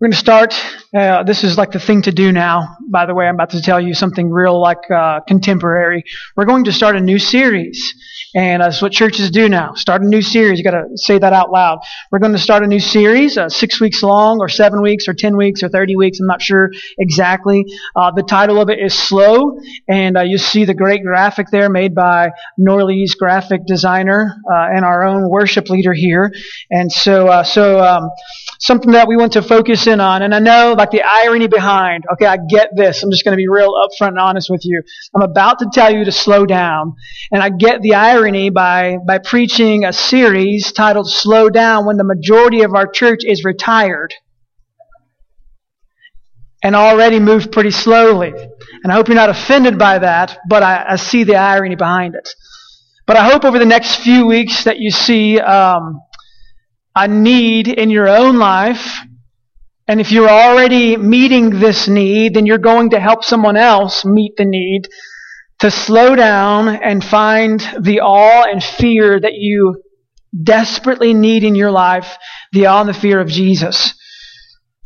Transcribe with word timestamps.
We're 0.00 0.06
going 0.06 0.12
to 0.12 0.18
start. 0.18 0.54
Uh, 0.94 1.24
this 1.24 1.42
is 1.42 1.58
like 1.58 1.72
the 1.72 1.80
thing 1.80 2.02
to 2.02 2.12
do 2.12 2.30
now. 2.30 2.76
By 2.88 3.04
the 3.04 3.16
way, 3.16 3.26
I'm 3.26 3.34
about 3.34 3.50
to 3.50 3.60
tell 3.60 3.80
you 3.80 3.94
something 3.94 4.30
real 4.30 4.60
like 4.60 4.88
uh, 4.88 5.18
contemporary. 5.26 6.04
We're 6.36 6.44
going 6.44 6.66
to 6.66 6.72
start 6.72 6.94
a 6.94 7.00
new 7.00 7.18
series. 7.18 7.94
And 8.36 8.62
that's 8.62 8.80
what 8.80 8.92
churches 8.92 9.28
do 9.32 9.48
now. 9.48 9.74
Start 9.74 10.02
a 10.02 10.06
new 10.06 10.22
series. 10.22 10.58
You 10.58 10.64
got 10.64 10.78
to 10.82 10.84
say 10.94 11.18
that 11.18 11.32
out 11.32 11.50
loud. 11.50 11.80
We're 12.12 12.20
going 12.20 12.30
to 12.30 12.38
start 12.38 12.62
a 12.62 12.68
new 12.68 12.78
series, 12.78 13.36
uh, 13.36 13.48
six 13.48 13.80
weeks 13.80 14.00
long, 14.04 14.38
or 14.38 14.48
seven 14.48 14.82
weeks, 14.82 15.08
or 15.08 15.14
ten 15.14 15.36
weeks, 15.36 15.64
or 15.64 15.68
thirty 15.68 15.96
weeks. 15.96 16.20
I'm 16.20 16.26
not 16.26 16.42
sure 16.42 16.70
exactly. 16.96 17.64
Uh, 17.96 18.12
the 18.12 18.22
title 18.22 18.60
of 18.60 18.70
it 18.70 18.78
is 18.78 18.94
Slow, 18.94 19.58
and 19.88 20.16
uh, 20.16 20.20
you 20.20 20.38
see 20.38 20.64
the 20.64 20.74
great 20.74 21.02
graphic 21.02 21.48
there 21.50 21.68
made 21.70 21.96
by 21.96 22.30
Norley's 22.56 23.16
graphic 23.16 23.66
designer 23.66 24.36
uh, 24.48 24.68
and 24.76 24.84
our 24.84 25.04
own 25.04 25.28
worship 25.28 25.70
leader 25.70 25.92
here. 25.92 26.32
And 26.70 26.92
so, 26.92 27.42
so. 27.42 27.80
Um, 27.80 28.10
something 28.58 28.92
that 28.92 29.08
we 29.08 29.16
want 29.16 29.32
to 29.32 29.42
focus 29.42 29.86
in 29.86 30.00
on. 30.00 30.22
And 30.22 30.34
I 30.34 30.40
know, 30.40 30.74
like, 30.76 30.90
the 30.90 31.02
irony 31.02 31.46
behind, 31.46 32.04
okay, 32.12 32.26
I 32.26 32.38
get 32.48 32.70
this. 32.76 33.02
I'm 33.02 33.10
just 33.10 33.24
going 33.24 33.32
to 33.32 33.36
be 33.36 33.48
real 33.48 33.72
upfront 33.72 34.08
and 34.08 34.18
honest 34.18 34.50
with 34.50 34.64
you. 34.64 34.82
I'm 35.14 35.22
about 35.22 35.60
to 35.60 35.66
tell 35.72 35.92
you 35.92 36.04
to 36.04 36.12
slow 36.12 36.44
down. 36.44 36.94
And 37.30 37.42
I 37.42 37.50
get 37.50 37.82
the 37.82 37.94
irony 37.94 38.50
by, 38.50 38.98
by 39.06 39.18
preaching 39.18 39.84
a 39.84 39.92
series 39.92 40.72
titled 40.72 41.08
Slow 41.08 41.48
Down 41.48 41.86
when 41.86 41.96
the 41.96 42.04
majority 42.04 42.62
of 42.62 42.74
our 42.74 42.86
church 42.86 43.20
is 43.24 43.44
retired 43.44 44.14
and 46.62 46.74
already 46.74 47.20
moved 47.20 47.52
pretty 47.52 47.70
slowly. 47.70 48.32
And 48.82 48.92
I 48.92 48.96
hope 48.96 49.08
you're 49.08 49.14
not 49.14 49.30
offended 49.30 49.78
by 49.78 50.00
that, 50.00 50.38
but 50.48 50.62
I, 50.62 50.84
I 50.90 50.96
see 50.96 51.22
the 51.22 51.36
irony 51.36 51.76
behind 51.76 52.16
it. 52.16 52.28
But 53.06 53.16
I 53.16 53.24
hope 53.24 53.44
over 53.44 53.58
the 53.58 53.64
next 53.64 54.00
few 54.00 54.26
weeks 54.26 54.64
that 54.64 54.78
you 54.78 54.90
see 54.90 55.38
um, 55.38 56.00
a 57.04 57.08
need 57.08 57.68
in 57.68 57.90
your 57.90 58.08
own 58.08 58.38
life. 58.38 58.98
And 59.86 60.00
if 60.00 60.12
you're 60.12 60.28
already 60.28 60.96
meeting 60.96 61.60
this 61.60 61.88
need, 61.88 62.34
then 62.34 62.44
you're 62.44 62.58
going 62.58 62.90
to 62.90 63.00
help 63.00 63.24
someone 63.24 63.56
else 63.56 64.04
meet 64.04 64.36
the 64.36 64.44
need 64.44 64.88
to 65.60 65.70
slow 65.70 66.14
down 66.14 66.68
and 66.68 67.02
find 67.02 67.60
the 67.80 68.00
awe 68.00 68.44
and 68.44 68.62
fear 68.62 69.18
that 69.18 69.34
you 69.34 69.82
desperately 70.42 71.14
need 71.14 71.42
in 71.42 71.54
your 71.54 71.70
life, 71.70 72.16
the 72.52 72.66
awe 72.66 72.80
and 72.80 72.88
the 72.88 72.94
fear 72.94 73.20
of 73.20 73.28
Jesus. 73.28 73.94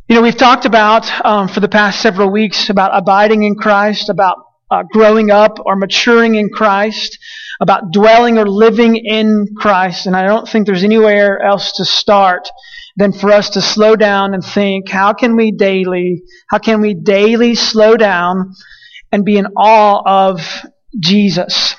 You 0.07 0.15
know, 0.15 0.21
we've 0.21 0.37
talked 0.37 0.65
about 0.65 1.09
um, 1.25 1.47
for 1.47 1.59
the 1.59 1.67
past 1.67 2.01
several 2.01 2.31
weeks 2.31 2.69
about 2.69 2.91
abiding 2.93 3.43
in 3.43 3.55
Christ, 3.55 4.09
about 4.09 4.37
uh, 4.71 4.83
growing 4.91 5.31
up 5.31 5.59
or 5.65 5.75
maturing 5.75 6.35
in 6.35 6.49
Christ, 6.49 7.17
about 7.61 7.91
dwelling 7.91 8.37
or 8.37 8.47
living 8.47 8.95
in 8.95 9.47
Christ. 9.55 10.05
And 10.05 10.15
I 10.15 10.25
don't 10.25 10.47
think 10.47 10.65
there's 10.65 10.83
anywhere 10.83 11.41
else 11.41 11.73
to 11.73 11.85
start 11.85 12.49
than 12.95 13.11
for 13.11 13.31
us 13.31 13.51
to 13.51 13.61
slow 13.61 13.95
down 13.95 14.33
and 14.33 14.43
think, 14.43 14.89
how 14.89 15.13
can 15.13 15.35
we 15.35 15.51
daily, 15.51 16.23
how 16.49 16.59
can 16.59 16.81
we 16.81 16.93
daily 16.93 17.55
slow 17.55 17.97
down 17.97 18.53
and 19.11 19.25
be 19.25 19.37
in 19.37 19.47
awe 19.57 20.01
of 20.05 20.41
Jesus? 20.99 21.75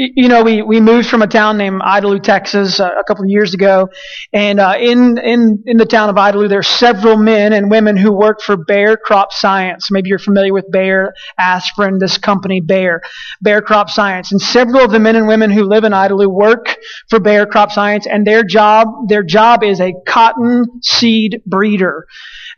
You 0.00 0.28
know, 0.28 0.42
we, 0.42 0.62
we 0.62 0.80
moved 0.80 1.08
from 1.08 1.20
a 1.20 1.26
town 1.26 1.58
named 1.58 1.82
Idalou, 1.82 2.22
Texas, 2.22 2.80
uh, 2.80 2.90
a 2.98 3.04
couple 3.04 3.24
of 3.24 3.30
years 3.30 3.52
ago, 3.52 3.90
and 4.32 4.58
uh, 4.58 4.74
in 4.80 5.18
in 5.18 5.62
in 5.66 5.76
the 5.76 5.84
town 5.84 6.08
of 6.08 6.16
Idalou, 6.16 6.48
there 6.48 6.60
are 6.60 6.62
several 6.62 7.18
men 7.18 7.52
and 7.52 7.70
women 7.70 7.98
who 7.98 8.10
work 8.10 8.40
for 8.40 8.56
Bayer 8.56 8.96
Crop 8.96 9.30
Science. 9.30 9.90
Maybe 9.90 10.08
you're 10.08 10.18
familiar 10.18 10.54
with 10.54 10.70
Bayer 10.70 11.12
Aspirin, 11.38 11.98
this 11.98 12.16
company 12.16 12.62
Bayer, 12.62 13.02
Bayer 13.42 13.60
Crop 13.60 13.90
Science, 13.90 14.32
and 14.32 14.40
several 14.40 14.82
of 14.82 14.90
the 14.90 15.00
men 15.00 15.16
and 15.16 15.28
women 15.28 15.50
who 15.50 15.64
live 15.64 15.84
in 15.84 15.92
Idalou 15.92 16.28
work 16.28 16.78
for 17.10 17.20
Bayer 17.20 17.44
Crop 17.44 17.70
Science, 17.70 18.06
and 18.06 18.26
their 18.26 18.42
job 18.42 18.88
their 19.08 19.22
job 19.22 19.62
is 19.62 19.80
a 19.80 19.92
cotton 20.06 20.80
seed 20.82 21.42
breeder. 21.44 22.06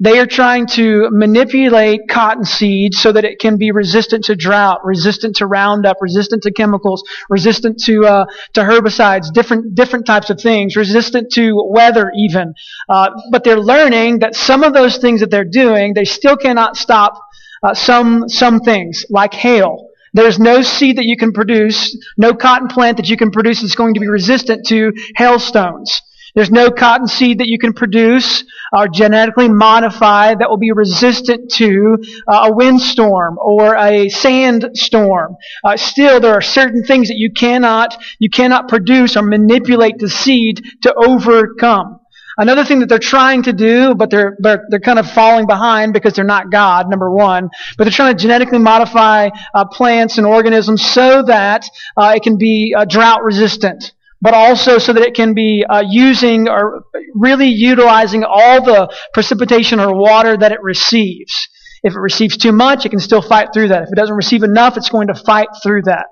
They 0.02 0.18
are 0.18 0.26
trying 0.26 0.66
to 0.78 1.10
manipulate 1.12 2.08
cotton 2.10 2.44
seed 2.44 2.92
so 2.92 3.12
that 3.12 3.24
it 3.24 3.38
can 3.38 3.56
be 3.56 3.70
resistant 3.70 4.24
to 4.24 4.34
drought, 4.34 4.84
resistant 4.84 5.36
to 5.36 5.46
Roundup, 5.46 5.98
resistant 6.00 6.42
to 6.42 6.50
chemicals, 6.50 7.04
resistant 7.30 7.78
to 7.84 8.04
uh, 8.04 8.24
to 8.54 8.62
herbicides, 8.62 9.32
different 9.32 9.76
different 9.76 10.04
types 10.04 10.28
of 10.28 10.40
things, 10.40 10.74
resistant 10.74 11.30
to 11.34 11.54
weather 11.70 12.10
even. 12.16 12.52
Uh, 12.88 13.10
but 13.30 13.44
they're 13.44 13.60
learning 13.60 14.18
that 14.18 14.34
some 14.34 14.64
of 14.64 14.72
those 14.72 14.98
things 14.98 15.20
that 15.20 15.30
they're 15.30 15.44
doing, 15.44 15.94
they 15.94 16.04
still 16.04 16.36
cannot 16.36 16.76
stop 16.76 17.14
uh, 17.62 17.72
some 17.72 18.28
some 18.28 18.58
things 18.58 19.04
like 19.08 19.32
hail. 19.32 19.88
There's 20.14 20.40
no 20.40 20.62
seed 20.62 20.96
that 20.98 21.06
you 21.06 21.16
can 21.16 21.32
produce, 21.32 21.96
no 22.18 22.34
cotton 22.34 22.66
plant 22.66 22.96
that 22.96 23.08
you 23.08 23.16
can 23.16 23.30
produce 23.30 23.62
that's 23.62 23.76
going 23.76 23.94
to 23.94 24.00
be 24.00 24.08
resistant 24.08 24.66
to 24.66 24.92
hailstones. 25.14 26.02
There's 26.34 26.50
no 26.50 26.70
cotton 26.70 27.06
seed 27.06 27.38
that 27.38 27.48
you 27.48 27.58
can 27.58 27.74
produce 27.74 28.44
or 28.72 28.88
genetically 28.88 29.48
modify 29.48 30.34
that 30.34 30.48
will 30.48 30.56
be 30.56 30.72
resistant 30.72 31.50
to 31.52 31.98
uh, 32.26 32.48
a 32.50 32.54
windstorm 32.54 33.38
or 33.38 33.76
a 33.76 34.08
sandstorm. 34.08 35.36
Uh, 35.62 35.76
still, 35.76 36.20
there 36.20 36.32
are 36.32 36.40
certain 36.40 36.84
things 36.84 37.08
that 37.08 37.18
you 37.18 37.30
cannot, 37.32 38.02
you 38.18 38.30
cannot 38.30 38.68
produce 38.68 39.16
or 39.16 39.22
manipulate 39.22 39.98
the 39.98 40.08
seed 40.08 40.64
to 40.82 40.94
overcome. 40.94 42.00
Another 42.38 42.64
thing 42.64 42.80
that 42.80 42.88
they're 42.88 42.98
trying 42.98 43.42
to 43.42 43.52
do, 43.52 43.94
but 43.94 44.08
they're, 44.08 44.34
they're, 44.38 44.64
they're 44.70 44.80
kind 44.80 44.98
of 44.98 45.10
falling 45.10 45.46
behind 45.46 45.92
because 45.92 46.14
they're 46.14 46.24
not 46.24 46.50
God, 46.50 46.88
number 46.88 47.10
one. 47.10 47.50
But 47.76 47.84
they're 47.84 47.92
trying 47.92 48.16
to 48.16 48.20
genetically 48.20 48.58
modify 48.58 49.28
uh, 49.52 49.66
plants 49.66 50.16
and 50.16 50.26
organisms 50.26 50.82
so 50.82 51.22
that 51.24 51.66
uh, 51.94 52.14
it 52.16 52.22
can 52.22 52.38
be 52.38 52.74
uh, 52.74 52.86
drought 52.86 53.22
resistant 53.22 53.92
but 54.22 54.34
also 54.34 54.78
so 54.78 54.92
that 54.92 55.02
it 55.02 55.14
can 55.14 55.34
be 55.34 55.64
uh, 55.68 55.82
using 55.86 56.48
or 56.48 56.84
really 57.14 57.48
utilizing 57.48 58.24
all 58.24 58.64
the 58.64 58.88
precipitation 59.12 59.80
or 59.80 59.94
water 59.94 60.36
that 60.36 60.52
it 60.52 60.62
receives. 60.62 61.48
If 61.82 61.94
it 61.94 61.98
receives 61.98 62.36
too 62.36 62.52
much, 62.52 62.86
it 62.86 62.90
can 62.90 63.00
still 63.00 63.20
fight 63.20 63.48
through 63.52 63.68
that. 63.68 63.82
If 63.82 63.88
it 63.90 63.96
doesn't 63.96 64.14
receive 64.14 64.44
enough, 64.44 64.76
it's 64.76 64.88
going 64.88 65.08
to 65.08 65.14
fight 65.14 65.48
through 65.60 65.82
that. 65.82 66.06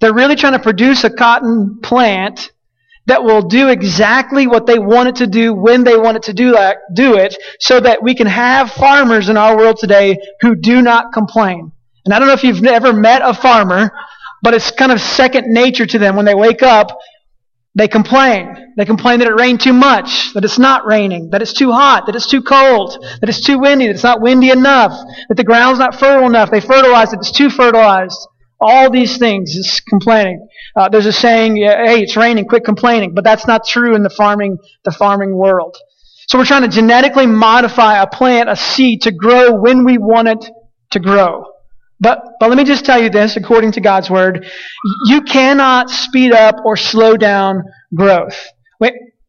They're 0.00 0.12
really 0.12 0.34
trying 0.34 0.54
to 0.54 0.58
produce 0.58 1.04
a 1.04 1.10
cotton 1.10 1.78
plant 1.82 2.50
that 3.06 3.22
will 3.22 3.42
do 3.42 3.68
exactly 3.68 4.48
what 4.48 4.66
they 4.66 4.80
want 4.80 5.08
it 5.08 5.16
to 5.16 5.28
do 5.28 5.54
when 5.54 5.84
they 5.84 5.96
want 5.96 6.16
it 6.16 6.24
to 6.24 6.34
do, 6.34 6.50
that, 6.50 6.78
do 6.92 7.16
it 7.16 7.36
so 7.60 7.78
that 7.78 8.02
we 8.02 8.16
can 8.16 8.26
have 8.26 8.72
farmers 8.72 9.28
in 9.28 9.36
our 9.36 9.56
world 9.56 9.76
today 9.78 10.18
who 10.40 10.56
do 10.56 10.82
not 10.82 11.12
complain. 11.12 11.70
And 12.04 12.12
I 12.12 12.18
don't 12.18 12.26
know 12.26 12.34
if 12.34 12.42
you've 12.42 12.64
ever 12.64 12.92
met 12.92 13.22
a 13.22 13.32
farmer, 13.32 13.92
but 14.42 14.54
it's 14.54 14.72
kind 14.72 14.90
of 14.90 15.00
second 15.00 15.46
nature 15.46 15.86
to 15.86 15.98
them 16.00 16.16
when 16.16 16.24
they 16.24 16.34
wake 16.34 16.64
up 16.64 16.98
they 17.76 17.88
complain. 17.88 18.72
They 18.78 18.86
complain 18.86 19.18
that 19.20 19.28
it 19.28 19.38
rained 19.38 19.60
too 19.60 19.74
much, 19.74 20.32
that 20.32 20.44
it's 20.44 20.58
not 20.58 20.86
raining, 20.86 21.30
that 21.30 21.42
it's 21.42 21.52
too 21.52 21.72
hot, 21.72 22.06
that 22.06 22.16
it's 22.16 22.26
too 22.26 22.42
cold, 22.42 22.96
that 23.20 23.28
it's 23.28 23.42
too 23.42 23.58
windy, 23.58 23.86
that 23.86 23.94
it's 23.94 24.02
not 24.02 24.22
windy 24.22 24.50
enough, 24.50 24.92
that 25.28 25.36
the 25.36 25.44
ground's 25.44 25.78
not 25.78 25.94
fertile 25.94 26.26
enough. 26.26 26.50
They 26.50 26.60
fertilize 26.60 27.12
it, 27.12 27.18
it's 27.20 27.30
too 27.30 27.50
fertilized. 27.50 28.18
All 28.58 28.90
these 28.90 29.18
things 29.18 29.50
is 29.50 29.80
complaining. 29.86 30.48
Uh, 30.74 30.88
there's 30.88 31.04
a 31.04 31.12
saying, 31.12 31.56
"Hey, 31.56 32.00
it's 32.00 32.16
raining, 32.16 32.46
quit 32.46 32.64
complaining," 32.64 33.12
but 33.14 33.24
that's 33.24 33.46
not 33.46 33.66
true 33.66 33.94
in 33.94 34.02
the 34.02 34.10
farming 34.10 34.56
the 34.84 34.90
farming 34.90 35.36
world. 35.36 35.76
So 36.28 36.38
we're 36.38 36.46
trying 36.46 36.62
to 36.62 36.68
genetically 36.68 37.26
modify 37.26 38.02
a 38.02 38.06
plant, 38.06 38.48
a 38.48 38.56
seed, 38.56 39.02
to 39.02 39.12
grow 39.12 39.52
when 39.52 39.84
we 39.84 39.98
want 39.98 40.28
it 40.28 40.50
to 40.92 40.98
grow. 40.98 41.44
But, 41.98 42.22
but 42.40 42.48
let 42.50 42.58
me 42.58 42.64
just 42.64 42.84
tell 42.84 43.02
you 43.02 43.08
this, 43.08 43.36
according 43.36 43.72
to 43.72 43.80
God's 43.80 44.10
Word, 44.10 44.46
you 45.06 45.22
cannot 45.22 45.90
speed 45.90 46.32
up 46.32 46.56
or 46.64 46.76
slow 46.76 47.16
down 47.16 47.62
growth. 47.94 48.38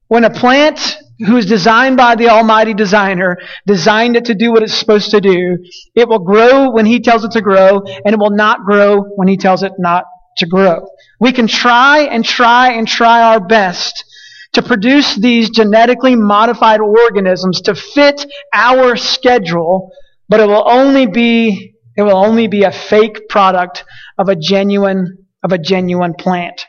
When 0.09 0.23
a 0.23 0.29
plant 0.29 0.97
who 1.25 1.35
is 1.35 1.45
designed 1.45 1.97
by 1.97 2.15
the 2.15 2.29
Almighty 2.29 2.73
Designer 2.73 3.37
designed 3.65 4.15
it 4.15 4.25
to 4.25 4.35
do 4.35 4.53
what 4.53 4.63
it's 4.63 4.73
supposed 4.73 5.11
to 5.11 5.19
do, 5.19 5.57
it 5.95 6.07
will 6.07 6.19
grow 6.19 6.69
when 6.71 6.85
He 6.85 7.01
tells 7.01 7.25
it 7.25 7.31
to 7.31 7.41
grow, 7.41 7.81
and 7.81 8.13
it 8.13 8.17
will 8.17 8.29
not 8.29 8.63
grow 8.63 9.01
when 9.01 9.27
He 9.27 9.35
tells 9.35 9.63
it 9.63 9.73
not 9.77 10.05
to 10.37 10.45
grow. 10.45 10.87
We 11.19 11.33
can 11.33 11.47
try 11.47 12.03
and 12.03 12.23
try 12.23 12.71
and 12.71 12.87
try 12.87 13.21
our 13.21 13.45
best 13.45 14.05
to 14.53 14.61
produce 14.61 15.15
these 15.15 15.49
genetically 15.49 16.15
modified 16.15 16.79
organisms 16.79 17.59
to 17.61 17.75
fit 17.75 18.25
our 18.53 18.95
schedule, 18.95 19.91
but 20.29 20.39
it 20.39 20.47
will 20.47 20.63
only 20.69 21.05
be 21.05 21.73
it 21.97 22.03
will 22.03 22.15
only 22.15 22.47
be 22.47 22.63
a 22.63 22.71
fake 22.71 23.27
product 23.27 23.83
of 24.17 24.29
a 24.29 24.35
genuine, 24.35 25.25
of 25.43 25.51
a 25.51 25.57
genuine 25.57 26.13
plant. 26.13 26.65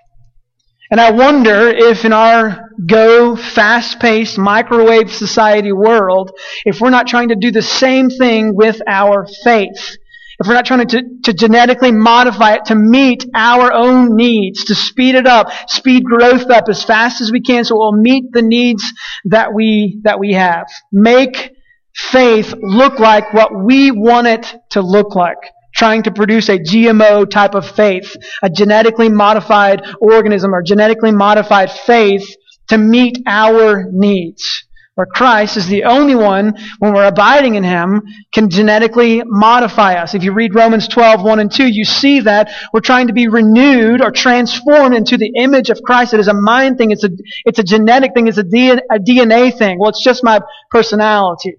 And 0.91 1.01
I 1.01 1.11
wonder 1.11 1.69
if 1.69 2.07
in 2.07 2.15
our 2.15 2.71
go 2.87 3.37
fast-paced 3.37 4.39
microwave 4.39 5.13
society 5.13 5.71
world, 5.71 6.31
if 6.65 6.81
we're 6.81 6.89
not 6.89 7.07
trying 7.07 7.29
to 7.29 7.37
do 7.37 7.51
the 7.51 7.63
same 7.63 8.09
thing 8.09 8.57
with 8.57 8.81
our 8.89 9.27
faith. 9.45 9.97
If 10.41 10.47
we're 10.47 10.55
not 10.55 10.67
trying 10.67 10.87
to, 10.87 11.03
to 11.25 11.35
genetically 11.35 11.91
modify 11.91 12.55
it 12.55 12.67
to 12.67 12.75
meet 12.77 13.27
our 13.35 13.73
own 13.73 14.15
needs, 14.15 14.65
to 14.67 14.75
speed 14.75 15.17
it 15.17 15.27
up, 15.27 15.51
speed 15.69 16.05
growth 16.05 16.49
up 16.49 16.69
as 16.69 16.85
fast 16.85 17.21
as 17.21 17.33
we 17.33 17.43
can 17.43 17.65
so 17.65 17.75
it 17.75 17.79
will 17.79 18.01
meet 18.01 18.25
the 18.31 18.43
needs 18.43 18.93
that 19.25 19.53
we, 19.53 20.01
that 20.05 20.21
we 20.21 20.35
have. 20.35 20.69
Make 20.93 21.51
faith 21.99 22.55
look 22.61 22.99
like 22.99 23.33
what 23.33 23.51
we 23.55 23.91
want 23.91 24.27
it 24.27 24.55
to 24.71 24.81
look 24.81 25.15
like. 25.15 25.39
Trying 25.75 26.03
to 26.05 26.11
produce 26.11 26.49
a 26.49 26.59
GMO 26.59 27.29
type 27.29 27.55
of 27.55 27.69
faith, 27.69 28.17
a 28.43 28.49
genetically 28.51 29.09
modified 29.09 29.83
organism 30.01 30.55
or 30.55 30.63
genetically 30.63 31.13
modified 31.13 31.71
faith 31.71 32.27
to 32.69 32.79
meet 32.79 33.19
our 33.27 33.91
needs. 33.93 34.65
where 34.95 35.07
Christ 35.07 35.57
is 35.57 35.69
the 35.69 35.85
only 35.85 36.17
one, 36.17 36.55
when 36.81 36.93
we're 36.93 37.07
abiding 37.07 37.55
in 37.55 37.63
Him, 37.63 38.03
can 38.33 38.51
genetically 38.51 39.23
modify 39.25 39.95
us. 39.95 40.13
If 40.13 40.25
you 40.25 40.33
read 40.33 40.57
Romans 40.57 40.89
12, 40.89 41.23
1 41.23 41.39
and 41.39 41.53
2, 41.53 41.69
you 41.69 41.85
see 41.85 42.19
that 42.23 42.51
we're 42.73 42.81
trying 42.81 43.07
to 43.07 43.13
be 43.13 43.29
renewed 43.29 44.03
or 44.03 44.11
transformed 44.11 44.97
into 44.97 45.17
the 45.17 45.33
image 45.37 45.71
of 45.71 45.81
Christ. 45.83 46.15
It 46.15 46.21
is 46.21 46.27
a 46.27 46.35
mind 46.35 46.79
thing. 46.79 46.91
It's 46.91 47.05
a, 47.05 47.11
it's 47.45 47.61
a 47.61 47.63
genetic 47.63 48.13
thing. 48.13 48.27
It's 48.27 48.39
a 48.39 48.43
DNA 48.43 49.57
thing. 49.57 49.79
Well, 49.79 49.91
it's 49.91 50.03
just 50.03 50.25
my 50.25 50.41
personality. 50.73 51.59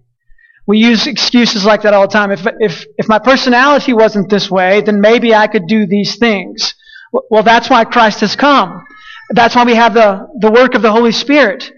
We 0.69 0.77
use 0.77 1.07
excuses 1.07 1.65
like 1.65 1.81
that 1.81 1.95
all 1.95 2.03
the 2.03 2.13
time. 2.13 2.31
If, 2.31 2.45
if, 2.59 2.85
if 2.99 3.09
my 3.09 3.17
personality 3.17 3.91
wasn't 3.91 4.29
this 4.29 4.51
way, 4.51 4.81
then 4.81 5.01
maybe 5.01 5.33
I 5.33 5.47
could 5.47 5.65
do 5.65 5.87
these 5.87 6.17
things. 6.17 6.75
Well, 7.31 7.41
that's 7.41 7.71
why 7.71 7.85
Christ 7.85 8.19
has 8.19 8.35
come. 8.35 8.85
That's 9.31 9.55
why 9.55 9.63
we 9.63 9.73
have 9.73 9.95
the, 9.95 10.27
the 10.39 10.51
work 10.51 10.75
of 10.75 10.83
the 10.83 10.91
Holy 10.91 11.11
Spirit 11.11 11.71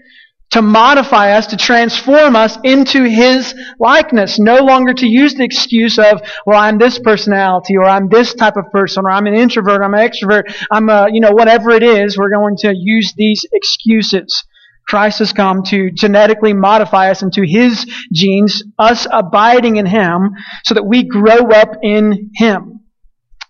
to 0.50 0.60
modify 0.60 1.32
us, 1.32 1.46
to 1.46 1.56
transform 1.56 2.36
us 2.36 2.58
into 2.64 3.04
His 3.04 3.54
likeness. 3.80 4.38
No 4.38 4.58
longer 4.58 4.92
to 4.92 5.06
use 5.06 5.32
the 5.36 5.44
excuse 5.44 5.98
of, 5.98 6.20
well, 6.44 6.60
I'm 6.60 6.76
this 6.76 6.98
personality, 6.98 7.78
or 7.78 7.84
I'm 7.84 8.10
this 8.10 8.34
type 8.34 8.58
of 8.58 8.70
person, 8.72 9.06
or 9.06 9.10
I'm 9.10 9.26
an 9.26 9.32
introvert, 9.32 9.80
I'm 9.80 9.94
an 9.94 10.06
extrovert, 10.06 10.54
I'm 10.70 10.90
a, 10.90 11.08
you 11.10 11.22
know, 11.22 11.32
whatever 11.32 11.70
it 11.70 11.82
is, 11.82 12.18
we're 12.18 12.28
going 12.28 12.58
to 12.58 12.74
use 12.76 13.14
these 13.16 13.46
excuses. 13.54 14.44
Christ 14.86 15.20
has 15.20 15.32
come 15.32 15.62
to 15.64 15.90
genetically 15.90 16.52
modify 16.52 17.10
us 17.10 17.22
into 17.22 17.42
His 17.42 17.84
genes, 18.12 18.62
us 18.78 19.06
abiding 19.10 19.76
in 19.76 19.86
Him, 19.86 20.32
so 20.64 20.74
that 20.74 20.84
we 20.84 21.04
grow 21.04 21.50
up 21.50 21.76
in 21.82 22.30
Him. 22.34 22.80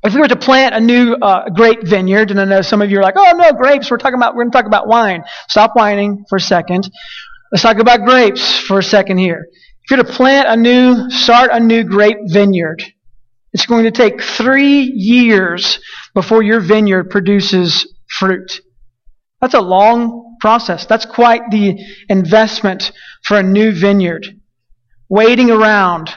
If 0.05 0.15
we 0.15 0.21
were 0.21 0.29
to 0.29 0.37
plant 0.37 0.75
a 0.75 0.81
new 0.81 1.15
uh, 1.15 1.49
grape 1.51 1.87
vineyard, 1.87 2.33
and 2.33 2.41
I 2.41 2.45
know 2.45 2.63
some 2.63 2.83
of 2.83 2.91
you 2.91 2.99
are 2.99 3.03
like, 3.03 3.15
"Oh 3.17 3.33
no, 3.37 3.53
grapes! 3.53 3.91
We're 3.91 3.99
talking 3.99 4.17
about 4.17 4.35
we're 4.35 4.43
going 4.43 4.53
to 4.53 4.59
talk 4.59 4.67
about 4.67 4.89
wine." 4.89 5.23
Stop 5.49 5.73
whining 5.75 6.25
for 6.29 6.37
a 6.37 6.41
second. 6.41 6.91
Let's 7.53 7.63
talk 7.63 7.79
about 7.79 8.05
grapes 8.05 8.59
for 8.59 8.79
a 8.79 8.83
second 8.83 9.19
here. 9.19 9.47
If 9.85 9.91
you're 9.91 10.03
to 10.03 10.11
plant 10.11 10.49
a 10.49 10.57
new, 10.57 11.11
start 11.11 11.51
a 11.53 11.61
new 11.61 11.85
grape 11.85 12.19
vineyard, 12.27 12.83
it's 13.53 13.67
going 13.67 13.85
to 13.85 13.91
take 13.91 14.23
three 14.23 14.83
years 14.83 15.79
before 16.15 16.43
your 16.43 16.61
vineyard 16.61 17.11
produces 17.11 17.87
fruit. 18.09 18.61
That's 19.41 19.55
a 19.55 19.61
long 19.61 20.32
process. 20.43 20.85
That's 20.87 21.07
quite 21.07 21.43
the 21.51 21.79
investment 22.09 22.91
for 23.23 23.39
a 23.39 23.43
new 23.45 23.73
vineyard. 23.73 24.27
Waiting 25.09 25.51
around 25.51 26.11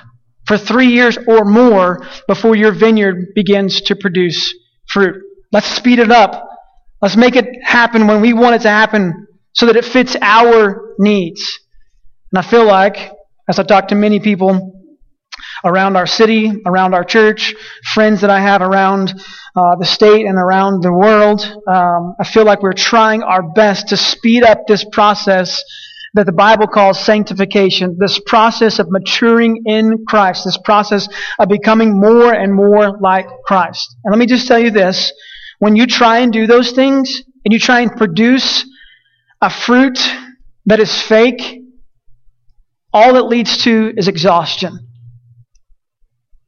for 0.47 0.57
three 0.57 0.87
years 0.87 1.17
or 1.27 1.45
more 1.45 2.05
before 2.27 2.55
your 2.55 2.73
vineyard 2.73 3.33
begins 3.35 3.81
to 3.81 3.95
produce 3.95 4.53
fruit. 4.89 5.21
Let's 5.51 5.67
speed 5.67 5.99
it 5.99 6.11
up. 6.11 6.49
Let's 7.01 7.15
make 7.15 7.35
it 7.35 7.45
happen 7.63 8.07
when 8.07 8.19
we 8.19 8.33
want 8.33 8.55
it 8.55 8.61
to 8.63 8.69
happen 8.69 9.27
so 9.53 9.67
that 9.67 9.75
it 9.75 9.85
fits 9.85 10.17
our 10.21 10.95
needs. 10.97 11.59
And 12.31 12.39
I 12.39 12.41
feel 12.41 12.65
like, 12.65 13.11
as 13.47 13.59
I 13.59 13.63
talk 13.63 13.89
to 13.89 13.95
many 13.95 14.19
people 14.19 14.74
around 15.63 15.95
our 15.95 16.07
city, 16.07 16.51
around 16.65 16.93
our 16.93 17.03
church, 17.03 17.53
friends 17.93 18.21
that 18.21 18.29
I 18.29 18.39
have 18.39 18.61
around 18.61 19.13
uh, 19.55 19.75
the 19.77 19.85
state 19.85 20.25
and 20.25 20.37
around 20.37 20.83
the 20.83 20.91
world. 20.91 21.41
Um, 21.67 22.15
I 22.19 22.23
feel 22.25 22.43
like 22.43 22.61
we're 22.61 22.73
trying 22.73 23.23
our 23.23 23.41
best 23.53 23.89
to 23.89 23.97
speed 23.97 24.43
up 24.43 24.67
this 24.67 24.85
process 24.91 25.63
that 26.13 26.25
the 26.25 26.31
Bible 26.31 26.67
calls 26.67 26.99
sanctification, 26.99 27.97
this 27.99 28.19
process 28.25 28.79
of 28.79 28.87
maturing 28.89 29.63
in 29.65 30.05
Christ, 30.07 30.45
this 30.45 30.57
process 30.63 31.07
of 31.39 31.49
becoming 31.49 31.99
more 31.99 32.33
and 32.33 32.53
more 32.53 32.97
like 33.01 33.27
Christ. 33.45 33.97
And 34.03 34.11
let 34.11 34.19
me 34.19 34.25
just 34.25 34.47
tell 34.47 34.59
you 34.59 34.71
this. 34.71 35.11
When 35.59 35.75
you 35.75 35.87
try 35.87 36.19
and 36.19 36.31
do 36.31 36.47
those 36.47 36.71
things, 36.71 37.21
and 37.45 37.53
you 37.53 37.59
try 37.59 37.81
and 37.81 37.95
produce 37.95 38.67
a 39.39 39.49
fruit 39.49 39.99
that 40.65 40.79
is 40.79 41.01
fake, 41.01 41.61
all 42.91 43.15
it 43.17 43.27
leads 43.27 43.63
to 43.63 43.93
is 43.95 44.07
exhaustion. 44.07 44.79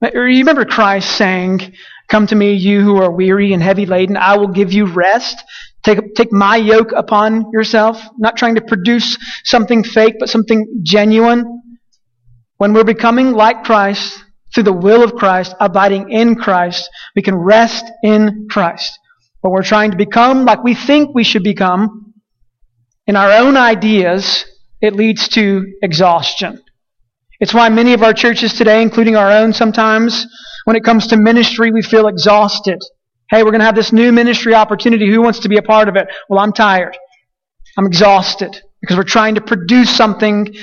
You 0.01 0.21
remember 0.21 0.65
Christ 0.65 1.15
saying, 1.17 1.73
Come 2.07 2.27
to 2.27 2.35
me, 2.35 2.53
you 2.53 2.81
who 2.81 2.97
are 3.01 3.11
weary 3.11 3.53
and 3.53 3.61
heavy 3.61 3.85
laden, 3.85 4.15
I 4.15 4.37
will 4.37 4.47
give 4.47 4.71
you 4.71 4.85
rest. 4.85 5.43
Take, 5.83 6.15
take 6.15 6.31
my 6.31 6.55
yoke 6.55 6.91
upon 6.95 7.51
yourself. 7.51 8.01
Not 8.17 8.37
trying 8.37 8.55
to 8.55 8.61
produce 8.61 9.17
something 9.43 9.83
fake, 9.83 10.15
but 10.19 10.29
something 10.29 10.79
genuine. 10.83 11.61
When 12.57 12.73
we're 12.73 12.85
becoming 12.85 13.33
like 13.33 13.63
Christ, 13.63 14.23
through 14.53 14.63
the 14.63 14.73
will 14.73 15.03
of 15.03 15.15
Christ, 15.15 15.53
abiding 15.59 16.09
in 16.11 16.35
Christ, 16.35 16.89
we 17.15 17.21
can 17.21 17.35
rest 17.35 17.85
in 18.03 18.47
Christ. 18.49 18.97
When 19.41 19.51
we're 19.51 19.63
trying 19.63 19.91
to 19.91 19.97
become 19.97 20.45
like 20.45 20.63
we 20.63 20.73
think 20.73 21.13
we 21.13 21.23
should 21.23 21.43
become, 21.43 22.13
in 23.05 23.15
our 23.15 23.31
own 23.31 23.55
ideas, 23.55 24.45
it 24.81 24.95
leads 24.95 25.27
to 25.29 25.73
exhaustion. 25.81 26.61
It's 27.39 27.53
why 27.53 27.69
many 27.69 27.93
of 27.93 28.01
our 28.01 28.13
churches 28.13 28.53
today, 28.53 28.81
including 28.81 29.15
our 29.15 29.31
own 29.31 29.53
sometimes, 29.53 30.25
when 30.65 30.75
it 30.75 30.83
comes 30.83 31.07
to 31.07 31.17
ministry, 31.17 31.71
we 31.71 31.83
feel 31.83 32.07
exhausted. 32.07 32.81
Hey, 33.29 33.43
we're 33.43 33.51
going 33.51 33.59
to 33.59 33.65
have 33.65 33.75
this 33.75 33.93
new 33.93 34.11
ministry 34.11 34.55
opportunity. 34.55 35.09
Who 35.09 35.21
wants 35.21 35.39
to 35.39 35.49
be 35.49 35.57
a 35.57 35.61
part 35.61 35.87
of 35.87 35.95
it? 35.95 36.07
Well, 36.29 36.39
I'm 36.39 36.53
tired. 36.53 36.97
I'm 37.77 37.85
exhausted 37.85 38.59
because 38.81 38.97
we're 38.97 39.03
trying 39.03 39.35
to 39.35 39.41
produce 39.41 39.95
something 39.95 40.55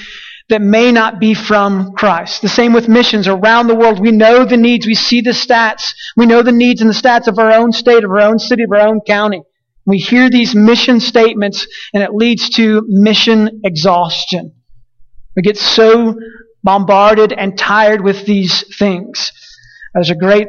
that 0.48 0.60
may 0.60 0.90
not 0.90 1.20
be 1.20 1.32
from 1.32 1.92
Christ. 1.92 2.42
The 2.42 2.48
same 2.48 2.72
with 2.72 2.88
missions 2.88 3.28
around 3.28 3.68
the 3.68 3.74
world. 3.74 4.00
We 4.00 4.10
know 4.10 4.44
the 4.44 4.56
needs. 4.56 4.86
We 4.86 4.94
see 4.94 5.20
the 5.20 5.30
stats. 5.30 5.94
We 6.16 6.26
know 6.26 6.42
the 6.42 6.52
needs 6.52 6.80
and 6.80 6.90
the 6.90 6.94
stats 6.94 7.28
of 7.28 7.38
our 7.38 7.52
own 7.52 7.72
state, 7.72 8.04
of 8.04 8.10
our 8.10 8.20
own 8.20 8.38
city, 8.38 8.64
of 8.64 8.72
our 8.72 8.86
own 8.86 9.00
county. 9.06 9.42
We 9.86 9.98
hear 9.98 10.28
these 10.28 10.54
mission 10.54 10.98
statements 11.00 11.66
and 11.92 12.02
it 12.02 12.12
leads 12.12 12.50
to 12.50 12.82
mission 12.88 13.60
exhaustion. 13.64 14.54
We 15.36 15.42
get 15.42 15.56
so 15.56 16.14
bombarded 16.64 17.32
and 17.32 17.56
tired 17.56 18.00
with 18.00 18.26
these 18.26 18.76
things. 18.76 19.30
There's 19.94 20.10
a 20.10 20.16
great 20.16 20.48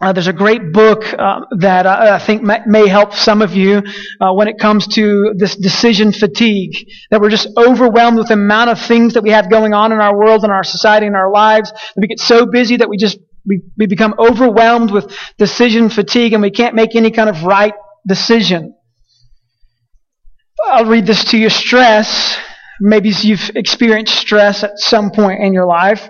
uh, 0.00 0.12
there's 0.12 0.26
a 0.26 0.32
great 0.32 0.72
book 0.72 1.04
uh, 1.18 1.40
that 1.58 1.86
I, 1.86 2.16
I 2.16 2.18
think 2.18 2.42
may, 2.42 2.58
may, 2.66 2.88
help 2.88 3.14
some 3.14 3.40
of 3.40 3.54
you 3.54 3.82
uh, 4.20 4.34
when 4.34 4.48
it 4.48 4.58
comes 4.58 4.86
to 4.88 5.32
this 5.36 5.56
decision 5.56 6.12
fatigue. 6.12 6.72
That 7.10 7.20
we're 7.20 7.30
just 7.30 7.48
overwhelmed 7.56 8.18
with 8.18 8.28
the 8.28 8.34
amount 8.34 8.70
of 8.70 8.80
things 8.80 9.14
that 9.14 9.22
we 9.22 9.30
have 9.30 9.48
going 9.48 9.72
on 9.72 9.92
in 9.92 10.00
our 10.00 10.14
world, 10.14 10.44
in 10.44 10.50
our 10.50 10.64
society, 10.64 11.06
in 11.06 11.14
our 11.14 11.30
lives. 11.30 11.70
That 11.70 12.00
we 12.02 12.08
get 12.08 12.18
so 12.18 12.44
busy 12.44 12.76
that 12.76 12.88
we 12.88 12.98
just 12.98 13.18
we, 13.46 13.62
we 13.78 13.86
become 13.86 14.14
overwhelmed 14.18 14.90
with 14.90 15.16
decision 15.38 15.88
fatigue, 15.88 16.32
and 16.34 16.42
we 16.42 16.50
can't 16.50 16.74
make 16.74 16.96
any 16.96 17.10
kind 17.10 17.30
of 17.30 17.44
right 17.44 17.74
decision. 18.06 18.74
I'll 20.66 20.86
read 20.86 21.06
this 21.06 21.24
to 21.30 21.38
you. 21.38 21.48
Stress 21.48 22.36
Maybe 22.80 23.10
you've 23.10 23.50
experienced 23.54 24.14
stress 24.14 24.62
at 24.62 24.78
some 24.78 25.10
point 25.10 25.42
in 25.42 25.52
your 25.52 25.66
life. 25.66 26.08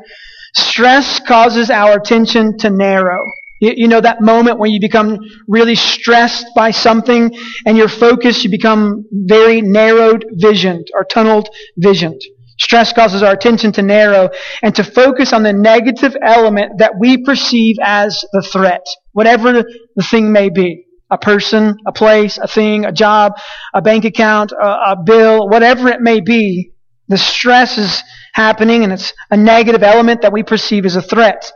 Stress 0.55 1.21
causes 1.21 1.71
our 1.71 1.97
attention 1.97 2.59
to 2.59 2.71
narrow. 2.71 3.31
You, 3.61 3.89
know 3.89 4.01
that 4.01 4.21
moment 4.21 4.59
when 4.59 4.73
you 4.73 4.81
become 4.81 5.19
really 5.49 5.75
stressed 5.75 6.47
by 6.55 6.71
something 6.71 7.35
and 7.65 7.77
your 7.77 7.89
focus, 7.89 8.45
you 8.45 8.51
become 8.51 9.05
very 9.11 9.63
narrowed 9.63 10.25
visioned 10.33 10.89
or 10.95 11.05
tunneled 11.05 11.49
visioned. 11.79 12.21
Stress 12.59 12.93
causes 12.93 13.23
our 13.23 13.33
attention 13.33 13.73
to 13.73 13.83
narrow 13.83 14.29
and 14.63 14.75
to 14.77 14.85
focus 14.85 15.33
on 15.33 15.43
the 15.43 15.53
negative 15.53 16.17
element 16.23 16.79
that 16.79 16.93
we 16.99 17.25
perceive 17.25 17.77
as 17.83 18.25
the 18.33 18.43
threat, 18.43 18.85
whatever 19.13 19.53
the 19.53 20.03
thing 20.03 20.31
may 20.31 20.51
be 20.51 20.84
a 21.11 21.19
person, 21.19 21.77
a 21.87 21.93
place, 21.93 22.39
a 22.39 22.49
thing, 22.49 22.85
a 22.85 22.93
job, 22.93 23.35
a 23.73 23.83
bank 23.83 24.05
account, 24.05 24.53
a, 24.53 24.67
a 24.93 24.97
bill, 25.05 25.49
whatever 25.49 25.89
it 25.89 26.01
may 26.01 26.21
be, 26.21 26.73
the 27.09 27.19
stress 27.19 27.79
is 27.79 28.03
happening 28.33 28.83
and 28.83 28.93
it's 28.93 29.13
a 29.31 29.37
negative 29.37 29.83
element 29.83 30.23
that 30.23 30.33
we 30.33 30.43
perceive 30.43 30.85
as 30.87 30.97
a 30.97 31.03
threat. 31.03 31.53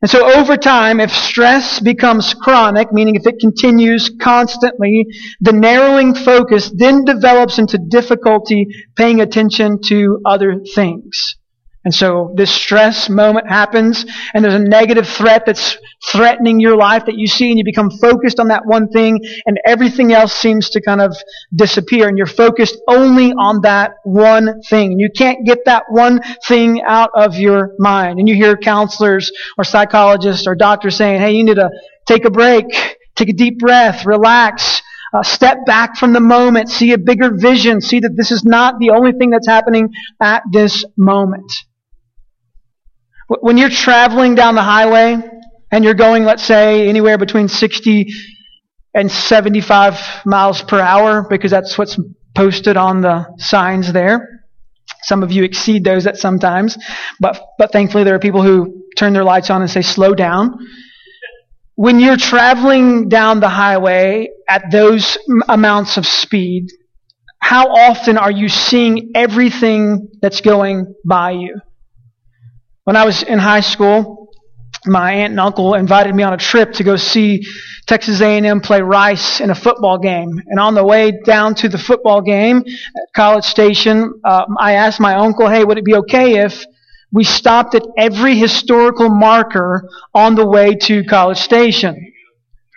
And 0.00 0.10
so 0.10 0.32
over 0.32 0.56
time, 0.56 1.00
if 1.00 1.10
stress 1.10 1.80
becomes 1.80 2.32
chronic, 2.32 2.92
meaning 2.92 3.16
if 3.16 3.26
it 3.26 3.40
continues 3.40 4.10
constantly, 4.20 5.06
the 5.40 5.52
narrowing 5.52 6.14
focus 6.14 6.70
then 6.74 7.04
develops 7.04 7.58
into 7.58 7.78
difficulty 7.78 8.68
paying 8.96 9.20
attention 9.20 9.80
to 9.86 10.20
other 10.24 10.60
things. 10.74 11.37
And 11.88 11.94
so 11.94 12.34
this 12.34 12.50
stress 12.50 13.08
moment 13.08 13.48
happens 13.48 14.04
and 14.34 14.44
there's 14.44 14.52
a 14.52 14.58
negative 14.58 15.08
threat 15.08 15.44
that's 15.46 15.78
threatening 16.12 16.60
your 16.60 16.76
life 16.76 17.06
that 17.06 17.16
you 17.16 17.26
see 17.26 17.48
and 17.48 17.56
you 17.56 17.64
become 17.64 17.90
focused 17.90 18.38
on 18.38 18.48
that 18.48 18.66
one 18.66 18.90
thing 18.90 19.18
and 19.46 19.58
everything 19.64 20.12
else 20.12 20.34
seems 20.34 20.68
to 20.68 20.82
kind 20.82 21.00
of 21.00 21.16
disappear 21.56 22.06
and 22.06 22.18
you're 22.18 22.26
focused 22.26 22.76
only 22.88 23.32
on 23.32 23.62
that 23.62 23.92
one 24.04 24.60
thing. 24.68 24.98
You 24.98 25.08
can't 25.08 25.46
get 25.46 25.60
that 25.64 25.84
one 25.88 26.20
thing 26.46 26.82
out 26.82 27.08
of 27.14 27.36
your 27.36 27.72
mind. 27.78 28.18
And 28.18 28.28
you 28.28 28.34
hear 28.34 28.54
counselors 28.58 29.32
or 29.56 29.64
psychologists 29.64 30.46
or 30.46 30.54
doctors 30.54 30.94
saying, 30.94 31.22
hey, 31.22 31.32
you 31.32 31.42
need 31.42 31.56
to 31.56 31.70
take 32.04 32.26
a 32.26 32.30
break, 32.30 32.66
take 33.16 33.30
a 33.30 33.32
deep 33.32 33.60
breath, 33.60 34.04
relax, 34.04 34.82
uh, 35.14 35.22
step 35.22 35.64
back 35.64 35.96
from 35.96 36.12
the 36.12 36.20
moment, 36.20 36.68
see 36.68 36.92
a 36.92 36.98
bigger 36.98 37.30
vision, 37.34 37.80
see 37.80 38.00
that 38.00 38.14
this 38.14 38.30
is 38.30 38.44
not 38.44 38.74
the 38.78 38.90
only 38.90 39.12
thing 39.12 39.30
that's 39.30 39.48
happening 39.48 39.88
at 40.20 40.42
this 40.52 40.84
moment. 40.98 41.50
When 43.28 43.58
you're 43.58 43.68
traveling 43.70 44.34
down 44.34 44.54
the 44.54 44.62
highway 44.62 45.16
and 45.70 45.84
you're 45.84 45.94
going, 45.94 46.24
let's 46.24 46.42
say, 46.44 46.88
anywhere 46.88 47.18
between 47.18 47.48
60 47.48 48.06
and 48.94 49.10
75 49.10 50.00
miles 50.24 50.62
per 50.62 50.80
hour, 50.80 51.26
because 51.28 51.50
that's 51.50 51.76
what's 51.76 51.98
posted 52.34 52.76
on 52.76 53.02
the 53.02 53.26
signs 53.36 53.92
there, 53.92 54.38
Some 55.02 55.22
of 55.22 55.30
you 55.30 55.44
exceed 55.44 55.84
those 55.84 56.06
at 56.06 56.16
sometimes, 56.16 56.76
but, 57.20 57.40
but 57.58 57.72
thankfully 57.72 58.04
there 58.04 58.14
are 58.14 58.18
people 58.18 58.42
who 58.42 58.84
turn 58.96 59.12
their 59.12 59.24
lights 59.24 59.50
on 59.50 59.62
and 59.62 59.70
say, 59.70 59.82
slow 59.82 60.14
down. 60.14 60.58
When 61.74 62.00
you're 62.00 62.16
traveling 62.16 63.08
down 63.08 63.40
the 63.40 63.48
highway 63.48 64.30
at 64.48 64.70
those 64.72 65.16
amounts 65.48 65.96
of 65.96 66.06
speed, 66.06 66.70
how 67.38 67.68
often 67.68 68.18
are 68.18 68.32
you 68.32 68.48
seeing 68.48 69.12
everything 69.14 70.08
that's 70.20 70.40
going 70.40 70.94
by 71.06 71.32
you? 71.32 71.60
When 72.88 72.96
I 72.96 73.04
was 73.04 73.22
in 73.22 73.38
high 73.38 73.60
school, 73.60 74.32
my 74.86 75.12
aunt 75.12 75.32
and 75.32 75.40
uncle 75.40 75.74
invited 75.74 76.14
me 76.14 76.22
on 76.22 76.32
a 76.32 76.38
trip 76.38 76.72
to 76.76 76.84
go 76.84 76.96
see 76.96 77.44
Texas 77.86 78.22
A&M 78.22 78.62
play 78.62 78.80
Rice 78.80 79.42
in 79.42 79.50
a 79.50 79.54
football 79.54 79.98
game. 79.98 80.40
And 80.46 80.58
on 80.58 80.74
the 80.74 80.82
way 80.82 81.12
down 81.26 81.54
to 81.56 81.68
the 81.68 81.76
football 81.76 82.22
game 82.22 82.56
at 82.66 83.14
College 83.14 83.44
Station, 83.44 84.18
uh, 84.24 84.46
I 84.58 84.76
asked 84.76 85.00
my 85.00 85.16
uncle, 85.16 85.50
hey, 85.50 85.64
would 85.64 85.76
it 85.76 85.84
be 85.84 85.96
okay 85.96 86.42
if 86.42 86.64
we 87.12 87.24
stopped 87.24 87.74
at 87.74 87.82
every 87.98 88.38
historical 88.38 89.10
marker 89.10 89.86
on 90.14 90.34
the 90.34 90.46
way 90.46 90.74
to 90.84 91.04
College 91.04 91.36
Station 91.36 92.14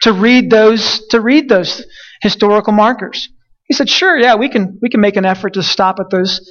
to 0.01 0.11
read 0.11 0.49
those, 0.49 1.07
to 1.11 1.21
read 1.21 1.47
those 1.47 1.85
historical 2.21 2.73
markers? 2.73 3.29
He 3.63 3.73
said, 3.73 3.89
sure, 3.89 4.19
yeah, 4.19 4.35
we 4.35 4.49
can, 4.49 4.77
we 4.81 4.89
can 4.89 4.99
make 4.99 5.15
an 5.15 5.23
effort 5.23 5.53
to 5.53 5.63
stop 5.63 6.01
at 6.01 6.09
those, 6.09 6.41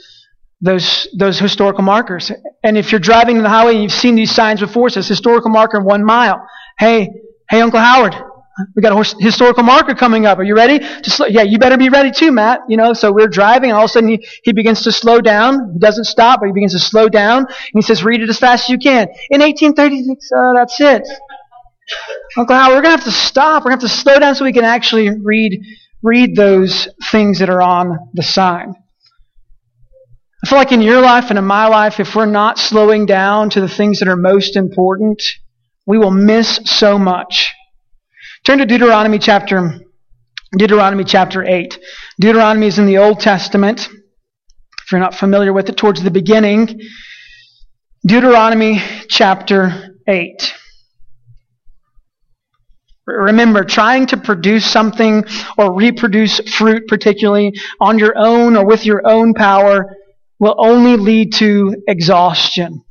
those, 0.61 1.09
those 1.19 1.38
historical 1.38 1.83
markers. 1.83 2.31
And 2.62 2.76
if 2.76 2.93
you're 2.93 3.00
driving 3.00 3.37
on 3.38 3.43
the 3.43 3.49
highway 3.49 3.75
and 3.75 3.83
you've 3.83 3.93
seen 3.93 4.14
these 4.14 4.33
signs 4.33 4.61
before, 4.61 4.88
it 4.88 4.93
says 4.93 5.09
historical 5.09 5.50
marker 5.50 5.81
one 5.81 6.05
mile. 6.05 6.47
Hey, 6.79 7.09
hey, 7.49 7.61
Uncle 7.61 7.81
Howard, 7.81 8.14
we 8.75 8.83
got 8.83 8.93
a 8.93 9.17
historical 9.23 9.62
marker 9.62 9.95
coming 9.95 10.26
up. 10.26 10.38
Are 10.38 10.43
you 10.45 10.55
ready? 10.55 10.79
To 10.79 11.11
slow, 11.11 11.26
yeah, 11.26 11.43
you 11.43 11.59
better 11.59 11.79
be 11.79 11.88
ready 11.88 12.11
too, 12.11 12.33
Matt. 12.33 12.61
You 12.69 12.76
know, 12.76 12.93
so 12.93 13.12
we're 13.12 13.29
driving, 13.29 13.71
and 13.71 13.76
all 13.76 13.85
of 13.85 13.90
a 13.90 13.93
sudden 13.93 14.11
he, 14.11 14.26
he 14.45 14.52
begins 14.52 14.83
to 14.83 14.93
slow 14.93 15.21
down. 15.21 15.73
He 15.73 15.79
doesn't 15.79 16.05
stop, 16.05 16.40
but 16.40 16.47
he 16.47 16.52
begins 16.52 16.73
to 16.73 16.79
slow 16.79 17.09
down. 17.09 17.38
And 17.47 17.73
he 17.75 17.83
says, 17.83 18.05
"Read 18.05 18.21
it 18.21 18.29
as 18.29 18.38
fast 18.38 18.64
as 18.64 18.71
you 18.71 18.79
can." 18.79 19.09
In 19.31 19.40
1836, 19.40 20.31
uh, 20.37 20.52
that's 20.55 20.81
it. 20.81 21.09
Uncle 22.37 22.55
Howard, 22.57 22.76
we're 22.76 22.83
gonna 22.83 22.97
have 22.97 23.05
to 23.05 23.12
stop. 23.12 23.64
We're 23.64 23.71
gonna 23.71 23.83
have 23.83 23.90
to 23.90 23.97
slow 23.97 24.19
down 24.19 24.35
so 24.35 24.45
we 24.45 24.52
can 24.52 24.64
actually 24.64 25.11
read 25.23 25.61
read 26.02 26.37
those 26.37 26.88
things 27.11 27.38
that 27.40 27.50
are 27.50 27.62
on 27.62 27.99
the 28.14 28.23
sign. 28.23 28.75
I 30.42 30.49
feel 30.49 30.59
like 30.59 30.73
in 30.73 30.80
your 30.80 31.02
life 31.02 31.28
and 31.28 31.38
in 31.38 31.44
my 31.44 31.66
life, 31.66 32.00
if 32.00 32.14
we're 32.14 32.25
not 32.25 32.59
slowing 32.59 33.04
down 33.04 33.50
to 33.50 33.61
the 33.61 33.68
things 33.68 33.99
that 33.99 34.09
are 34.09 34.16
most 34.16 34.56
important, 34.56 35.23
we 35.87 35.99
will 35.99 36.11
miss 36.11 36.61
so 36.64 36.99
much. 36.99 37.52
Turn 38.44 38.59
to 38.59 38.64
Deuteronomy 38.64 39.18
chapter 39.18 39.80
Deuteronomy 40.56 41.04
chapter 41.04 41.44
8. 41.44 41.78
Deuteronomy 42.18 42.66
is 42.66 42.78
in 42.78 42.87
the 42.87 42.99
Old 42.99 43.20
Testament. 43.20 43.82
If 43.82 44.90
you're 44.90 45.00
not 45.00 45.14
familiar 45.14 45.52
with 45.52 45.68
it, 45.68 45.76
towards 45.76 46.02
the 46.02 46.11
beginning. 46.11 46.80
Deuteronomy 48.04 48.82
chapter 49.09 49.94
8. 50.09 50.54
Remember, 53.06 53.62
trying 53.62 54.06
to 54.06 54.16
produce 54.16 54.64
something 54.64 55.25
or 55.56 55.73
reproduce 55.73 56.40
fruit, 56.50 56.88
particularly 56.88 57.52
on 57.80 57.99
your 57.99 58.14
own 58.16 58.56
or 58.56 58.66
with 58.66 58.85
your 58.85 59.02
own 59.09 59.35
power, 59.35 59.97
will 60.40 60.56
only 60.59 60.97
lead 60.97 61.35
to 61.35 61.76
exhaustion. 61.87 62.82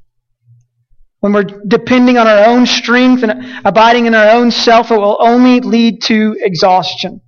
When 1.20 1.34
we're 1.34 1.44
depending 1.44 2.18
on 2.18 2.28
our 2.28 2.46
own 2.46 2.66
strength 2.66 3.24
and 3.24 3.62
abiding 3.66 4.06
in 4.06 4.16
our 4.16 4.30
own 4.38 4.52
self, 4.52 4.92
it 4.92 4.98
will 4.98 5.18
only 5.20 5.60
lead 5.60 6.02
to 6.04 6.38
exhaustion. 6.40 7.22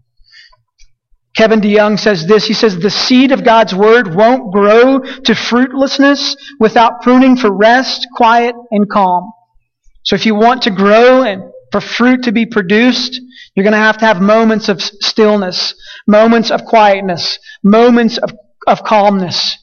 Kevin 1.36 1.62
DeYoung 1.62 2.00
says 2.00 2.28
this. 2.28 2.46
He 2.46 2.54
says, 2.54 2.78
the 2.78 2.90
seed 2.90 3.32
of 3.32 3.44
God's 3.44 3.74
word 3.74 4.16
won't 4.16 4.54
grow 4.54 5.00
to 5.00 5.36
fruitlessness 5.36 6.36
without 6.60 7.02
pruning 7.02 7.36
for 7.38 7.52
rest, 7.52 8.08
quiet, 8.16 8.56
and 8.70 8.90
calm. 8.90 9.32
So 10.04 10.16
if 10.16 10.26
you 10.26 10.36
want 10.36 10.64
to 10.64 10.72
grow 10.72 11.24
and 11.24 11.44
for 11.72 11.80
fruit 11.82 12.24
to 12.24 12.32
be 12.32 12.46
produced, 12.46 13.20
you're 13.56 13.64
going 13.64 13.72
to 13.74 13.78
have 13.78 13.98
to 14.00 14.06
have 14.06 14.22
moments 14.22 14.68
of 14.68 14.82
stillness, 14.82 15.74
moments 16.06 16.52
of 16.52 16.66
quietness, 16.66 17.40
moments 17.64 18.18
of, 18.18 18.32
of 18.68 18.84
calmness. 18.84 19.58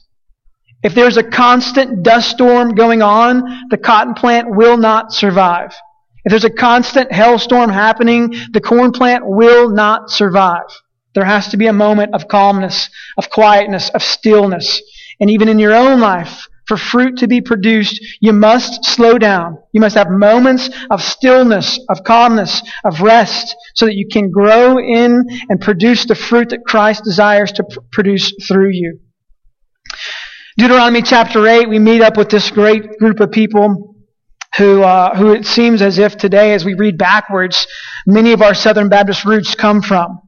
If 0.81 0.95
there's 0.95 1.17
a 1.17 1.23
constant 1.23 2.03
dust 2.03 2.29
storm 2.29 2.73
going 2.73 3.01
on, 3.01 3.67
the 3.69 3.77
cotton 3.77 4.13
plant 4.13 4.47
will 4.49 4.77
not 4.77 5.11
survive. 5.11 5.75
If 6.23 6.31
there's 6.31 6.45
a 6.45 6.49
constant 6.49 7.11
hailstorm 7.11 7.69
happening, 7.69 8.33
the 8.51 8.61
corn 8.61 8.91
plant 8.91 9.23
will 9.25 9.69
not 9.69 10.09
survive. 10.09 10.69
There 11.15 11.25
has 11.25 11.49
to 11.49 11.57
be 11.57 11.67
a 11.67 11.73
moment 11.73 12.13
of 12.13 12.27
calmness, 12.27 12.89
of 13.17 13.29
quietness, 13.29 13.89
of 13.89 14.03
stillness. 14.03 14.81
And 15.19 15.29
even 15.29 15.49
in 15.49 15.59
your 15.59 15.73
own 15.73 15.99
life, 15.99 16.47
for 16.67 16.77
fruit 16.77 17.17
to 17.17 17.27
be 17.27 17.41
produced, 17.41 17.99
you 18.21 18.31
must 18.31 18.85
slow 18.85 19.17
down. 19.17 19.57
You 19.73 19.81
must 19.81 19.95
have 19.95 20.09
moments 20.09 20.69
of 20.91 21.01
stillness, 21.01 21.79
of 21.89 22.03
calmness, 22.03 22.61
of 22.85 23.01
rest, 23.01 23.55
so 23.73 23.87
that 23.87 23.95
you 23.95 24.07
can 24.09 24.29
grow 24.29 24.77
in 24.77 25.25
and 25.49 25.59
produce 25.59 26.05
the 26.05 26.15
fruit 26.15 26.49
that 26.49 26.63
Christ 26.65 27.03
desires 27.03 27.51
to 27.53 27.63
pr- 27.63 27.79
produce 27.91 28.31
through 28.47 28.69
you. 28.69 28.99
Deuteronomy 30.59 31.01
chapter 31.01 31.47
8, 31.47 31.69
we 31.69 31.79
meet 31.79 32.01
up 32.01 32.17
with 32.17 32.27
this 32.27 32.51
great 32.51 32.97
group 32.99 33.21
of 33.21 33.31
people 33.31 33.95
who, 34.57 34.83
uh, 34.83 35.15
who 35.15 35.31
it 35.31 35.45
seems 35.45 35.81
as 35.81 35.97
if 35.97 36.17
today, 36.17 36.51
as 36.53 36.65
we 36.65 36.73
read 36.73 36.97
backwards, 36.97 37.65
many 38.05 38.33
of 38.33 38.41
our 38.41 38.53
Southern 38.53 38.89
Baptist 38.89 39.23
roots 39.23 39.55
come 39.55 39.81
from. 39.81 40.19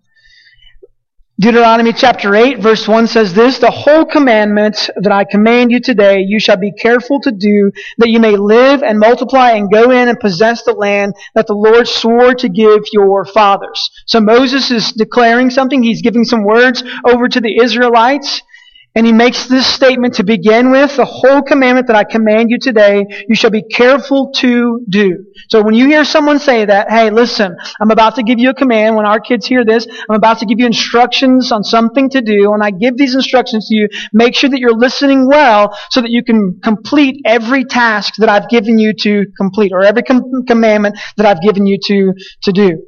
Deuteronomy 1.37 1.91
chapter 1.91 2.33
8 2.33 2.59
verse 2.59 2.87
1 2.87 3.07
says 3.07 3.33
this, 3.33 3.57
The 3.57 3.71
whole 3.71 4.05
commandment 4.05 4.89
that 4.95 5.11
I 5.11 5.25
command 5.25 5.69
you 5.69 5.81
today, 5.81 6.21
you 6.25 6.39
shall 6.39 6.55
be 6.55 6.71
careful 6.71 7.19
to 7.23 7.31
do, 7.33 7.73
that 7.97 8.09
you 8.09 8.21
may 8.21 8.37
live 8.37 8.83
and 8.83 8.99
multiply 8.99 9.51
and 9.51 9.69
go 9.69 9.91
in 9.91 10.07
and 10.07 10.17
possess 10.17 10.63
the 10.63 10.71
land 10.71 11.13
that 11.35 11.47
the 11.47 11.55
Lord 11.55 11.89
swore 11.89 12.35
to 12.35 12.47
give 12.47 12.83
your 12.93 13.25
fathers. 13.25 13.91
So 14.05 14.21
Moses 14.21 14.71
is 14.71 14.93
declaring 14.93 15.49
something. 15.49 15.83
He's 15.83 16.01
giving 16.01 16.23
some 16.23 16.45
words 16.45 16.83
over 17.05 17.27
to 17.27 17.41
the 17.41 17.57
Israelites. 17.61 18.41
And 18.93 19.05
he 19.05 19.13
makes 19.13 19.47
this 19.47 19.65
statement 19.65 20.15
to 20.15 20.23
begin 20.23 20.69
with, 20.69 20.97
the 20.97 21.05
whole 21.05 21.41
commandment 21.41 21.87
that 21.87 21.95
I 21.95 22.03
command 22.03 22.49
you 22.49 22.59
today, 22.59 23.05
you 23.27 23.35
shall 23.35 23.49
be 23.49 23.63
careful 23.63 24.31
to 24.37 24.85
do. 24.89 25.25
So 25.49 25.61
when 25.61 25.75
you 25.75 25.87
hear 25.87 26.03
someone 26.03 26.39
say 26.39 26.65
that, 26.65 26.91
hey, 26.91 27.09
listen, 27.09 27.55
I'm 27.79 27.91
about 27.91 28.15
to 28.15 28.23
give 28.23 28.37
you 28.37 28.49
a 28.49 28.53
command. 28.53 28.97
When 28.97 29.05
our 29.05 29.21
kids 29.21 29.45
hear 29.45 29.63
this, 29.63 29.87
I'm 30.09 30.15
about 30.17 30.39
to 30.39 30.45
give 30.45 30.59
you 30.59 30.65
instructions 30.65 31.53
on 31.53 31.63
something 31.63 32.09
to 32.09 32.21
do. 32.21 32.53
And 32.53 32.61
I 32.61 32.71
give 32.71 32.97
these 32.97 33.15
instructions 33.15 33.69
to 33.69 33.75
you, 33.75 33.87
make 34.11 34.35
sure 34.35 34.49
that 34.49 34.59
you're 34.59 34.77
listening 34.77 35.25
well 35.25 35.77
so 35.89 36.01
that 36.01 36.11
you 36.11 36.21
can 36.21 36.59
complete 36.61 37.21
every 37.23 37.63
task 37.63 38.15
that 38.17 38.27
I've 38.27 38.49
given 38.49 38.77
you 38.77 38.93
to 39.01 39.25
complete 39.37 39.71
or 39.71 39.83
every 39.83 40.03
com- 40.03 40.43
commandment 40.45 40.99
that 41.15 41.25
I've 41.25 41.41
given 41.41 41.65
you 41.65 41.77
to, 41.85 42.13
to 42.43 42.51
do 42.51 42.83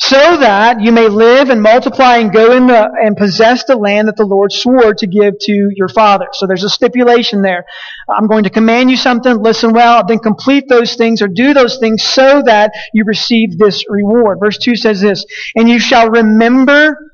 so 0.00 0.16
that 0.38 0.80
you 0.80 0.92
may 0.92 1.08
live 1.08 1.50
and 1.50 1.62
multiply 1.62 2.16
and 2.16 2.32
go 2.32 2.56
in 2.56 2.66
the, 2.66 2.90
and 3.02 3.16
possess 3.16 3.64
the 3.64 3.76
land 3.76 4.08
that 4.08 4.16
the 4.16 4.24
Lord 4.24 4.50
swore 4.50 4.94
to 4.94 5.06
give 5.06 5.34
to 5.38 5.70
your 5.76 5.88
father. 5.88 6.26
So 6.32 6.46
there's 6.46 6.64
a 6.64 6.70
stipulation 6.70 7.42
there. 7.42 7.66
I'm 8.08 8.26
going 8.26 8.44
to 8.44 8.50
command 8.50 8.90
you 8.90 8.96
something, 8.96 9.42
listen 9.42 9.72
well, 9.72 10.02
then 10.06 10.18
complete 10.18 10.64
those 10.68 10.96
things 10.96 11.20
or 11.20 11.28
do 11.28 11.52
those 11.52 11.78
things 11.78 12.02
so 12.02 12.42
that 12.46 12.72
you 12.94 13.04
receive 13.04 13.58
this 13.58 13.84
reward. 13.88 14.38
Verse 14.40 14.56
2 14.58 14.74
says 14.74 15.02
this, 15.02 15.26
and 15.54 15.68
you 15.68 15.78
shall 15.78 16.08
remember 16.08 17.09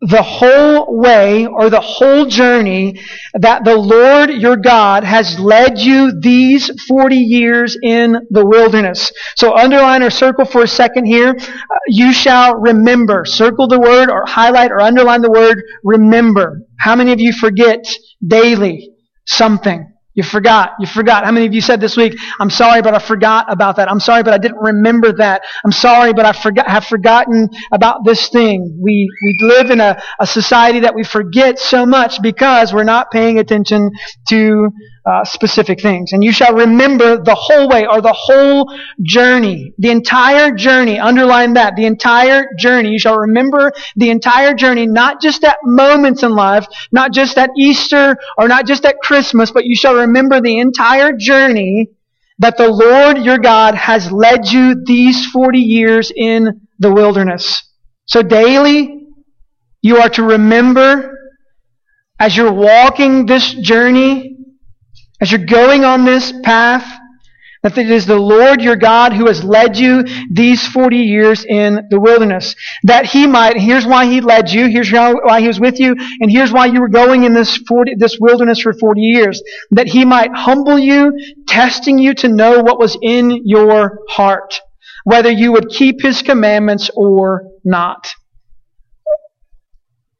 the 0.00 0.22
whole 0.22 0.98
way 0.98 1.46
or 1.46 1.68
the 1.68 1.80
whole 1.80 2.24
journey 2.24 3.00
that 3.34 3.64
the 3.64 3.76
Lord 3.76 4.30
your 4.30 4.56
God 4.56 5.04
has 5.04 5.38
led 5.38 5.78
you 5.78 6.18
these 6.20 6.70
40 6.88 7.16
years 7.16 7.76
in 7.82 8.26
the 8.30 8.44
wilderness. 8.44 9.12
So 9.36 9.54
underline 9.54 10.02
or 10.02 10.10
circle 10.10 10.46
for 10.46 10.62
a 10.62 10.68
second 10.68 11.04
here. 11.04 11.36
Uh, 11.38 11.76
you 11.88 12.12
shall 12.12 12.54
remember. 12.54 13.24
Circle 13.26 13.68
the 13.68 13.80
word 13.80 14.10
or 14.10 14.24
highlight 14.26 14.72
or 14.72 14.80
underline 14.80 15.20
the 15.20 15.30
word 15.30 15.62
remember. 15.84 16.62
How 16.78 16.96
many 16.96 17.12
of 17.12 17.20
you 17.20 17.32
forget 17.32 17.84
daily 18.26 18.94
something? 19.26 19.89
You 20.20 20.24
forgot. 20.24 20.72
You 20.78 20.86
forgot. 20.86 21.24
How 21.24 21.32
many 21.32 21.46
of 21.46 21.54
you 21.54 21.62
said 21.62 21.80
this 21.80 21.96
week, 21.96 22.14
I'm 22.40 22.50
sorry, 22.50 22.82
but 22.82 22.92
I 22.92 22.98
forgot 22.98 23.50
about 23.50 23.76
that. 23.76 23.90
I'm 23.90 24.00
sorry, 24.00 24.22
but 24.22 24.34
I 24.34 24.36
didn't 24.36 24.58
remember 24.58 25.14
that. 25.14 25.40
I'm 25.64 25.72
sorry, 25.72 26.12
but 26.12 26.26
I 26.26 26.32
forgot, 26.32 26.68
have 26.68 26.84
forgotten 26.84 27.48
about 27.72 28.04
this 28.04 28.28
thing. 28.28 28.78
We, 28.82 29.08
we 29.24 29.38
live 29.40 29.70
in 29.70 29.80
a, 29.80 29.98
a 30.18 30.26
society 30.26 30.80
that 30.80 30.94
we 30.94 31.04
forget 31.04 31.58
so 31.58 31.86
much 31.86 32.20
because 32.20 32.74
we're 32.74 32.84
not 32.84 33.10
paying 33.10 33.38
attention 33.38 33.92
to 34.28 34.68
uh, 35.04 35.24
specific 35.24 35.80
things. 35.80 36.12
And 36.12 36.22
you 36.22 36.32
shall 36.32 36.54
remember 36.54 37.16
the 37.22 37.34
whole 37.34 37.68
way 37.68 37.86
or 37.86 38.00
the 38.00 38.12
whole 38.12 38.72
journey. 39.02 39.72
The 39.78 39.90
entire 39.90 40.52
journey. 40.52 40.98
Underline 40.98 41.54
that. 41.54 41.76
The 41.76 41.86
entire 41.86 42.48
journey. 42.58 42.90
You 42.90 42.98
shall 42.98 43.18
remember 43.18 43.72
the 43.96 44.10
entire 44.10 44.54
journey, 44.54 44.86
not 44.86 45.20
just 45.20 45.44
at 45.44 45.56
moments 45.64 46.22
in 46.22 46.32
life, 46.32 46.66
not 46.92 47.12
just 47.12 47.38
at 47.38 47.50
Easter 47.58 48.16
or 48.36 48.48
not 48.48 48.66
just 48.66 48.84
at 48.84 48.98
Christmas, 48.98 49.50
but 49.50 49.64
you 49.64 49.74
shall 49.74 49.94
remember 49.94 50.40
the 50.40 50.58
entire 50.58 51.12
journey 51.12 51.90
that 52.38 52.56
the 52.56 52.68
Lord 52.68 53.18
your 53.18 53.38
God 53.38 53.74
has 53.74 54.10
led 54.10 54.48
you 54.48 54.82
these 54.86 55.26
40 55.26 55.58
years 55.58 56.10
in 56.14 56.66
the 56.78 56.92
wilderness. 56.92 57.62
So 58.06 58.22
daily, 58.22 59.06
you 59.82 59.98
are 59.98 60.08
to 60.10 60.22
remember 60.22 61.18
as 62.18 62.36
you're 62.36 62.52
walking 62.52 63.24
this 63.24 63.52
journey, 63.54 64.36
as 65.20 65.30
you're 65.30 65.44
going 65.44 65.84
on 65.84 66.04
this 66.04 66.32
path, 66.42 66.98
that 67.62 67.76
it 67.76 67.90
is 67.90 68.06
the 68.06 68.18
Lord 68.18 68.62
your 68.62 68.76
God 68.76 69.12
who 69.12 69.26
has 69.26 69.44
led 69.44 69.76
you 69.76 70.02
these 70.30 70.66
40 70.66 70.96
years 70.96 71.44
in 71.44 71.88
the 71.90 72.00
wilderness. 72.00 72.54
That 72.84 73.04
he 73.04 73.26
might, 73.26 73.58
here's 73.58 73.84
why 73.84 74.06
he 74.06 74.22
led 74.22 74.50
you, 74.50 74.66
here's 74.68 74.90
why 74.90 75.40
he 75.40 75.46
was 75.46 75.60
with 75.60 75.78
you, 75.78 75.94
and 76.20 76.30
here's 76.30 76.52
why 76.52 76.66
you 76.66 76.80
were 76.80 76.88
going 76.88 77.24
in 77.24 77.34
this 77.34 77.58
40, 77.68 77.96
this 77.98 78.16
wilderness 78.18 78.60
for 78.60 78.72
40 78.72 79.02
years. 79.02 79.42
That 79.72 79.88
he 79.88 80.06
might 80.06 80.34
humble 80.34 80.78
you, 80.78 81.12
testing 81.46 81.98
you 81.98 82.14
to 82.14 82.28
know 82.28 82.60
what 82.60 82.78
was 82.78 82.96
in 83.02 83.46
your 83.46 83.98
heart. 84.08 84.58
Whether 85.04 85.30
you 85.30 85.52
would 85.52 85.68
keep 85.68 86.00
his 86.00 86.22
commandments 86.22 86.90
or 86.94 87.44
not. 87.64 88.10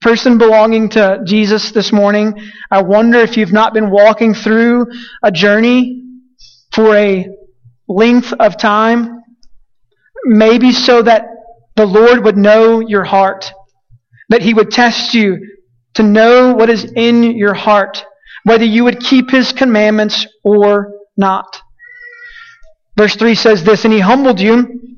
Person 0.00 0.38
belonging 0.38 0.88
to 0.90 1.20
Jesus 1.26 1.72
this 1.72 1.92
morning, 1.92 2.32
I 2.70 2.80
wonder 2.80 3.18
if 3.18 3.36
you've 3.36 3.52
not 3.52 3.74
been 3.74 3.90
walking 3.90 4.32
through 4.32 4.86
a 5.22 5.30
journey 5.30 6.04
for 6.72 6.96
a 6.96 7.28
length 7.86 8.32
of 8.32 8.56
time, 8.56 9.20
maybe 10.24 10.72
so 10.72 11.02
that 11.02 11.26
the 11.76 11.84
Lord 11.84 12.24
would 12.24 12.38
know 12.38 12.80
your 12.80 13.04
heart, 13.04 13.52
that 14.30 14.40
He 14.40 14.54
would 14.54 14.70
test 14.70 15.12
you 15.12 15.36
to 15.92 16.02
know 16.02 16.54
what 16.54 16.70
is 16.70 16.90
in 16.96 17.36
your 17.36 17.52
heart, 17.52 18.02
whether 18.44 18.64
you 18.64 18.84
would 18.84 19.00
keep 19.00 19.30
His 19.30 19.52
commandments 19.52 20.26
or 20.42 20.94
not. 21.18 21.60
Verse 22.96 23.16
3 23.16 23.34
says 23.34 23.64
this, 23.64 23.84
And 23.84 23.92
He 23.92 24.00
humbled 24.00 24.40
you, 24.40 24.96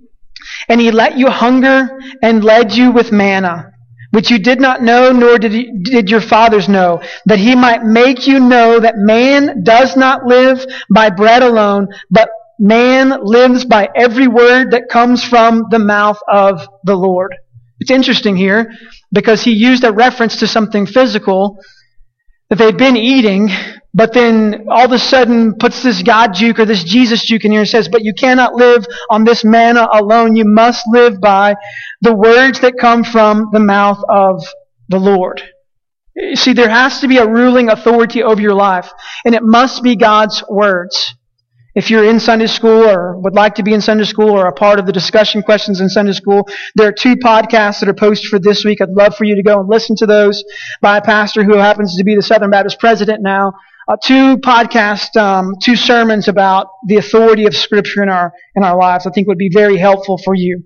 and 0.68 0.80
He 0.80 0.92
let 0.92 1.18
you 1.18 1.28
hunger 1.28 1.98
and 2.22 2.44
led 2.44 2.72
you 2.72 2.92
with 2.92 3.10
manna 3.10 3.71
which 4.12 4.30
you 4.30 4.38
did 4.38 4.60
not 4.60 4.82
know, 4.82 5.10
nor 5.10 5.38
did, 5.38 5.52
he, 5.52 5.72
did 5.82 6.10
your 6.10 6.20
fathers 6.20 6.68
know, 6.68 7.02
that 7.26 7.38
he 7.38 7.54
might 7.56 7.82
make 7.82 8.26
you 8.26 8.38
know 8.38 8.78
that 8.78 8.96
man 8.96 9.62
does 9.64 9.96
not 9.96 10.24
live 10.26 10.64
by 10.94 11.10
bread 11.10 11.42
alone, 11.42 11.88
but 12.10 12.28
man 12.58 13.18
lives 13.22 13.64
by 13.64 13.88
every 13.96 14.28
word 14.28 14.70
that 14.70 14.88
comes 14.90 15.24
from 15.24 15.64
the 15.70 15.78
mouth 15.78 16.18
of 16.28 16.60
the 16.84 16.94
Lord. 16.94 17.34
It's 17.80 17.90
interesting 17.90 18.36
here 18.36 18.70
because 19.12 19.42
he 19.42 19.52
used 19.52 19.82
a 19.82 19.92
reference 19.92 20.36
to 20.40 20.46
something 20.46 20.86
physical 20.86 21.58
that 22.50 22.56
they'd 22.58 22.76
been 22.76 22.98
eating, 22.98 23.50
but 23.94 24.12
then 24.14 24.66
all 24.70 24.86
of 24.86 24.92
a 24.92 24.98
sudden 24.98 25.54
puts 25.54 25.82
this 25.82 26.02
God 26.02 26.32
juke 26.34 26.58
or 26.58 26.64
this 26.64 26.82
Jesus 26.84 27.24
juke 27.24 27.44
in 27.44 27.52
here 27.52 27.60
and 27.60 27.68
says, 27.68 27.88
but 27.88 28.02
you 28.02 28.14
cannot 28.14 28.54
live 28.54 28.86
on 29.10 29.24
this 29.24 29.44
manna 29.44 29.86
alone. 29.92 30.34
You 30.34 30.44
must 30.46 30.82
live 30.88 31.20
by 31.20 31.56
the 32.00 32.14
words 32.14 32.60
that 32.60 32.74
come 32.80 33.04
from 33.04 33.48
the 33.52 33.60
mouth 33.60 34.02
of 34.08 34.42
the 34.88 34.98
Lord. 34.98 35.42
See, 36.34 36.52
there 36.52 36.68
has 36.68 37.00
to 37.00 37.08
be 37.08 37.18
a 37.18 37.26
ruling 37.26 37.70
authority 37.70 38.22
over 38.22 38.40
your 38.40 38.54
life, 38.54 38.90
and 39.24 39.34
it 39.34 39.42
must 39.42 39.82
be 39.82 39.96
God's 39.96 40.42
words. 40.48 41.14
If 41.74 41.90
you're 41.90 42.04
in 42.04 42.20
Sunday 42.20 42.48
school 42.48 42.84
or 42.84 43.18
would 43.20 43.34
like 43.34 43.54
to 43.54 43.62
be 43.62 43.72
in 43.72 43.80
Sunday 43.80 44.04
school 44.04 44.28
or 44.28 44.46
a 44.46 44.52
part 44.52 44.78
of 44.78 44.84
the 44.84 44.92
discussion 44.92 45.42
questions 45.42 45.80
in 45.80 45.88
Sunday 45.88 46.12
school, 46.12 46.46
there 46.74 46.86
are 46.86 46.92
two 46.92 47.16
podcasts 47.16 47.80
that 47.80 47.88
are 47.88 47.94
posted 47.94 48.28
for 48.28 48.38
this 48.38 48.62
week. 48.62 48.82
I'd 48.82 48.90
love 48.90 49.16
for 49.16 49.24
you 49.24 49.36
to 49.36 49.42
go 49.42 49.58
and 49.58 49.68
listen 49.70 49.96
to 49.96 50.06
those 50.06 50.44
by 50.82 50.98
a 50.98 51.02
pastor 51.02 51.44
who 51.44 51.56
happens 51.56 51.96
to 51.96 52.04
be 52.04 52.14
the 52.14 52.20
Southern 52.20 52.50
Baptist 52.50 52.78
president 52.78 53.22
now. 53.22 53.54
Uh, 53.92 53.96
two 54.02 54.38
podcasts, 54.38 55.14
um, 55.20 55.54
two 55.62 55.76
sermons 55.76 56.26
about 56.26 56.68
the 56.86 56.96
authority 56.96 57.44
of 57.44 57.54
Scripture 57.54 58.02
in 58.02 58.08
our 58.08 58.32
in 58.54 58.64
our 58.64 58.78
lives. 58.78 59.06
I 59.06 59.10
think 59.10 59.28
would 59.28 59.36
be 59.36 59.50
very 59.52 59.76
helpful 59.76 60.16
for 60.16 60.34
you. 60.34 60.62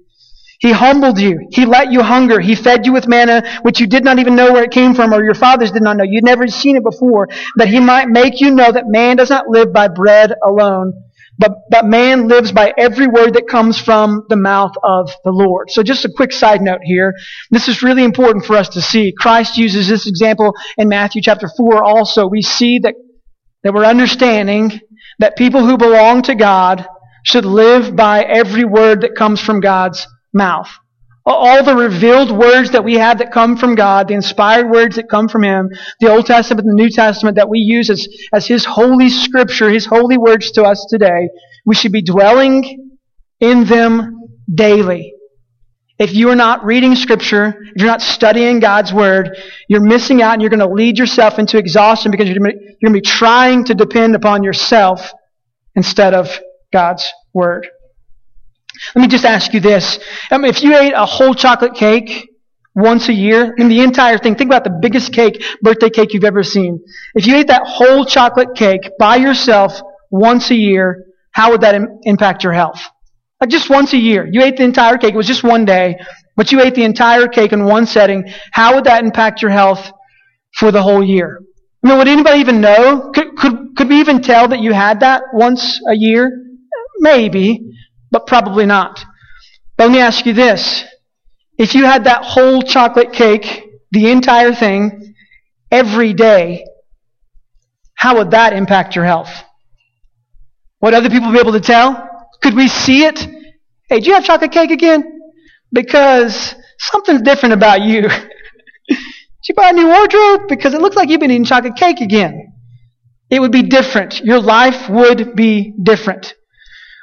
He 0.61 0.71
humbled 0.71 1.19
you. 1.19 1.49
He 1.51 1.67
let 1.67 1.91
you 1.91 2.03
hunger. 2.03 2.39
He 2.39 2.55
fed 2.55 2.87
you 2.87 2.93
with 2.93 3.09
manna, 3.09 3.43
which 3.63 3.81
you 3.81 3.89
did 3.89 4.05
not 4.05 4.21
even 4.21 4.37
know 4.37 4.53
where 4.53 4.63
it 4.63 4.71
came 4.71 4.95
from, 4.95 5.13
or 5.13 5.25
your 5.25 5.35
fathers 5.35 5.73
did 5.73 5.83
not 5.83 5.97
know. 5.97 6.05
You'd 6.05 6.23
never 6.23 6.47
seen 6.47 6.77
it 6.77 6.85
before, 6.85 7.29
that 7.57 7.67
he 7.67 7.81
might 7.81 8.09
make 8.09 8.41
you 8.41 8.53
know 8.53 8.71
that 8.71 8.85
man 8.87 9.17
does 9.17 9.31
not 9.31 9.49
live 9.49 9.73
by 9.73 9.89
bread 9.89 10.33
alone, 10.45 10.93
but, 11.39 11.53
but 11.69 11.85
man 11.85 12.29
lives 12.29 12.53
by 12.53 12.73
every 12.79 13.07
word 13.07 13.35
that 13.35 13.49
comes 13.49 13.79
from 13.79 14.25
the 14.29 14.37
mouth 14.37 14.73
of 14.83 15.11
the 15.25 15.33
Lord. 15.33 15.71
So 15.71 15.83
just 15.83 16.05
a 16.05 16.11
quick 16.15 16.33
side 16.33 16.63
note 16.63 16.81
here. 16.83 17.13
This 17.51 17.69
is 17.69 17.83
really 17.83 18.05
important 18.05 18.45
for 18.45 18.57
us 18.57 18.69
to 18.71 18.81
see. 18.81 19.13
Christ 19.19 19.59
uses 19.59 19.89
this 19.89 20.07
example 20.07 20.55
in 20.79 20.89
Matthew 20.89 21.21
chapter 21.23 21.51
4 21.55 21.85
also. 21.85 22.27
We 22.27 22.41
see 22.41 22.79
that, 22.81 22.95
that 23.67 23.75
we're 23.75 23.85
understanding 23.85 24.81
that 25.19 25.37
people 25.37 25.67
who 25.67 25.77
belong 25.77 26.23
to 26.23 26.37
God 26.37 26.87
should 27.25 27.45
live 27.45 27.97
by 27.97 28.23
every 28.23 28.65
word 28.65 29.01
that 29.01 29.17
comes 29.17 29.41
from 29.41 29.59
God's 29.59 30.07
mouth. 30.33 30.71
All 31.25 31.65
the 31.65 31.75
revealed 31.75 32.31
words 32.31 32.71
that 32.71 32.85
we 32.85 32.95
have 32.95 33.19
that 33.19 33.33
come 33.33 33.57
from 33.57 33.75
God, 33.75 34.07
the 34.07 34.15
inspired 34.15 34.71
words 34.71 34.95
that 34.95 35.09
come 35.09 35.29
from 35.29 35.43
Him, 35.43 35.69
the 35.99 36.09
Old 36.09 36.27
Testament 36.27 36.65
and 36.65 36.79
the 36.79 36.81
New 36.85 36.91
Testament 36.91 37.35
that 37.35 37.49
we 37.49 37.59
use 37.59 37.91
as, 37.91 38.07
as 38.33 38.47
His 38.47 38.65
holy 38.65 39.09
scripture, 39.09 39.69
His 39.69 39.85
holy 39.85 40.17
words 40.17 40.53
to 40.53 40.63
us 40.63 40.87
today, 40.89 41.29
we 41.65 41.75
should 41.75 41.91
be 41.91 42.03
dwelling 42.03 42.95
in 43.41 43.65
them 43.65 44.29
daily. 44.55 45.16
If 45.99 46.13
you 46.13 46.29
are 46.29 46.37
not 46.37 46.65
reading 46.65 46.95
scripture, 46.95 47.57
if 47.75 47.81
you're 47.81 47.87
not 47.87 48.03
studying 48.03 48.61
God's 48.61 48.93
word, 48.93 49.39
you're 49.69 49.81
missing 49.81 50.21
out 50.21 50.35
and 50.35 50.43
you're 50.43 50.51
going 50.51 50.61
to 50.61 50.69
lead 50.69 50.99
yourself 50.99 51.39
into 51.39 51.57
exhaustion 51.57 52.11
because 52.11 52.29
you're 52.29 52.39
going 52.39 52.55
to 52.83 52.91
be 52.91 53.01
trying 53.01 53.65
to 53.65 53.75
depend 53.75 54.15
upon 54.15 54.43
yourself 54.43 55.11
instead 55.75 56.13
of 56.13 56.39
God's 56.71 57.11
word. 57.33 57.67
Let 58.95 59.03
me 59.03 59.09
just 59.09 59.25
ask 59.25 59.55
you 59.55 59.61
this. 59.61 59.99
I 60.31 60.37
mean, 60.37 60.51
if 60.51 60.63
you 60.63 60.77
ate 60.77 60.93
a 60.93 61.07
whole 61.07 61.35
chocolate 61.35 61.75
cake 61.75 62.29
once 62.75 63.09
a 63.09 63.13
year, 63.15 63.55
in 63.57 63.69
the 63.69 63.81
entire 63.81 64.19
thing, 64.19 64.35
think 64.35 64.51
about 64.51 64.65
the 64.65 64.79
biggest 64.83 65.15
cake, 65.15 65.43
birthday 65.63 65.89
cake 65.89 66.13
you've 66.13 66.25
ever 66.25 66.43
seen. 66.43 66.85
If 67.15 67.27
you 67.27 67.37
ate 67.37 67.47
that 67.47 67.63
whole 67.67 68.05
chocolate 68.05 68.55
cake 68.55 68.91
by 68.99 69.17
yourself 69.17 69.81
once 70.11 70.51
a 70.51 70.55
year, 70.55 71.07
how 71.31 71.53
would 71.53 71.63
that 71.63 71.75
Im- 71.75 72.01
impact 72.03 72.45
your 72.45 72.53
health? 72.53 72.83
Like 73.41 73.51
just 73.51 73.69
once 73.69 73.93
a 73.93 73.99
year. 73.99 74.29
You 74.31 74.43
ate 74.43 74.57
the 74.57 74.65
entire 74.65 74.97
cake. 74.97 75.15
It 75.15 75.17
was 75.17 75.27
just 75.27 75.45
one 75.45 75.65
day, 75.65 75.97
but 76.37 76.53
you 76.53 76.61
ate 76.61 76.75
the 76.75 76.85
entire 76.85 77.29
cake 77.29 77.53
in 77.53 77.65
one 77.65 77.87
setting. 77.87 78.25
How 78.53 78.75
would 78.75 78.85
that 78.85 79.05
impact 79.05 79.43
your 79.43 79.51
health 79.51 79.93
for 80.55 80.73
the 80.73 80.83
whole 80.83 81.05
year? 81.05 81.41
I 81.85 81.89
mean, 81.89 81.99
would 81.99 82.09
anybody 82.09 82.41
even 82.41 82.61
know? 82.61 83.11
Could, 83.15 83.37
could, 83.37 83.77
could 83.77 83.89
we 83.89 84.01
even 84.01 84.23
tell 84.23 84.49
that 84.49 84.61
you 84.61 84.73
had 84.73 85.01
that 85.01 85.23
once 85.33 85.81
a 85.89 85.95
year? 85.95 86.31
Maybe 86.99 87.73
but 88.11 88.27
probably 88.27 88.67
not. 88.67 89.05
But 89.77 89.89
let 89.89 89.93
me 89.93 90.01
ask 90.01 90.25
you 90.27 90.33
this. 90.33 90.85
If 91.59 91.75
you 91.75 91.85
had 91.85 92.05
that 92.05 92.25
whole 92.25 92.63
chocolate 92.63 93.13
cake, 93.13 93.65
the 93.91 94.11
entire 94.11 94.55
thing, 94.55 95.15
every 95.71 96.13
day, 96.13 96.65
how 97.95 98.17
would 98.17 98.31
that 98.31 98.53
impact 98.53 98.95
your 98.95 99.05
health? 99.05 99.31
Would 100.81 100.95
other 100.95 101.11
people 101.11 101.33
be 101.33 101.39
able 101.39 101.53
to 101.53 101.61
tell? 101.61 102.06
Could 102.43 102.55
we 102.55 102.69
see 102.69 103.05
it? 103.05 103.19
Hey, 103.89 104.01
do 104.01 104.09
you 104.09 104.15
have 104.15 104.25
chocolate 104.25 104.53
cake 104.53 104.71
again? 104.71 105.21
Because 105.73 106.55
something's 106.79 107.23
different 107.23 107.55
about 107.55 107.83
you. 107.83 108.03
Did 108.89 108.99
you 109.49 109.55
buy 109.55 109.71
a 109.71 109.73
new 109.73 109.87
wardrobe? 109.87 110.49
Because 110.49 110.75
it 110.75 110.81
looks 110.81 110.97
like 110.97 111.09
you've 111.09 111.21
been 111.21 111.31
eating 111.31 111.45
chocolate 111.45 111.77
cake 111.77 112.01
again. 112.01 112.53
It 113.31 113.41
would 113.41 113.53
be 113.53 113.63
different. 113.63 114.21
Your 114.21 114.41
life 114.41 114.89
would 114.89 115.35
be 115.35 115.75
different. 115.83 116.35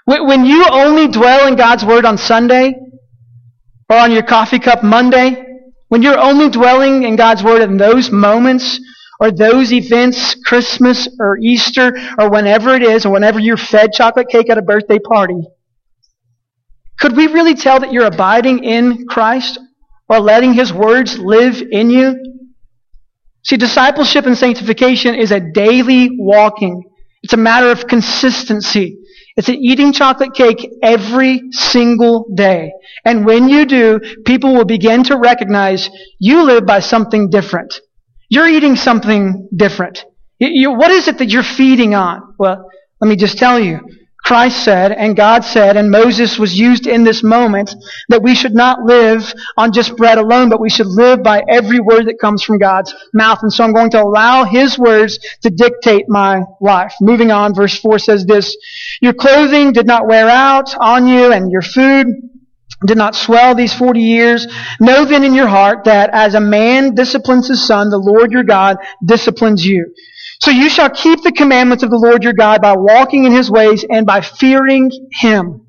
When 0.05 0.45
you 0.45 0.65
only 0.69 1.07
dwell 1.07 1.47
in 1.47 1.55
God's 1.55 1.85
Word 1.85 2.05
on 2.05 2.17
Sunday 2.17 2.75
or 3.89 3.97
on 3.97 4.11
your 4.11 4.23
coffee 4.23 4.59
cup 4.59 4.83
Monday, 4.83 5.45
when 5.87 6.01
you're 6.01 6.19
only 6.19 6.49
dwelling 6.49 7.03
in 7.03 7.15
God's 7.15 7.43
Word 7.43 7.61
in 7.61 7.77
those 7.77 8.11
moments 8.11 8.79
or 9.23 9.31
those 9.31 9.71
events, 9.71 10.35
Christmas 10.43 11.07
or 11.17 11.37
Easter 11.37 11.97
or 12.19 12.29
whenever 12.29 12.75
it 12.75 12.83
is, 12.83 13.05
or 13.05 13.13
whenever 13.13 13.39
you're 13.39 13.55
fed 13.55 13.93
chocolate 13.93 14.27
cake 14.27 14.49
at 14.49 14.57
a 14.57 14.61
birthday 14.61 14.99
party, 14.99 15.39
could 16.99 17.15
we 17.15 17.27
really 17.27 17.55
tell 17.55 17.79
that 17.79 17.93
you're 17.93 18.05
abiding 18.05 18.65
in 18.65 19.07
Christ 19.07 19.59
or 20.09 20.19
letting 20.19 20.53
His 20.53 20.73
words 20.73 21.17
live 21.17 21.61
in 21.61 21.89
you? 21.89 22.21
See, 23.45 23.55
discipleship 23.55 24.25
and 24.25 24.37
sanctification 24.37 25.15
is 25.15 25.31
a 25.31 25.39
daily 25.39 26.09
walking. 26.17 26.83
It's 27.21 27.33
a 27.33 27.37
matter 27.37 27.71
of 27.71 27.87
consistency. 27.87 28.97
It's 29.37 29.47
an 29.47 29.55
eating 29.55 29.93
chocolate 29.93 30.33
cake 30.33 30.69
every 30.83 31.43
single 31.51 32.25
day. 32.35 32.73
And 33.05 33.25
when 33.25 33.47
you 33.47 33.65
do, 33.65 34.01
people 34.25 34.53
will 34.53 34.65
begin 34.65 35.05
to 35.05 35.17
recognize 35.17 35.89
you 36.19 36.43
live 36.43 36.65
by 36.65 36.81
something 36.81 37.29
different. 37.29 37.73
You're 38.33 38.47
eating 38.47 38.75
something 38.75 39.47
different. 39.55 40.03
You, 40.39 40.47
you, 40.49 40.71
what 40.71 40.89
is 40.89 41.07
it 41.07 41.19
that 41.19 41.29
you're 41.29 41.43
feeding 41.43 41.93
on? 41.93 42.33
Well, 42.39 42.67
let 42.99 43.07
me 43.07 43.15
just 43.15 43.37
tell 43.37 43.59
you. 43.59 43.79
Christ 44.25 44.63
said, 44.63 44.91
and 44.91 45.15
God 45.15 45.43
said, 45.43 45.77
and 45.77 45.91
Moses 45.91 46.39
was 46.39 46.57
used 46.57 46.87
in 46.87 47.03
this 47.03 47.21
moment, 47.21 47.75
that 48.09 48.23
we 48.23 48.33
should 48.33 48.55
not 48.55 48.81
live 48.81 49.31
on 49.55 49.71
just 49.71 49.95
bread 49.95 50.17
alone, 50.17 50.49
but 50.49 50.59
we 50.59 50.71
should 50.71 50.87
live 50.87 51.21
by 51.21 51.43
every 51.47 51.79
word 51.79 52.07
that 52.07 52.17
comes 52.19 52.41
from 52.41 52.57
God's 52.57 52.91
mouth. 53.13 53.37
And 53.43 53.53
so 53.53 53.63
I'm 53.63 53.73
going 53.73 53.91
to 53.91 54.01
allow 54.01 54.45
His 54.45 54.79
words 54.79 55.19
to 55.43 55.51
dictate 55.51 56.05
my 56.07 56.41
life. 56.59 56.95
Moving 57.01 57.29
on, 57.29 57.53
verse 57.53 57.77
4 57.79 57.99
says 57.99 58.25
this, 58.25 58.57
Your 58.99 59.13
clothing 59.13 59.73
did 59.73 59.85
not 59.85 60.07
wear 60.07 60.27
out 60.27 60.75
on 60.79 61.05
you, 61.05 61.31
and 61.31 61.51
your 61.51 61.61
food 61.61 62.07
did 62.85 62.97
not 62.97 63.15
swell 63.15 63.55
these 63.55 63.73
40 63.73 63.99
years. 63.99 64.47
Know 64.79 65.05
then 65.05 65.23
in 65.23 65.33
your 65.33 65.47
heart 65.47 65.85
that 65.85 66.09
as 66.13 66.35
a 66.35 66.39
man 66.39 66.95
disciplines 66.95 67.47
his 67.47 67.65
son, 67.65 67.89
the 67.89 67.97
Lord 67.97 68.31
your 68.31 68.43
God 68.43 68.77
disciplines 69.05 69.65
you. 69.65 69.93
So 70.41 70.51
you 70.51 70.69
shall 70.69 70.89
keep 70.89 71.23
the 71.23 71.31
commandments 71.31 71.83
of 71.83 71.89
the 71.89 71.97
Lord 71.97 72.23
your 72.23 72.33
God 72.33 72.61
by 72.61 72.75
walking 72.75 73.25
in 73.25 73.31
his 73.31 73.49
ways 73.49 73.85
and 73.89 74.05
by 74.05 74.21
fearing 74.21 74.91
him. 75.11 75.67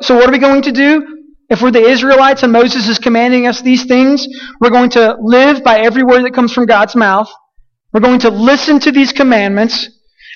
So 0.00 0.16
what 0.16 0.28
are 0.28 0.32
we 0.32 0.38
going 0.38 0.62
to 0.62 0.72
do? 0.72 1.16
If 1.48 1.62
we're 1.62 1.70
the 1.70 1.86
Israelites 1.86 2.42
and 2.42 2.52
Moses 2.52 2.88
is 2.88 2.98
commanding 2.98 3.46
us 3.46 3.60
these 3.60 3.84
things, 3.84 4.26
we're 4.60 4.70
going 4.70 4.90
to 4.90 5.16
live 5.20 5.62
by 5.62 5.80
every 5.80 6.02
word 6.02 6.24
that 6.24 6.34
comes 6.34 6.52
from 6.52 6.66
God's 6.66 6.96
mouth. 6.96 7.30
We're 7.92 8.00
going 8.00 8.20
to 8.20 8.30
listen 8.30 8.80
to 8.80 8.90
these 8.90 9.12
commandments 9.12 9.88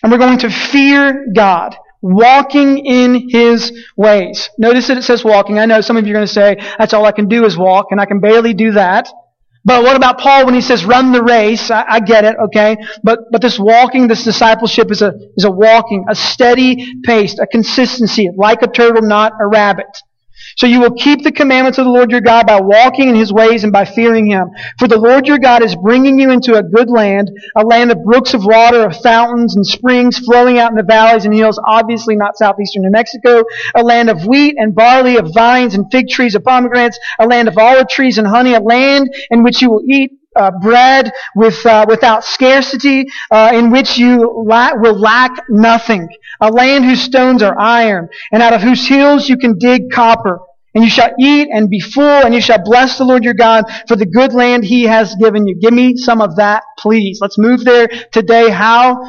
and 0.03 0.13
we're 0.13 0.19
going 0.19 0.39
to 0.39 0.51
fear 0.51 1.27
God 1.35 1.77
walking 2.03 2.79
in 2.79 3.29
his 3.29 3.73
ways. 3.97 4.51
Notice 4.59 4.89
that 4.89 4.99
it 4.99 5.03
says 5.03 5.25
walking. 5.25 5.59
I 5.59 5.67
know 5.67 5.81
some 5.81 5.97
of 5.97 6.07
you 6.07 6.13
are 6.13 6.19
going 6.19 6.27
to 6.27 6.33
say, 6.33 6.57
that's 6.79 6.95
all 6.95 7.05
I 7.05 7.13
can 7.13 7.29
do 7.29 7.45
is 7.45 7.57
walk, 7.57 7.87
and 7.91 8.01
I 8.01 8.07
can 8.07 8.21
barely 8.21 8.55
do 8.55 8.73
that. 8.73 9.09
But 9.65 9.83
what 9.83 9.95
about 9.95 10.19
Paul 10.19 10.47
when 10.47 10.55
he 10.55 10.63
says 10.63 10.85
run 10.87 11.13
the 11.13 11.23
race? 11.23 11.71
I, 11.71 11.85
I, 11.87 12.01
get 12.01 12.25
it, 12.25 12.35
okay? 12.45 12.79
But, 13.03 13.19
but 13.31 13.43
this 13.43 13.59
walking, 13.59 14.09
this 14.09 14.25
discipleship 14.25 14.91
is 14.91 15.03
a, 15.03 15.13
is 15.37 15.45
a 15.45 15.51
walking, 15.51 16.07
a 16.09 16.15
steady 16.15 16.95
pace, 17.03 17.39
a 17.39 17.47
consistency, 17.47 18.31
like 18.35 18.63
a 18.63 18.69
turtle, 18.69 19.03
not 19.03 19.33
a 19.39 19.47
rabbit. 19.47 19.87
So 20.61 20.67
you 20.67 20.79
will 20.79 20.91
keep 20.91 21.23
the 21.25 21.33
commandments 21.33 21.79
of 21.79 21.87
the 21.87 21.91
Lord 21.91 22.11
your 22.11 22.21
God 22.21 22.47
by 22.47 22.61
walking 22.61 23.09
in 23.09 23.15
his 23.15 23.33
ways 23.33 23.65
and 23.65 23.73
by 23.73 23.87
fearing 23.87 24.27
him. 24.27 24.51
For 24.79 24.87
the 24.89 24.99
Lord 24.99 25.27
your 25.27 25.39
God 25.39 25.63
is 25.63 25.75
bringing 25.75 26.19
you 26.19 26.31
into 26.31 26.59
a 26.59 26.63
good 26.63 26.91
land, 26.91 27.31
a 27.57 27.65
land 27.65 27.91
of 27.91 28.05
brooks 28.05 28.35
of 28.35 28.45
water, 28.45 28.85
of 28.85 28.95
fountains 28.99 29.57
and 29.57 29.67
springs 29.67 30.19
flowing 30.19 30.59
out 30.59 30.71
in 30.71 30.77
the 30.77 30.83
valleys 30.83 31.25
and 31.25 31.33
hills, 31.33 31.59
obviously 31.67 32.15
not 32.15 32.37
southeastern 32.37 32.83
New 32.83 32.91
Mexico, 32.91 33.43
a 33.75 33.83
land 33.83 34.11
of 34.11 34.27
wheat 34.27 34.57
and 34.59 34.75
barley, 34.75 35.17
of 35.17 35.33
vines 35.33 35.75
and 35.75 35.91
fig 35.91 36.09
trees, 36.11 36.35
of 36.35 36.45
pomegranates, 36.45 36.99
a 37.19 37.27
land 37.27 37.49
of 37.49 37.57
olive 37.57 37.89
trees 37.89 38.19
and 38.19 38.27
honey, 38.27 38.53
a 38.53 38.61
land 38.61 39.09
in 39.31 39.43
which 39.43 39.63
you 39.63 39.71
will 39.71 39.83
eat 39.89 40.13
uh, 40.37 40.51
bread 40.61 41.11
with, 41.35 41.65
uh, 41.65 41.87
without 41.89 42.23
scarcity, 42.23 43.07
uh, 43.31 43.51
in 43.55 43.71
which 43.71 43.97
you 43.97 44.45
la- 44.47 44.75
will 44.75 44.99
lack 44.99 45.33
nothing. 45.49 46.07
A 46.43 46.51
land 46.51 46.85
whose 46.85 47.01
stones 47.01 47.43
are 47.43 47.59
iron, 47.59 48.11
and 48.31 48.43
out 48.43 48.53
of 48.53 48.61
whose 48.61 48.87
hills 48.87 49.27
you 49.27 49.39
can 49.39 49.57
dig 49.57 49.91
copper. 49.91 50.39
And 50.75 50.85
you 50.85 50.91
shall 50.91 51.11
eat 51.19 51.49
and 51.53 51.69
be 51.69 51.81
full, 51.81 52.05
and 52.05 52.33
you 52.33 52.41
shall 52.41 52.63
bless 52.63 52.99
the 52.99 53.05
Lord 53.05 53.25
your 53.25 53.35
God 53.35 53.65
for 53.89 53.97
the 53.97 54.07
good 54.07 54.33
land 54.33 54.65
he 54.65 54.85
has 54.85 55.17
given 55.17 55.47
you. 55.47 55.59
Give 55.61 55.73
me 55.73 55.97
some 55.97 56.21
of 56.21 56.37
that, 56.37 56.63
please. 56.79 57.19
Let's 57.21 57.39
move 57.39 57.65
there 57.65 57.89
today. 58.13 58.51
How? 58.51 59.03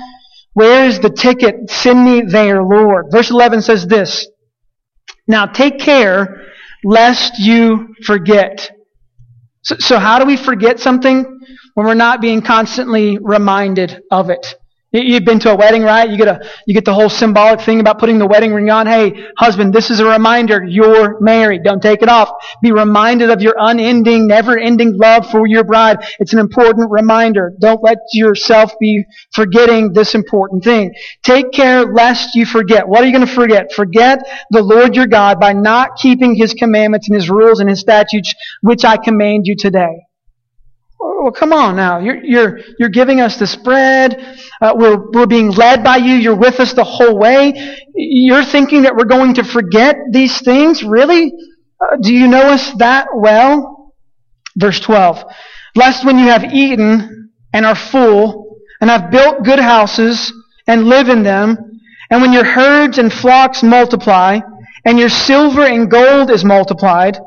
Where 0.54 0.86
is 0.86 1.00
the 1.00 1.10
ticket? 1.10 1.70
Send 1.70 2.04
me 2.04 2.24
there, 2.28 2.64
Lord. 2.64 3.08
Verse 3.12 3.30
11 3.30 3.62
says 3.62 3.86
this. 3.88 4.28
Now 5.28 5.46
take 5.46 5.80
care 5.80 6.48
lest 6.84 7.40
you 7.40 7.96
forget. 8.04 8.72
So, 9.62 9.76
so 9.80 10.00
how 10.00 10.20
do 10.20 10.26
we 10.26 10.38
forget 10.38 10.80
something 10.80 11.24
when 11.76 11.86
we're 11.86 11.94
not 11.94 12.22
being 12.22 12.42
constantly 12.42 13.20
reminded 13.22 14.02
of 14.12 14.30
it? 14.30 14.56
You've 14.94 15.24
been 15.24 15.40
to 15.40 15.52
a 15.52 15.56
wedding, 15.56 15.84
right? 15.84 16.10
You 16.10 16.18
get 16.18 16.28
a, 16.28 16.50
you 16.66 16.74
get 16.74 16.84
the 16.84 16.94
whole 16.94 17.08
symbolic 17.08 17.62
thing 17.62 17.80
about 17.80 17.98
putting 17.98 18.20
the 18.20 18.28
wedding 18.28 18.54
ring 18.54 18.70
on. 18.70 18.88
Hey, 18.88 19.26
husband, 19.38 19.74
this 19.74 19.90
is 19.90 20.02
a 20.02 20.06
reminder. 20.06 20.62
You're 20.62 21.18
married. 21.22 21.64
Don't 21.64 21.82
take 21.82 22.02
it 22.02 22.10
off. 22.10 22.30
Be 22.62 22.74
reminded 22.74 23.30
of 23.30 23.42
your 23.42 23.56
unending, 23.58 24.28
never-ending 24.28 24.98
love 24.98 25.30
for 25.32 25.48
your 25.48 25.64
bride. 25.64 26.00
It's 26.20 26.34
an 26.34 26.40
important 26.40 26.92
reminder. 26.92 27.54
Don't 27.62 27.82
let 27.82 28.00
yourself 28.12 28.74
be 28.82 29.06
forgetting 29.34 29.94
this 29.94 30.14
important 30.14 30.66
thing. 30.66 30.94
Take 31.24 31.54
care 31.54 31.86
lest 31.86 32.36
you 32.36 32.46
forget. 32.46 32.86
What 32.86 33.02
are 33.02 33.06
you 33.06 33.14
going 33.14 33.26
to 33.26 33.34
forget? 33.34 33.72
Forget 33.72 34.20
the 34.50 34.62
Lord 34.62 34.98
your 34.98 35.08
God 35.08 35.40
by 35.40 35.54
not 35.54 35.96
keeping 35.96 36.36
his 36.36 36.54
commandments 36.54 37.08
and 37.08 37.16
his 37.16 37.30
rules 37.30 37.62
and 37.62 37.70
his 37.70 37.80
statutes, 37.80 38.34
which 38.62 38.84
I 38.84 38.98
command 38.98 39.48
you 39.48 39.56
today. 39.56 40.02
Well, 41.22 41.32
come 41.32 41.54
on 41.54 41.76
now. 41.76 42.00
You're, 42.00 42.24
you're, 42.24 42.60
you're 42.80 42.90
giving 42.90 43.22
us 43.22 43.38
this 43.38 43.56
bread. 43.56 44.20
Uh, 44.60 44.74
we're, 44.76 45.12
we're 45.12 45.28
being 45.28 45.52
led 45.52 45.84
by 45.84 45.98
you. 45.98 46.16
You're 46.16 46.36
with 46.36 46.60
us 46.60 46.74
the 46.74 46.84
whole 46.84 47.16
way. 47.16 47.78
You're 47.94 48.44
thinking 48.44 48.82
that 48.82 48.96
we're 48.96 49.06
going 49.06 49.36
to 49.36 49.44
forget 49.44 49.98
these 50.12 50.42
things? 50.42 50.84
Really? 50.84 51.32
Uh, 51.80 51.98
do 52.02 52.12
you 52.12 52.28
know 52.28 52.42
us 52.42 52.74
that 52.80 53.10
well? 53.14 53.94
Verse 54.58 54.80
12. 54.80 55.24
Lest 55.76 56.04
when 56.04 56.18
you 56.18 56.26
have 56.26 56.44
eaten 56.56 57.30
and 57.54 57.68
are 57.68 57.76
full 57.76 58.58
and 58.82 58.90
have 58.90 59.12
built 59.12 59.44
good 59.44 59.60
houses 59.60 60.34
and 60.66 60.86
live 60.86 61.08
in 61.08 61.22
them, 61.22 61.56
and 62.10 62.20
when 62.20 62.34
your 62.34 62.46
herds 62.46 62.98
and 62.98 63.14
flocks 63.14 63.62
multiply, 63.62 64.40
and 64.86 64.98
your 64.98 65.10
silver 65.10 65.62
and 65.62 65.92
gold 65.92 66.32
is 66.32 66.44
multiplied, 66.44 67.20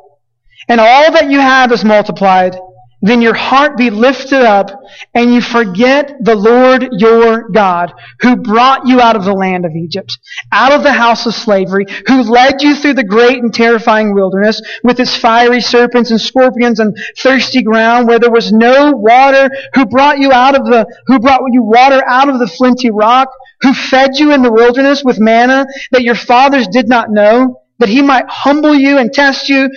and 0.68 0.80
all 0.80 1.12
that 1.12 1.30
you 1.30 1.38
have 1.38 1.70
is 1.70 1.84
multiplied, 1.84 2.56
then 3.04 3.20
your 3.20 3.34
heart 3.34 3.76
be 3.76 3.90
lifted 3.90 4.40
up 4.40 4.70
and 5.12 5.32
you 5.32 5.42
forget 5.42 6.16
the 6.20 6.34
Lord 6.34 6.88
your 6.92 7.50
God 7.50 7.92
who 8.20 8.34
brought 8.36 8.86
you 8.86 9.00
out 9.00 9.14
of 9.14 9.24
the 9.24 9.34
land 9.34 9.66
of 9.66 9.72
Egypt, 9.72 10.18
out 10.50 10.72
of 10.72 10.82
the 10.82 10.92
house 10.92 11.26
of 11.26 11.34
slavery, 11.34 11.84
who 12.06 12.22
led 12.22 12.62
you 12.62 12.74
through 12.74 12.94
the 12.94 13.04
great 13.04 13.42
and 13.42 13.52
terrifying 13.52 14.14
wilderness 14.14 14.62
with 14.82 14.98
its 15.00 15.14
fiery 15.14 15.60
serpents 15.60 16.10
and 16.10 16.20
scorpions 16.20 16.80
and 16.80 16.96
thirsty 17.18 17.62
ground 17.62 18.08
where 18.08 18.18
there 18.18 18.30
was 18.30 18.52
no 18.52 18.92
water, 18.92 19.50
who 19.74 19.84
brought 19.84 20.18
you 20.18 20.32
out 20.32 20.58
of 20.58 20.64
the, 20.64 20.86
who 21.06 21.18
brought 21.18 21.42
you 21.52 21.62
water 21.62 22.02
out 22.06 22.30
of 22.30 22.38
the 22.38 22.46
flinty 22.46 22.90
rock, 22.90 23.28
who 23.60 23.74
fed 23.74 24.16
you 24.16 24.32
in 24.32 24.40
the 24.40 24.52
wilderness 24.52 25.04
with 25.04 25.20
manna 25.20 25.66
that 25.90 26.02
your 26.02 26.14
fathers 26.14 26.66
did 26.68 26.88
not 26.88 27.10
know, 27.10 27.60
that 27.80 27.88
he 27.90 28.00
might 28.00 28.24
humble 28.28 28.74
you 28.74 28.96
and 28.96 29.12
test 29.12 29.50
you 29.50 29.68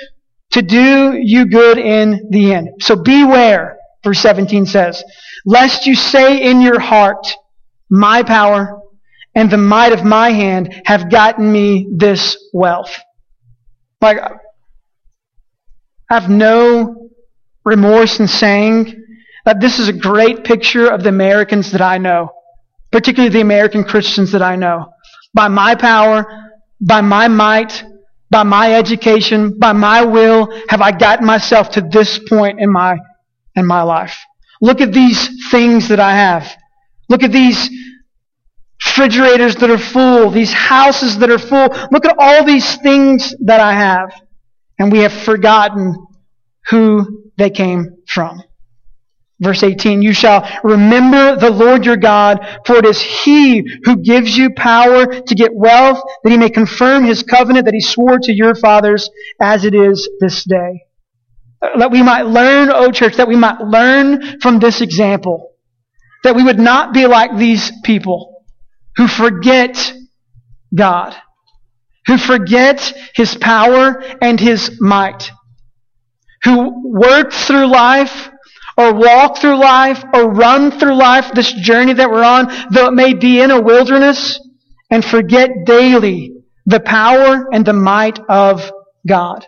to 0.58 0.64
do 0.64 1.16
you 1.22 1.46
good 1.46 1.78
in 1.78 2.30
the 2.32 2.54
end. 2.54 2.70
So 2.80 2.96
beware, 2.96 3.78
verse 4.04 4.20
17 4.20 4.66
says, 4.66 5.04
lest 5.46 5.86
you 5.86 5.94
say 5.94 6.42
in 6.42 6.62
your 6.62 6.80
heart, 6.80 7.28
my 7.92 8.24
power 8.24 8.82
and 9.36 9.52
the 9.52 9.58
might 9.58 9.94
of 9.94 10.04
my 10.04 10.32
hand 10.32 10.82
have 10.86 11.12
gotten 11.12 11.52
me 11.52 11.88
this 11.96 12.50
wealth. 12.54 12.98
Like, 14.02 14.18
I 14.20 14.32
have 16.10 16.28
no 16.28 17.12
remorse 17.64 18.20
in 18.20 18.28
saying 18.28 19.04
that 19.46 19.60
this 19.62 19.78
is 19.78 19.90
a 19.90 19.94
great 19.94 20.44
picture 20.44 20.90
of 20.90 21.04
the 21.04 21.10
Americans 21.10 21.72
that 21.74 21.82
I 21.82 22.00
know, 22.00 22.32
particularly 22.92 23.32
the 23.32 23.42
American 23.42 23.84
Christians 23.84 24.32
that 24.32 24.42
I 24.42 24.56
know. 24.56 24.88
By 25.36 25.50
my 25.50 25.76
power, 25.76 26.26
by 26.82 27.02
my 27.02 27.28
might, 27.28 27.84
by 28.30 28.44
my 28.44 28.74
education, 28.74 29.58
by 29.58 29.74
my 29.74 30.04
will, 30.04 30.52
have 30.70 30.82
I 30.82 30.92
gotten 30.92 31.26
myself 31.26 31.72
to 31.72 31.82
this 31.82 32.20
point 32.28 32.60
in 32.60 32.72
my, 32.72 32.98
in 33.56 33.66
my 33.66 33.82
life. 33.82 34.18
Look 34.62 34.82
at 34.82 34.92
these 34.92 35.50
things 35.50 35.88
that 35.90 36.00
I 36.00 36.14
have. 36.14 36.56
Look 37.10 37.24
at 37.24 37.32
these 37.32 37.70
refrigerators 38.86 39.56
that 39.58 39.70
are 39.70 39.78
full, 39.78 40.30
these 40.30 40.52
houses 40.52 41.18
that 41.20 41.30
are 41.30 41.40
full. 41.40 41.68
Look 41.92 42.06
at 42.06 42.16
all 42.18 42.44
these 42.44 42.76
things 42.78 43.34
that 43.46 43.60
I 43.60 43.74
have. 43.74 44.14
And 44.80 44.92
we 44.92 45.00
have 45.00 45.14
forgotten 45.14 45.96
who 46.70 47.32
they 47.38 47.50
came 47.50 47.98
from. 48.08 48.42
Verse 49.40 49.62
18, 49.62 50.02
you 50.02 50.14
shall 50.14 50.48
remember 50.64 51.36
the 51.36 51.52
Lord 51.52 51.86
your 51.86 51.98
God, 51.98 52.40
for 52.66 52.78
it 52.78 52.86
is 52.86 53.00
He 53.00 53.64
who 53.84 53.98
gives 53.98 54.36
you 54.36 54.54
power 54.56 55.06
to 55.06 55.36
get 55.36 55.54
wealth, 55.54 56.02
that 56.24 56.32
He 56.32 56.38
may 56.38 56.50
confirm 56.50 57.04
His 57.06 57.22
covenant 57.22 57.66
that 57.66 57.76
He 57.76 57.82
swore 57.82 58.18
to 58.18 58.34
your 58.34 58.56
fathers 58.56 59.10
as 59.40 59.64
it 59.64 59.76
is 59.76 60.10
this 60.20 60.44
day. 60.44 60.86
Uh, 61.62 61.78
that 61.78 61.92
we 61.92 62.02
might 62.02 62.24
learn, 62.24 62.72
O 62.72 62.92
church, 62.92 63.18
that 63.18 63.28
we 63.28 63.36
might 63.36 63.62
learn 63.62 64.40
from 64.42 64.58
this 64.58 64.82
example. 64.82 65.52
That 66.24 66.36
we 66.36 66.44
would 66.44 66.60
not 66.60 66.92
be 66.92 67.06
like 67.06 67.38
these 67.38 67.72
people 67.84 68.44
who 68.96 69.08
forget 69.08 69.94
God, 70.76 71.16
who 72.08 72.18
forget 72.18 72.92
His 73.14 73.36
power 73.36 74.04
and 74.20 74.40
His 74.40 74.82
might, 74.82 75.30
who 76.44 76.92
work 76.92 77.32
through 77.32 77.68
life 77.68 78.27
or 78.78 78.94
walk 78.94 79.40
through 79.40 79.58
life 79.58 80.04
or 80.14 80.30
run 80.30 80.72
through 80.80 80.96
life, 80.96 81.32
this 81.34 81.52
journey 81.54 81.94
that 81.94 82.10
we're 82.10 82.24
on, 82.24 82.48
though 82.72 82.88
it 82.88 82.94
may 82.94 83.14
be 83.14 83.42
in 83.42 83.52
a 83.52 83.60
wilderness, 83.60 84.40
and 84.92 85.04
forget 85.04 85.50
daily 85.66 86.34
the 86.66 86.80
power 86.80 87.48
and 87.52 87.66
the 87.66 87.74
might 87.74 88.20
of 88.30 88.72
God. 89.08 89.46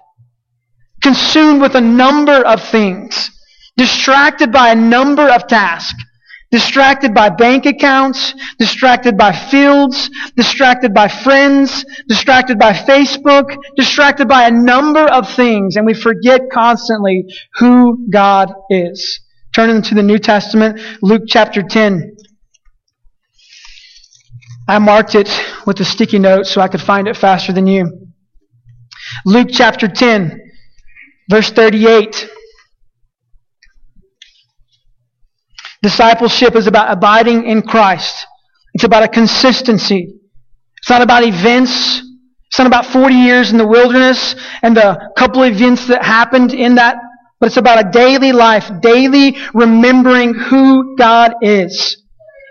Consumed 1.02 1.62
with 1.62 1.76
a 1.76 1.82
number 1.82 2.46
of 2.46 2.64
things, 2.70 3.30
distracted 3.78 4.52
by 4.52 4.70
a 4.70 4.76
number 4.76 5.30
of 5.30 5.48
tasks, 5.48 6.04
distracted 6.52 7.14
by 7.14 7.30
bank 7.30 7.66
accounts, 7.66 8.34
distracted 8.58 9.18
by 9.18 9.32
fields, 9.32 10.10
distracted 10.36 10.94
by 10.94 11.08
friends, 11.08 11.86
distracted 12.08 12.58
by 12.58 12.74
Facebook, 12.74 13.56
distracted 13.76 14.28
by 14.28 14.48
a 14.48 14.52
number 14.52 15.06
of 15.08 15.32
things, 15.36 15.76
and 15.76 15.86
we 15.86 15.94
forget 15.94 16.42
constantly 16.52 17.26
who 17.56 18.08
God 18.10 18.52
is. 18.70 19.22
Turning 19.54 19.82
to 19.82 19.96
the 19.96 20.04
New 20.04 20.20
Testament, 20.20 20.80
Luke 21.02 21.24
chapter 21.28 21.62
10. 21.62 22.16
I 24.68 24.78
marked 24.78 25.16
it 25.16 25.30
with 25.66 25.80
a 25.80 25.86
sticky 25.86 26.20
note 26.20 26.46
so 26.46 26.62
I 26.62 26.68
could 26.68 26.82
find 26.82 27.08
it 27.08 27.18
faster 27.18 27.52
than 27.52 27.66
you. 27.66 28.10
Luke 29.26 29.50
chapter 29.52 29.88
10. 29.88 30.40
Verse 31.30 31.50
38. 31.52 32.30
Discipleship 35.82 36.56
is 36.56 36.68
about 36.68 36.92
abiding 36.92 37.46
in 37.46 37.62
Christ. 37.62 38.26
It's 38.74 38.84
about 38.84 39.04
a 39.04 39.08
consistency. 39.08 40.20
It's 40.78 40.90
not 40.90 41.02
about 41.02 41.24
events. 41.24 42.02
It's 42.48 42.58
not 42.58 42.68
about 42.68 42.86
40 42.88 43.16
years 43.16 43.52
in 43.52 43.58
the 43.58 43.68
wilderness 43.68 44.36
and 44.62 44.76
the 44.76 45.12
couple 45.18 45.44
of 45.44 45.54
events 45.54 45.88
that 45.88 46.04
happened 46.04 46.54
in 46.54 46.76
that, 46.76 46.98
but 47.40 47.48
it's 47.48 47.58
about 47.58 47.86
a 47.86 47.92
daily 47.92 48.32
life, 48.32 48.70
daily 48.82 49.38
remembering 49.54 50.34
who 50.34 50.96
God 50.98 51.34
is. 51.42 52.04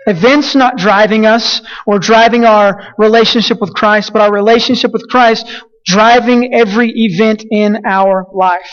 Events 0.07 0.55
not 0.55 0.77
driving 0.77 1.25
us 1.25 1.61
or 1.85 1.99
driving 1.99 2.45
our 2.45 2.95
relationship 2.97 3.59
with 3.59 3.73
Christ, 3.73 4.13
but 4.13 4.21
our 4.21 4.33
relationship 4.33 4.91
with 4.91 5.07
Christ 5.09 5.45
driving 5.85 6.53
every 6.53 6.91
event 6.95 7.43
in 7.51 7.85
our 7.85 8.25
life. 8.33 8.71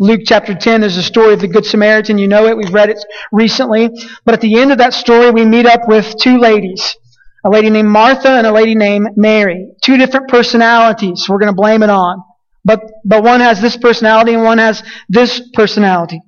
Luke 0.00 0.22
chapter 0.24 0.54
10 0.56 0.82
is 0.82 0.96
the 0.96 1.02
story 1.02 1.34
of 1.34 1.40
the 1.40 1.46
Good 1.46 1.64
Samaritan. 1.64 2.18
You 2.18 2.26
know 2.26 2.46
it. 2.46 2.56
We've 2.56 2.74
read 2.74 2.90
it 2.90 2.98
recently. 3.30 3.90
But 4.24 4.34
at 4.34 4.40
the 4.40 4.58
end 4.58 4.72
of 4.72 4.78
that 4.78 4.92
story, 4.92 5.30
we 5.30 5.44
meet 5.44 5.66
up 5.66 5.86
with 5.86 6.16
two 6.20 6.38
ladies. 6.38 6.96
A 7.44 7.50
lady 7.50 7.70
named 7.70 7.88
Martha 7.88 8.30
and 8.30 8.46
a 8.46 8.52
lady 8.52 8.74
named 8.74 9.10
Mary. 9.16 9.68
Two 9.84 9.96
different 9.96 10.28
personalities 10.28 11.26
we're 11.28 11.38
going 11.38 11.52
to 11.52 11.56
blame 11.56 11.84
it 11.84 11.90
on. 11.90 12.24
But, 12.64 12.80
but 13.04 13.22
one 13.22 13.40
has 13.40 13.60
this 13.60 13.76
personality 13.76 14.34
and 14.34 14.42
one 14.42 14.58
has 14.58 14.82
this 15.08 15.40
personality. 15.52 16.20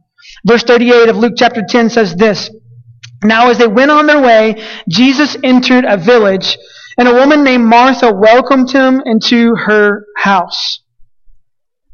Verse 0.46 0.62
38 0.62 1.08
of 1.08 1.16
Luke 1.16 1.32
chapter 1.36 1.64
10 1.68 1.90
says 1.90 2.14
this. 2.14 2.50
Now 3.24 3.50
as 3.50 3.58
they 3.58 3.66
went 3.66 3.90
on 3.90 4.06
their 4.06 4.20
way, 4.20 4.64
Jesus 4.88 5.36
entered 5.42 5.84
a 5.84 5.96
village 5.96 6.56
and 6.98 7.08
a 7.08 7.14
woman 7.14 7.42
named 7.42 7.64
Martha 7.64 8.12
welcomed 8.14 8.70
him 8.70 9.02
into 9.04 9.56
her 9.56 10.04
house. 10.16 10.82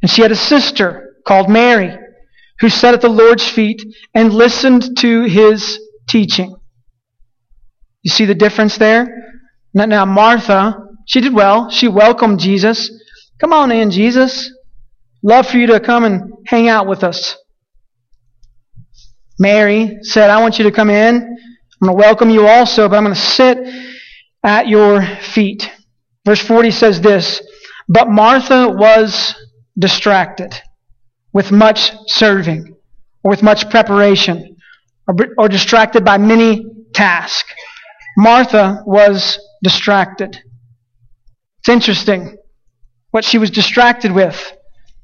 And 0.03 0.11
she 0.11 0.21
had 0.21 0.33
a 0.33 0.37
sister 0.37 1.12
called 1.25 1.49
Mary 1.49 1.97
who 2.63 2.69
sat 2.69 2.95
at 2.95 3.01
the 3.01 3.09
Lord's 3.09 3.47
feet 3.47 3.85
and 4.15 4.33
listened 4.33 4.97
to 4.99 5.25
his 5.25 5.81
teaching. 6.09 6.55
You 8.03 8.11
see 8.11 8.25
the 8.25 8.37
difference 8.37 8.79
there? 8.79 9.41
Now, 9.75 10.05
Martha, 10.05 10.77
she 11.07 11.21
did 11.21 11.35
well. 11.35 11.71
She 11.71 11.89
welcomed 11.89 12.39
Jesus. 12.39 12.89
Come 13.41 13.53
on 13.53 13.73
in, 13.73 13.91
Jesus. 13.91 14.49
Love 15.25 15.49
for 15.49 15.57
you 15.57 15.67
to 15.69 15.81
come 15.81 16.05
and 16.05 16.33
hang 16.47 16.69
out 16.69 16.87
with 16.87 17.03
us. 17.03 17.37
Mary 19.41 19.99
said, 20.03 20.31
I 20.31 20.41
want 20.41 20.59
you 20.59 20.65
to 20.65 20.71
come 20.71 20.89
in. 20.89 21.17
I'm 21.17 21.89
going 21.89 21.99
to 21.99 22.01
welcome 22.01 22.31
you 22.31 22.47
also, 22.47 22.89
but 22.89 22.97
I'm 22.97 23.03
going 23.03 23.17
to 23.17 23.21
sit 23.21 23.59
at 24.45 24.69
your 24.69 25.03
feet. 25.03 25.69
Verse 26.25 26.41
40 26.41 26.71
says 26.71 27.01
this, 27.01 27.43
But 27.89 28.09
Martha 28.09 28.69
was 28.69 29.35
distracted 29.77 30.55
with 31.33 31.51
much 31.51 31.93
serving, 32.07 32.77
or 33.23 33.31
with 33.31 33.43
much 33.43 33.71
preparation, 33.71 34.57
or, 35.09 35.15
or 35.39 35.49
distracted 35.49 36.05
by 36.05 36.19
many 36.19 36.65
tasks. 36.93 37.53
Martha 38.17 38.83
was 38.85 39.39
distracted. 39.63 40.39
It's 41.61 41.69
interesting 41.69 42.37
what 43.11 43.25
she 43.25 43.39
was 43.39 43.51
distracted 43.51 44.13
with. 44.13 44.53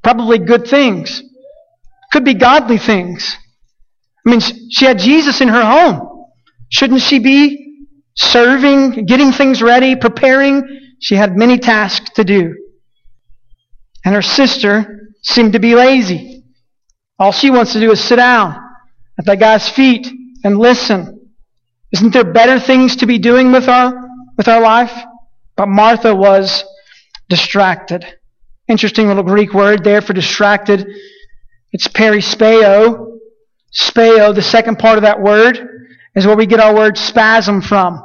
Probably 0.03 0.37
good 0.39 0.67
things. 0.67 1.23
Could 2.11 2.25
be 2.25 2.33
godly 2.33 2.77
things. 2.77 3.37
I 4.25 4.29
mean, 4.29 4.41
she 4.69 4.85
had 4.85 4.99
Jesus 4.99 5.41
in 5.41 5.47
her 5.47 5.63
home. 5.63 6.27
Shouldn't 6.69 7.01
she 7.01 7.19
be 7.19 7.85
serving, 8.15 9.05
getting 9.05 9.31
things 9.31 9.61
ready, 9.61 9.95
preparing? 9.95 10.63
She 10.99 11.15
had 11.15 11.37
many 11.37 11.57
tasks 11.57 12.09
to 12.15 12.23
do. 12.23 12.55
And 14.05 14.13
her 14.13 14.21
sister 14.21 15.08
seemed 15.29 15.53
to 15.53 15.59
be 15.59 15.75
lazy. 15.75 16.43
All 17.17 17.31
she 17.31 17.51
wants 17.51 17.73
to 17.73 17.79
do 17.79 17.91
is 17.91 18.03
sit 18.03 18.17
down 18.17 18.55
at 19.17 19.25
that 19.25 19.39
guy's 19.39 19.67
feet 19.69 20.07
and 20.43 20.57
listen. 20.57 21.31
Isn't 21.91 22.13
there 22.13 22.23
better 22.23 22.59
things 22.59 22.97
to 22.97 23.05
be 23.05 23.19
doing 23.19 23.51
with 23.51 23.67
our, 23.67 23.93
with 24.37 24.47
our 24.47 24.61
life? 24.61 24.93
But 25.55 25.67
Martha 25.67 26.15
was 26.15 26.63
distracted. 27.27 28.05
Interesting 28.67 29.07
little 29.07 29.23
Greek 29.23 29.53
word 29.53 29.83
there 29.83 30.01
for 30.01 30.13
distracted. 30.13 30.87
It's 31.71 31.87
perispeo. 31.87 33.17
Speo, 33.73 34.33
the 34.33 34.41
second 34.41 34.79
part 34.79 34.97
of 34.97 35.03
that 35.03 35.21
word, 35.21 35.59
is 36.15 36.25
where 36.25 36.35
we 36.35 36.47
get 36.47 36.59
our 36.59 36.73
word 36.73 36.97
spasm 36.97 37.61
from. 37.61 38.03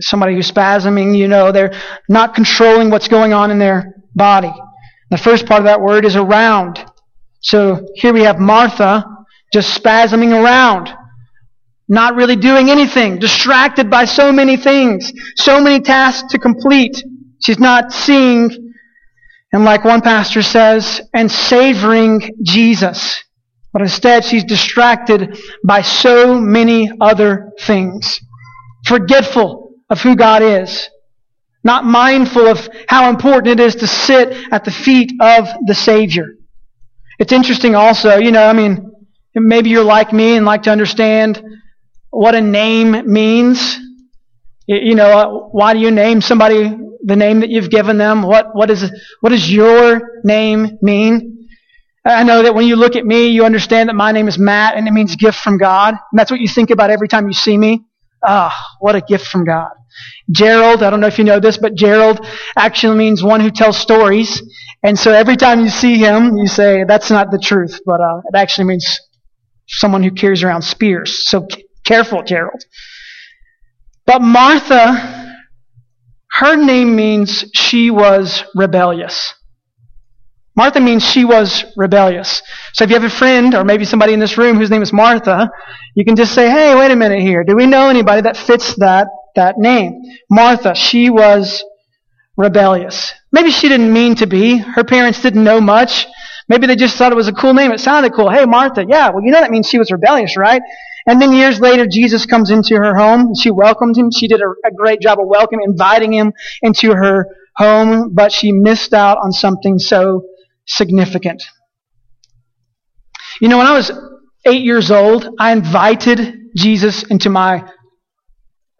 Somebody 0.00 0.34
who's 0.34 0.50
spasming, 0.50 1.16
you 1.16 1.28
know, 1.28 1.52
they're 1.52 1.72
not 2.08 2.34
controlling 2.34 2.90
what's 2.90 3.08
going 3.08 3.32
on 3.32 3.50
in 3.50 3.58
their 3.58 3.94
body. 4.14 4.52
The 5.12 5.18
first 5.18 5.44
part 5.44 5.60
of 5.60 5.66
that 5.66 5.82
word 5.82 6.06
is 6.06 6.16
around. 6.16 6.82
So 7.40 7.86
here 7.96 8.14
we 8.14 8.22
have 8.22 8.40
Martha 8.40 9.04
just 9.52 9.78
spasming 9.78 10.32
around 10.32 10.88
not 11.86 12.14
really 12.14 12.36
doing 12.36 12.70
anything, 12.70 13.18
distracted 13.18 13.90
by 13.90 14.06
so 14.06 14.32
many 14.32 14.56
things, 14.56 15.12
so 15.36 15.60
many 15.60 15.80
tasks 15.80 16.32
to 16.32 16.38
complete. 16.38 17.04
She's 17.44 17.58
not 17.58 17.92
seeing, 17.92 18.72
and 19.52 19.66
like 19.66 19.84
one 19.84 20.00
pastor 20.00 20.40
says, 20.40 21.02
and 21.12 21.30
savoring 21.30 22.34
Jesus. 22.42 23.22
But 23.74 23.82
instead, 23.82 24.24
she's 24.24 24.44
distracted 24.44 25.38
by 25.62 25.82
so 25.82 26.40
many 26.40 26.90
other 27.02 27.52
things. 27.60 28.18
Forgetful 28.86 29.74
of 29.90 30.00
who 30.00 30.16
God 30.16 30.40
is. 30.42 30.88
Not 31.64 31.84
mindful 31.84 32.46
of 32.48 32.68
how 32.88 33.08
important 33.08 33.60
it 33.60 33.64
is 33.64 33.76
to 33.76 33.86
sit 33.86 34.32
at 34.50 34.64
the 34.64 34.70
feet 34.70 35.12
of 35.20 35.48
the 35.66 35.74
Savior. 35.74 36.26
It's 37.18 37.32
interesting 37.32 37.74
also, 37.74 38.16
you 38.16 38.32
know, 38.32 38.44
I 38.44 38.52
mean, 38.52 38.90
maybe 39.34 39.70
you're 39.70 39.84
like 39.84 40.12
me 40.12 40.36
and 40.36 40.44
like 40.44 40.64
to 40.64 40.70
understand 40.70 41.42
what 42.10 42.34
a 42.34 42.40
name 42.40 43.10
means. 43.12 43.78
You 44.66 44.94
know, 44.94 45.06
uh, 45.06 45.48
why 45.50 45.72
do 45.72 45.80
you 45.80 45.90
name 45.90 46.20
somebody 46.20 46.76
the 47.04 47.16
name 47.16 47.40
that 47.40 47.50
you've 47.50 47.70
given 47.70 47.98
them? 47.98 48.22
What, 48.22 48.54
what, 48.54 48.70
is, 48.70 48.90
what 49.20 49.30
does 49.30 49.50
your 49.50 50.20
name 50.24 50.78
mean? 50.82 51.48
I 52.04 52.24
know 52.24 52.42
that 52.42 52.54
when 52.54 52.66
you 52.66 52.76
look 52.76 52.96
at 52.96 53.04
me, 53.04 53.28
you 53.28 53.44
understand 53.44 53.88
that 53.88 53.94
my 53.94 54.10
name 54.10 54.26
is 54.26 54.38
Matt 54.38 54.76
and 54.76 54.88
it 54.88 54.90
means 54.92 55.14
gift 55.14 55.38
from 55.38 55.58
God. 55.58 55.94
And 55.94 56.18
that's 56.18 56.30
what 56.30 56.40
you 56.40 56.48
think 56.48 56.70
about 56.70 56.90
every 56.90 57.06
time 57.06 57.28
you 57.28 57.32
see 57.32 57.56
me. 57.56 57.84
Ah, 58.24 58.52
oh, 58.52 58.76
what 58.80 58.96
a 58.96 59.00
gift 59.00 59.26
from 59.26 59.44
God. 59.44 59.70
Gerald, 60.30 60.82
I 60.82 60.90
don't 60.90 61.00
know 61.00 61.06
if 61.06 61.18
you 61.18 61.24
know 61.24 61.40
this, 61.40 61.58
but 61.58 61.74
Gerald 61.74 62.24
actually 62.56 62.96
means 62.96 63.22
one 63.22 63.40
who 63.40 63.50
tells 63.50 63.76
stories. 63.76 64.42
And 64.82 64.98
so 64.98 65.12
every 65.12 65.36
time 65.36 65.60
you 65.60 65.70
see 65.70 65.96
him, 65.98 66.36
you 66.36 66.46
say, 66.46 66.84
that's 66.84 67.10
not 67.10 67.30
the 67.30 67.38
truth, 67.38 67.80
but 67.86 68.00
uh, 68.00 68.20
it 68.32 68.36
actually 68.36 68.64
means 68.64 69.00
someone 69.68 70.02
who 70.02 70.10
carries 70.10 70.42
around 70.42 70.62
spears. 70.62 71.28
So 71.28 71.46
Careful, 71.84 72.22
Gerald. 72.22 72.64
But 74.06 74.22
Martha, 74.22 75.36
her 76.32 76.56
name 76.56 76.96
means 76.96 77.44
she 77.54 77.90
was 77.90 78.44
rebellious. 78.54 79.34
Martha 80.54 80.80
means 80.80 81.04
she 81.04 81.24
was 81.24 81.64
rebellious. 81.76 82.42
So 82.74 82.84
if 82.84 82.90
you 82.90 82.94
have 82.94 83.04
a 83.04 83.14
friend 83.14 83.54
or 83.54 83.64
maybe 83.64 83.84
somebody 83.84 84.12
in 84.12 84.20
this 84.20 84.36
room 84.36 84.58
whose 84.58 84.70
name 84.70 84.82
is 84.82 84.92
Martha, 84.92 85.50
you 85.94 86.04
can 86.04 86.14
just 86.14 86.34
say, 86.34 86.50
hey, 86.50 86.74
wait 86.74 86.90
a 86.90 86.96
minute 86.96 87.20
here. 87.20 87.42
Do 87.42 87.56
we 87.56 87.66
know 87.66 87.88
anybody 87.88 88.20
that 88.22 88.36
fits 88.36 88.74
that, 88.76 89.08
that 89.36 89.58
name? 89.58 90.02
Martha, 90.30 90.74
she 90.74 91.10
was 91.10 91.64
rebellious. 92.36 93.12
Maybe 93.30 93.50
she 93.50 93.68
didn't 93.68 93.92
mean 93.92 94.14
to 94.16 94.26
be. 94.26 94.58
Her 94.58 94.84
parents 94.84 95.20
didn't 95.22 95.44
know 95.44 95.60
much. 95.60 96.06
Maybe 96.48 96.66
they 96.66 96.76
just 96.76 96.96
thought 96.96 97.12
it 97.12 97.16
was 97.16 97.28
a 97.28 97.32
cool 97.32 97.54
name. 97.54 97.72
It 97.72 97.80
sounded 97.80 98.12
cool. 98.12 98.30
Hey, 98.30 98.44
Martha. 98.44 98.84
Yeah, 98.86 99.10
well, 99.10 99.22
you 99.22 99.30
know 99.30 99.40
that 99.40 99.50
means 99.50 99.68
she 99.68 99.78
was 99.78 99.90
rebellious, 99.90 100.36
right? 100.36 100.62
And 101.06 101.20
then 101.20 101.32
years 101.32 101.60
later, 101.60 101.86
Jesus 101.86 102.26
comes 102.26 102.50
into 102.50 102.76
her 102.76 102.94
home. 102.94 103.32
She 103.40 103.50
welcomed 103.50 103.96
him. 103.96 104.10
She 104.10 104.28
did 104.28 104.40
a, 104.40 104.48
a 104.66 104.70
great 104.74 105.00
job 105.00 105.18
of 105.18 105.26
welcoming, 105.26 105.66
inviting 105.68 106.12
him 106.12 106.32
into 106.62 106.92
her 106.92 107.26
home, 107.56 108.14
but 108.14 108.32
she 108.32 108.52
missed 108.52 108.94
out 108.94 109.18
on 109.18 109.32
something 109.32 109.78
so 109.78 110.24
significant. 110.66 111.42
You 113.40 113.48
know, 113.48 113.58
when 113.58 113.66
I 113.66 113.76
was 113.76 113.90
eight 114.46 114.62
years 114.62 114.90
old, 114.90 115.28
I 115.38 115.52
invited 115.52 116.50
Jesus 116.56 117.02
into 117.04 117.30
my 117.30 117.68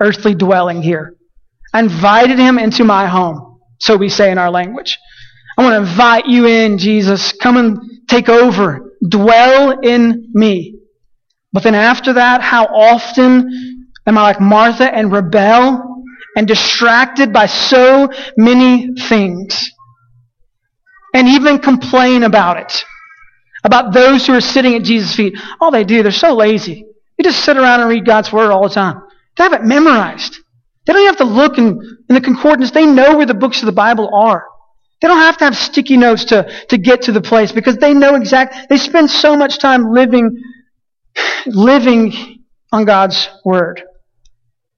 earthly 0.02 0.34
dwelling 0.34 0.82
here. 0.82 1.14
I 1.72 1.80
invited 1.80 2.38
him 2.38 2.58
into 2.58 2.84
my 2.84 3.06
home, 3.06 3.60
so 3.78 3.96
we 3.96 4.08
say 4.08 4.30
in 4.30 4.38
our 4.38 4.50
language. 4.50 4.98
I 5.56 5.62
want 5.62 5.74
to 5.74 5.90
invite 5.90 6.26
you 6.26 6.46
in, 6.46 6.78
Jesus. 6.78 7.32
Come 7.32 7.56
and 7.56 7.78
take 8.08 8.28
over. 8.28 8.92
Dwell 9.06 9.78
in 9.80 10.30
me. 10.32 10.78
But 11.52 11.62
then 11.62 11.74
after 11.74 12.14
that, 12.14 12.40
how 12.40 12.64
often 12.66 13.88
am 14.06 14.18
I 14.18 14.22
like 14.22 14.40
Martha 14.40 14.84
and 14.84 15.12
rebel 15.12 16.04
and 16.36 16.48
distracted 16.48 17.32
by 17.32 17.46
so 17.46 18.10
many 18.36 18.94
things? 18.94 19.70
And 21.14 21.28
even 21.28 21.58
complain 21.58 22.22
about 22.22 22.56
it. 22.56 22.84
About 23.64 23.92
those 23.92 24.26
who 24.26 24.32
are 24.32 24.40
sitting 24.40 24.74
at 24.74 24.82
Jesus' 24.82 25.14
feet. 25.14 25.38
All 25.60 25.70
they 25.70 25.84
do, 25.84 26.02
they're 26.02 26.10
so 26.10 26.34
lazy. 26.34 26.86
They 27.16 27.24
just 27.24 27.44
sit 27.44 27.56
around 27.56 27.80
and 27.80 27.88
read 27.90 28.06
God's 28.06 28.32
Word 28.32 28.50
all 28.50 28.62
the 28.62 28.74
time. 28.74 29.02
They 29.37 29.45
have 29.45 29.53
it 29.53 29.64
memorized. 29.64 30.37
They 30.85 30.92
don't 30.92 31.07
have 31.07 31.16
to 31.18 31.25
look 31.25 31.59
in, 31.59 31.81
in 32.09 32.14
the 32.14 32.21
concordance. 32.21 32.71
They 32.71 32.87
know 32.87 33.16
where 33.16 33.27
the 33.27 33.35
books 33.35 33.61
of 33.61 33.66
the 33.66 33.73
Bible 33.73 34.11
are. 34.12 34.45
They 35.01 35.09
don't 35.09 35.18
have 35.18 35.38
to 35.38 35.45
have 35.45 35.57
sticky 35.57 35.97
notes 35.97 36.27
to, 36.27 36.49
to 36.68 36.79
get 36.79 37.03
to 37.03 37.12
the 37.12 37.21
place 37.21 37.51
because 37.51 37.77
they 37.77 37.92
know 37.92 38.14
exact, 38.14 38.68
they 38.68 38.77
spend 38.77 39.11
so 39.11 39.37
much 39.37 39.59
time 39.59 39.92
living, 39.92 40.40
living 41.47 42.45
on 42.71 42.85
God's 42.85 43.29
Word. 43.45 43.83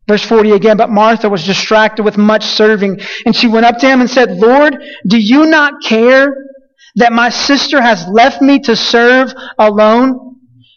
Verse 0.09 0.25
40 0.25 0.53
again, 0.53 0.77
but 0.77 0.90
Martha 0.90 1.29
was 1.29 1.45
distracted 1.45 2.03
with 2.05 2.19
much 2.19 2.45
serving, 2.45 3.01
and 3.25 3.35
she 3.35 3.49
went 3.49 3.64
up 3.64 3.79
to 3.79 3.87
him 3.87 4.01
and 4.01 4.11
said, 4.11 4.33
Lord, 4.33 4.77
do 5.07 5.19
you 5.19 5.47
not 5.47 5.83
care 5.83 6.35
that 6.97 7.12
my 7.12 7.31
sister 7.31 7.81
has 7.81 8.07
left 8.09 8.43
me 8.43 8.61
to 8.61 8.77
serve 8.77 9.33
alone? 9.59 10.37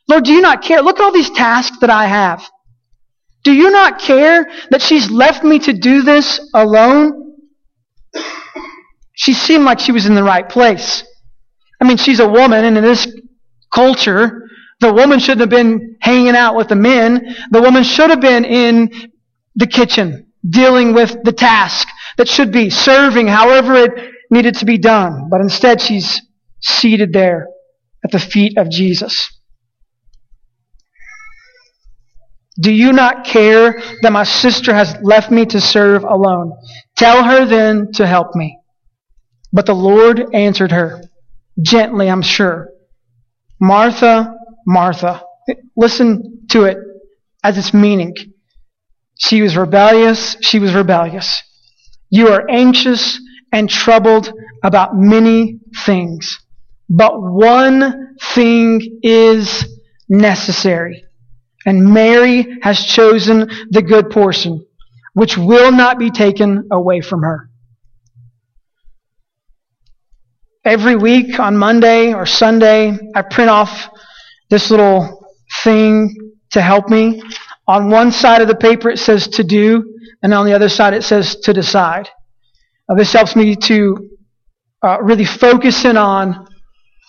Lord, 0.09 0.23
do 0.23 0.31
you 0.31 0.41
not 0.41 0.61
care? 0.61 0.81
Look 0.81 0.99
at 0.99 1.03
all 1.03 1.11
these 1.11 1.29
tasks 1.29 1.77
that 1.79 1.89
I 1.89 2.05
have. 2.05 2.49
Do 3.47 3.53
you 3.53 3.71
not 3.71 3.99
care 3.99 4.45
that 4.71 4.81
she's 4.81 5.09
left 5.09 5.41
me 5.41 5.59
to 5.59 5.71
do 5.71 6.01
this 6.01 6.37
alone? 6.53 7.31
She 9.13 9.31
seemed 9.31 9.63
like 9.63 9.79
she 9.79 9.93
was 9.93 10.05
in 10.05 10.15
the 10.15 10.23
right 10.23 10.49
place. 10.49 11.01
I 11.79 11.87
mean, 11.87 11.95
she's 11.95 12.19
a 12.19 12.27
woman, 12.27 12.65
and 12.65 12.77
in 12.77 12.83
this 12.83 13.07
culture, 13.73 14.49
the 14.81 14.91
woman 14.91 15.19
shouldn't 15.19 15.39
have 15.39 15.49
been 15.49 15.95
hanging 16.01 16.35
out 16.35 16.57
with 16.57 16.67
the 16.67 16.75
men. 16.75 17.37
The 17.51 17.61
woman 17.61 17.83
should 17.83 18.09
have 18.09 18.19
been 18.19 18.43
in 18.43 19.13
the 19.55 19.67
kitchen, 19.67 20.27
dealing 20.45 20.93
with 20.93 21.15
the 21.23 21.31
task 21.31 21.87
that 22.17 22.27
should 22.27 22.51
be 22.51 22.69
serving 22.69 23.27
however 23.27 23.75
it 23.75 24.11
needed 24.29 24.55
to 24.55 24.65
be 24.65 24.77
done. 24.77 25.29
But 25.31 25.39
instead, 25.39 25.79
she's 25.79 26.21
seated 26.61 27.13
there 27.13 27.47
at 28.03 28.11
the 28.11 28.19
feet 28.19 28.57
of 28.57 28.69
Jesus. 28.69 29.31
Do 32.59 32.71
you 32.71 32.91
not 32.91 33.25
care 33.25 33.81
that 34.01 34.11
my 34.11 34.23
sister 34.23 34.73
has 34.73 34.95
left 35.01 35.31
me 35.31 35.45
to 35.47 35.61
serve 35.61 36.03
alone? 36.03 36.53
Tell 36.95 37.23
her 37.23 37.45
then 37.45 37.91
to 37.93 38.07
help 38.07 38.35
me. 38.35 38.59
But 39.53 39.65
the 39.65 39.75
Lord 39.75 40.33
answered 40.33 40.71
her, 40.71 41.01
gently, 41.61 42.09
I'm 42.09 42.21
sure, 42.21 42.69
Martha, 43.59 44.33
Martha. 44.65 45.23
Listen 45.75 46.45
to 46.49 46.65
it 46.65 46.77
as 47.43 47.57
its 47.57 47.73
meaning. 47.73 48.13
She 49.19 49.41
was 49.41 49.55
rebellious. 49.55 50.37
She 50.41 50.59
was 50.59 50.73
rebellious. 50.73 51.41
You 52.09 52.29
are 52.29 52.49
anxious 52.49 53.19
and 53.51 53.69
troubled 53.69 54.31
about 54.63 54.95
many 54.95 55.59
things, 55.85 56.39
but 56.89 57.13
one 57.21 58.15
thing 58.33 58.99
is 59.03 59.65
necessary. 60.09 61.06
And 61.67 61.93
Mary 61.93 62.59
has 62.61 62.79
chosen 62.79 63.49
the 63.71 63.81
good 63.81 64.09
portion, 64.09 64.65
which 65.13 65.37
will 65.37 65.73
not 65.73 65.99
be 65.99 66.09
taken 66.09 66.69
away 66.71 67.01
from 67.01 67.23
her. 67.23 67.49
Every 70.63 70.95
week 70.95 71.39
on 71.39 71.57
Monday 71.57 72.13
or 72.13 72.25
Sunday, 72.25 72.97
I 73.13 73.21
print 73.21 73.49
off 73.49 73.89
this 74.49 74.71
little 74.71 75.27
thing 75.61 76.15
to 76.51 76.61
help 76.61 76.87
me. 76.87 77.21
On 77.67 77.89
one 77.89 78.13
side 78.13 78.41
of 78.41 78.47
the 78.47 78.55
paper 78.55 78.89
it 78.89 78.99
says 78.99 79.27
to 79.27 79.43
do, 79.43 79.93
and 80.23 80.33
on 80.33 80.45
the 80.45 80.53
other 80.53 80.69
side 80.69 80.93
it 80.93 81.03
says 81.03 81.35
to 81.41 81.51
decide. 81.51 82.09
Uh, 82.89 82.95
this 82.95 83.11
helps 83.11 83.35
me 83.35 83.57
to 83.57 84.09
uh, 84.85 84.99
really 85.01 85.25
focus 85.25 85.83
in 85.83 85.97
on 85.97 86.47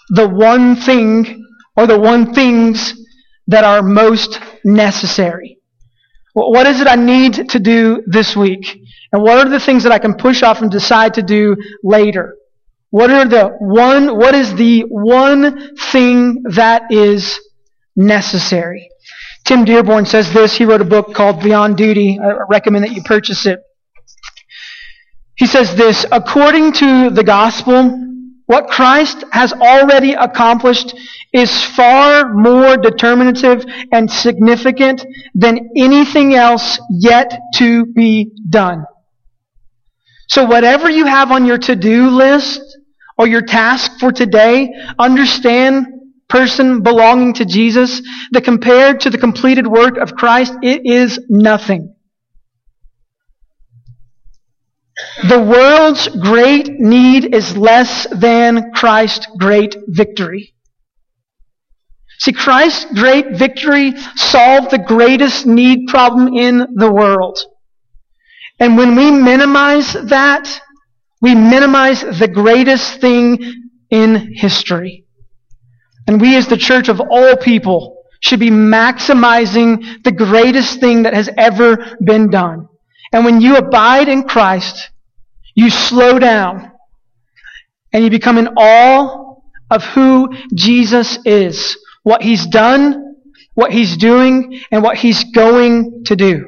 the 0.09 0.29
one 0.29 0.75
thing 0.75 1.47
or 1.77 1.87
the 1.87 1.99
one 1.99 2.35
things 2.35 2.94
that 3.49 3.65
are 3.65 3.83
most 3.83 4.41
necessary. 4.65 5.59
What 6.35 6.67
is 6.67 6.81
it 6.81 6.87
I 6.87 6.95
need 6.95 7.51
to 7.51 7.59
do 7.59 8.03
this 8.07 8.37
week? 8.37 8.81
And 9.13 9.23
what 9.23 9.45
are 9.45 9.51
the 9.51 9.59
things 9.59 9.83
that 9.83 9.93
I 9.93 9.99
can 9.99 10.15
push 10.15 10.43
off 10.43 10.63
and 10.63 10.71
decide 10.71 11.15
to 11.15 11.23
do 11.23 11.57
later? 11.83 12.37
What 12.91 13.11
are 13.11 13.27
the 13.27 13.49
one, 13.59 14.17
what 14.17 14.35
is 14.35 14.55
the 14.55 14.83
one 14.89 15.77
thing 15.77 16.43
that 16.51 16.91
is 16.91 17.41
necessary? 17.97 18.89
Tim 19.45 19.65
Dearborn 19.65 20.07
says 20.07 20.33
this. 20.33 20.57
He 20.57 20.65
wrote 20.65 20.81
a 20.81 20.87
book 20.87 21.15
called 21.15 21.43
Beyond 21.43 21.77
Duty. 21.77 22.19
I 22.23 22.45
recommend 22.49 22.85
that 22.85 22.93
you 22.93 23.03
purchase 23.03 23.47
it. 23.47 23.61
He 25.37 25.47
says 25.47 25.75
this, 25.75 26.05
according 26.11 26.73
to 26.75 27.11
the 27.11 27.25
gospel, 27.25 28.08
what 28.49 28.69
Christ 28.69 29.25
has 29.31 29.53
already 29.53 30.15
accomplished 30.15 30.95
is 31.35 31.65
far 31.77 32.33
more 32.33 32.79
determinative 32.79 33.63
and 33.93 34.11
significant 34.11 35.05
than 35.35 35.69
anything 35.77 36.35
else 36.35 36.81
yet 36.89 37.39
to 37.57 37.85
be 37.85 38.33
done. 38.49 38.87
So 40.29 40.47
whatever 40.47 40.89
you 40.89 41.05
have 41.05 41.31
on 41.31 41.45
your 41.45 41.59
to-do 41.59 42.09
list 42.09 42.63
or 43.19 43.27
your 43.27 43.43
task 43.43 44.01
for 44.01 44.13
today, 44.13 44.73
understand 44.99 45.87
person 46.31 46.83
belonging 46.83 47.35
to 47.35 47.45
Jesus 47.45 48.01
that 48.31 48.45
compared 48.45 49.01
to 49.01 49.11
the 49.11 49.19
completed 49.19 49.67
work 49.67 49.99
of 49.99 50.15
Christ, 50.15 50.55
it 50.63 50.83
is 50.87 51.21
nothing. 51.29 51.95
The 55.29 55.41
world's 55.41 56.09
great 56.09 56.69
need 56.71 57.35
is 57.35 57.57
less 57.57 58.07
than 58.11 58.73
Christ's 58.73 59.27
great 59.39 59.77
victory. 59.89 60.55
See, 62.21 62.33
Christ's 62.33 62.87
great 62.95 63.37
victory 63.37 63.97
solved 64.17 64.71
the 64.71 64.79
greatest 64.79 65.47
need 65.47 65.87
problem 65.87 66.35
in 66.35 66.67
the 66.75 66.93
world. 66.93 67.39
And 68.59 68.77
when 68.77 68.97
we 68.97 69.11
minimize 69.11 69.93
that, 69.93 70.61
we 71.21 71.35
minimize 71.35 72.01
the 72.01 72.29
greatest 72.29 73.01
thing 73.01 73.39
in 73.91 74.35
history. 74.35 75.05
And 76.07 76.21
we 76.21 76.37
as 76.37 76.49
the 76.49 76.57
church 76.57 76.89
of 76.89 77.01
all 77.01 77.37
people 77.37 78.03
should 78.21 78.41
be 78.41 78.51
maximizing 78.51 80.03
the 80.03 80.13
greatest 80.13 80.81
thing 80.81 81.05
that 81.05 81.15
has 81.15 81.29
ever 81.37 81.97
been 82.05 82.31
done. 82.31 82.69
And 83.12 83.25
when 83.25 83.40
you 83.40 83.57
abide 83.57 84.09
in 84.09 84.23
Christ, 84.25 84.90
you 85.55 85.71
slow 85.71 86.18
down 86.18 86.73
and 87.92 88.05
you 88.05 88.11
become 88.11 88.38
in 88.38 88.49
awe 88.49 89.37
of 89.71 89.85
who 89.85 90.29
Jesus 90.55 91.18
is, 91.25 91.77
what 92.03 92.23
he's 92.23 92.47
done, 92.47 93.16
what 93.55 93.73
he's 93.73 93.97
doing, 93.97 94.61
and 94.71 94.83
what 94.83 94.97
he's 94.97 95.25
going 95.33 96.05
to 96.05 96.16
do. 96.16 96.47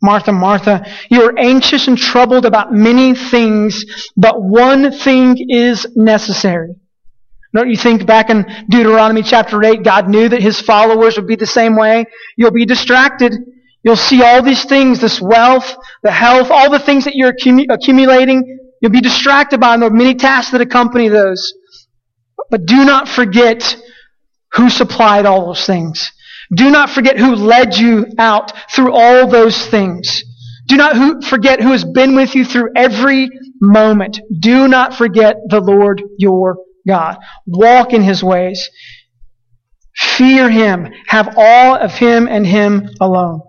Martha, 0.00 0.32
Martha, 0.32 0.86
you 1.10 1.22
are 1.22 1.38
anxious 1.38 1.88
and 1.88 1.98
troubled 1.98 2.46
about 2.46 2.72
many 2.72 3.14
things, 3.14 3.84
but 4.16 4.40
one 4.40 4.92
thing 4.92 5.36
is 5.50 5.86
necessary. 5.96 6.74
Don't 7.54 7.70
you 7.70 7.76
think 7.76 8.06
back 8.06 8.30
in 8.30 8.44
Deuteronomy 8.68 9.22
chapter 9.22 9.62
8, 9.62 9.82
God 9.82 10.08
knew 10.08 10.28
that 10.28 10.42
his 10.42 10.60
followers 10.60 11.16
would 11.16 11.26
be 11.26 11.36
the 11.36 11.46
same 11.46 11.76
way? 11.76 12.04
You'll 12.36 12.50
be 12.50 12.66
distracted. 12.66 13.34
You'll 13.88 13.96
see 13.96 14.22
all 14.22 14.42
these 14.42 14.66
things, 14.66 15.00
this 15.00 15.18
wealth, 15.18 15.74
the 16.02 16.10
health, 16.10 16.50
all 16.50 16.70
the 16.70 16.78
things 16.78 17.06
that 17.06 17.14
you're 17.14 17.32
accumulating. 17.70 18.58
You'll 18.82 18.92
be 18.92 19.00
distracted 19.00 19.60
by 19.60 19.78
the 19.78 19.88
many 19.88 20.14
tasks 20.14 20.52
that 20.52 20.60
accompany 20.60 21.08
those. 21.08 21.54
But 22.50 22.66
do 22.66 22.84
not 22.84 23.08
forget 23.08 23.78
who 24.52 24.68
supplied 24.68 25.24
all 25.24 25.46
those 25.46 25.64
things. 25.64 26.12
Do 26.54 26.70
not 26.70 26.90
forget 26.90 27.18
who 27.18 27.34
led 27.34 27.78
you 27.78 28.04
out 28.18 28.52
through 28.70 28.92
all 28.92 29.26
those 29.26 29.56
things. 29.68 30.22
Do 30.66 30.76
not 30.76 31.24
forget 31.24 31.62
who 31.62 31.72
has 31.72 31.84
been 31.84 32.14
with 32.14 32.34
you 32.34 32.44
through 32.44 32.72
every 32.76 33.30
moment. 33.58 34.20
Do 34.38 34.68
not 34.68 34.92
forget 34.92 35.36
the 35.48 35.60
Lord 35.60 36.02
your 36.18 36.58
God. 36.86 37.16
Walk 37.46 37.94
in 37.94 38.02
His 38.02 38.22
ways. 38.22 38.68
Fear 39.96 40.50
Him. 40.50 40.92
Have 41.06 41.36
all 41.38 41.74
of 41.74 41.92
Him 41.92 42.28
and 42.28 42.46
Him 42.46 42.90
alone. 43.00 43.47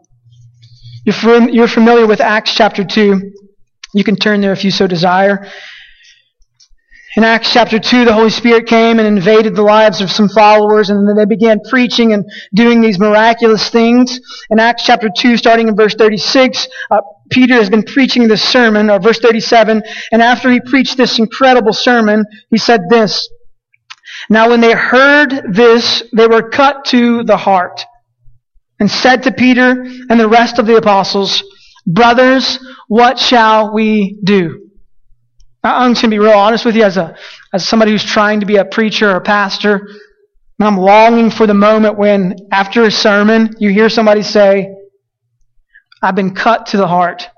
You're 1.06 1.68
familiar 1.68 2.06
with 2.06 2.22
Acts 2.22 2.54
chapter 2.54 2.84
2. 2.84 3.32
You 3.94 4.04
can 4.04 4.16
turn 4.16 4.42
there 4.42 4.52
if 4.52 4.64
you 4.64 4.72
so 4.72 4.88
desire. 4.88 5.48
In 7.16 7.24
Acts 7.24 7.52
chapter 7.52 7.80
2, 7.80 8.06
the 8.06 8.14
Holy 8.14 8.30
Spirit 8.30 8.68
came 8.68 9.00
and 9.00 9.08
invaded 9.08 9.56
the 9.56 9.64
lives 9.64 10.00
of 10.00 10.12
some 10.12 10.30
followers, 10.30 10.92
and 10.92 11.08
then 11.08 11.16
they 11.16 11.26
began 11.26 11.60
preaching 11.68 12.14
and 12.14 12.24
doing 12.54 12.82
these 12.82 13.00
miraculous 13.00 13.70
things. 13.70 14.20
In 14.52 14.60
Acts 14.60 14.84
chapter 14.86 15.10
2, 15.18 15.36
starting 15.36 15.68
in 15.68 15.76
verse 15.76 15.96
36, 15.96 16.68
uh, 16.92 17.02
Peter 17.32 17.56
has 17.56 17.70
been 17.70 17.82
preaching 17.82 18.28
this 18.28 18.44
sermon, 18.44 18.92
or 18.92 19.00
verse 19.00 19.20
37, 19.20 19.82
and 20.12 20.22
after 20.22 20.52
he 20.52 20.60
preached 20.60 20.98
this 20.98 21.18
incredible 21.18 21.74
sermon, 21.74 22.26
he 22.52 22.58
said 22.58 22.82
this, 22.90 23.28
Now 24.30 24.50
when 24.50 24.62
they 24.62 24.74
heard 24.74 25.54
this, 25.54 26.04
they 26.14 26.28
were 26.28 26.50
cut 26.50 26.86
to 26.86 27.24
the 27.24 27.38
heart, 27.38 27.82
and 28.80 28.90
said 28.90 29.24
to 29.24 29.32
Peter 29.32 29.72
and 30.10 30.20
the 30.20 30.28
rest 30.28 30.60
of 30.60 30.66
the 30.66 30.78
apostles, 30.78 31.44
Brothers, 31.86 32.60
what 32.88 33.18
shall 33.18 33.74
we 33.74 34.20
do? 34.24 34.70
I'm 35.64 35.92
just 35.92 36.02
going 36.02 36.12
to 36.12 36.16
be 36.16 36.20
real 36.20 36.38
honest 36.38 36.66
with 36.66 36.76
you 36.76 36.84
as 36.84 36.98
a, 36.98 37.16
as 37.54 37.68
somebody 37.68 37.92
who's 37.92 38.04
trying 38.04 38.40
to 38.40 38.46
be 38.46 38.58
a 38.58 38.66
preacher 38.66 39.10
or 39.10 39.16
a 39.16 39.22
pastor. 39.22 39.88
I'm 40.62 40.78
longing 40.78 41.32
for 41.32 41.48
the 41.48 41.54
moment 41.54 41.98
when 41.98 42.36
after 42.52 42.84
a 42.84 42.92
sermon, 42.92 43.56
you 43.60 43.70
hear 43.70 43.90
somebody 43.90 44.24
say, 44.24 44.76
I've 46.02 46.16
been 46.16 46.36
cut 46.36 46.68
to 46.68 46.78
the 46.78 46.88
heart. 46.88 47.30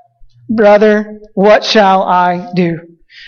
Brother, 0.50 1.22
what 1.34 1.64
shall 1.64 2.04
I 2.04 2.52
do? 2.56 2.80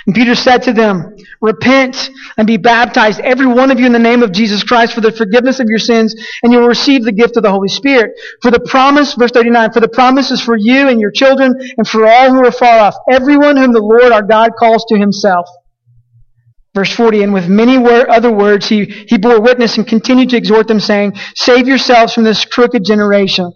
And 0.05 0.15
Peter 0.15 0.35
said 0.35 0.63
to 0.63 0.73
them, 0.73 1.15
Repent 1.41 2.09
and 2.37 2.45
be 2.45 2.57
baptized, 2.57 3.19
every 3.21 3.45
one 3.45 3.71
of 3.71 3.79
you 3.79 3.85
in 3.85 3.93
the 3.93 3.99
name 3.99 4.21
of 4.21 4.31
Jesus 4.31 4.63
Christ 4.63 4.93
for 4.93 5.01
the 5.01 5.11
forgiveness 5.11 5.59
of 5.59 5.67
your 5.69 5.79
sins, 5.79 6.15
and 6.43 6.51
you 6.51 6.59
will 6.59 6.67
receive 6.67 7.03
the 7.03 7.11
gift 7.11 7.37
of 7.37 7.43
the 7.43 7.51
Holy 7.51 7.69
Spirit. 7.69 8.11
For 8.41 8.51
the 8.51 8.59
promise, 8.59 9.13
verse 9.13 9.31
39, 9.31 9.71
for 9.71 9.79
the 9.79 9.87
promise 9.87 10.31
is 10.31 10.41
for 10.41 10.57
you 10.57 10.89
and 10.89 10.99
your 10.99 11.11
children 11.11 11.55
and 11.77 11.87
for 11.87 12.05
all 12.05 12.31
who 12.31 12.45
are 12.45 12.51
far 12.51 12.79
off, 12.79 12.95
everyone 13.09 13.55
whom 13.55 13.71
the 13.71 13.79
Lord 13.79 14.11
our 14.11 14.23
God 14.23 14.51
calls 14.57 14.85
to 14.89 14.97
himself. 14.97 15.47
Verse 16.75 16.91
40, 16.91 17.23
and 17.23 17.33
with 17.33 17.47
many 17.47 17.77
other 17.77 18.31
words 18.31 18.67
he, 18.67 18.85
he 18.85 19.17
bore 19.19 19.39
witness 19.39 19.77
and 19.77 19.87
continued 19.87 20.31
to 20.31 20.37
exhort 20.37 20.67
them 20.67 20.79
saying, 20.79 21.13
Save 21.35 21.67
yourselves 21.67 22.13
from 22.13 22.23
this 22.23 22.45
crooked 22.45 22.83
generation. 22.83 23.53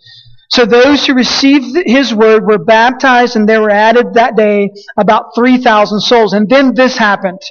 So 0.50 0.66
those 0.66 1.06
who 1.06 1.14
received 1.14 1.78
his 1.86 2.14
word 2.14 2.46
were 2.46 2.58
baptized 2.58 3.36
and 3.36 3.48
there 3.48 3.62
were 3.62 3.70
added 3.70 4.14
that 4.14 4.36
day 4.36 4.72
about 4.96 5.36
3,000 5.36 6.00
souls. 6.00 6.34
And 6.34 6.50
then 6.50 6.74
this 6.74 6.98
happened. 6.98 7.42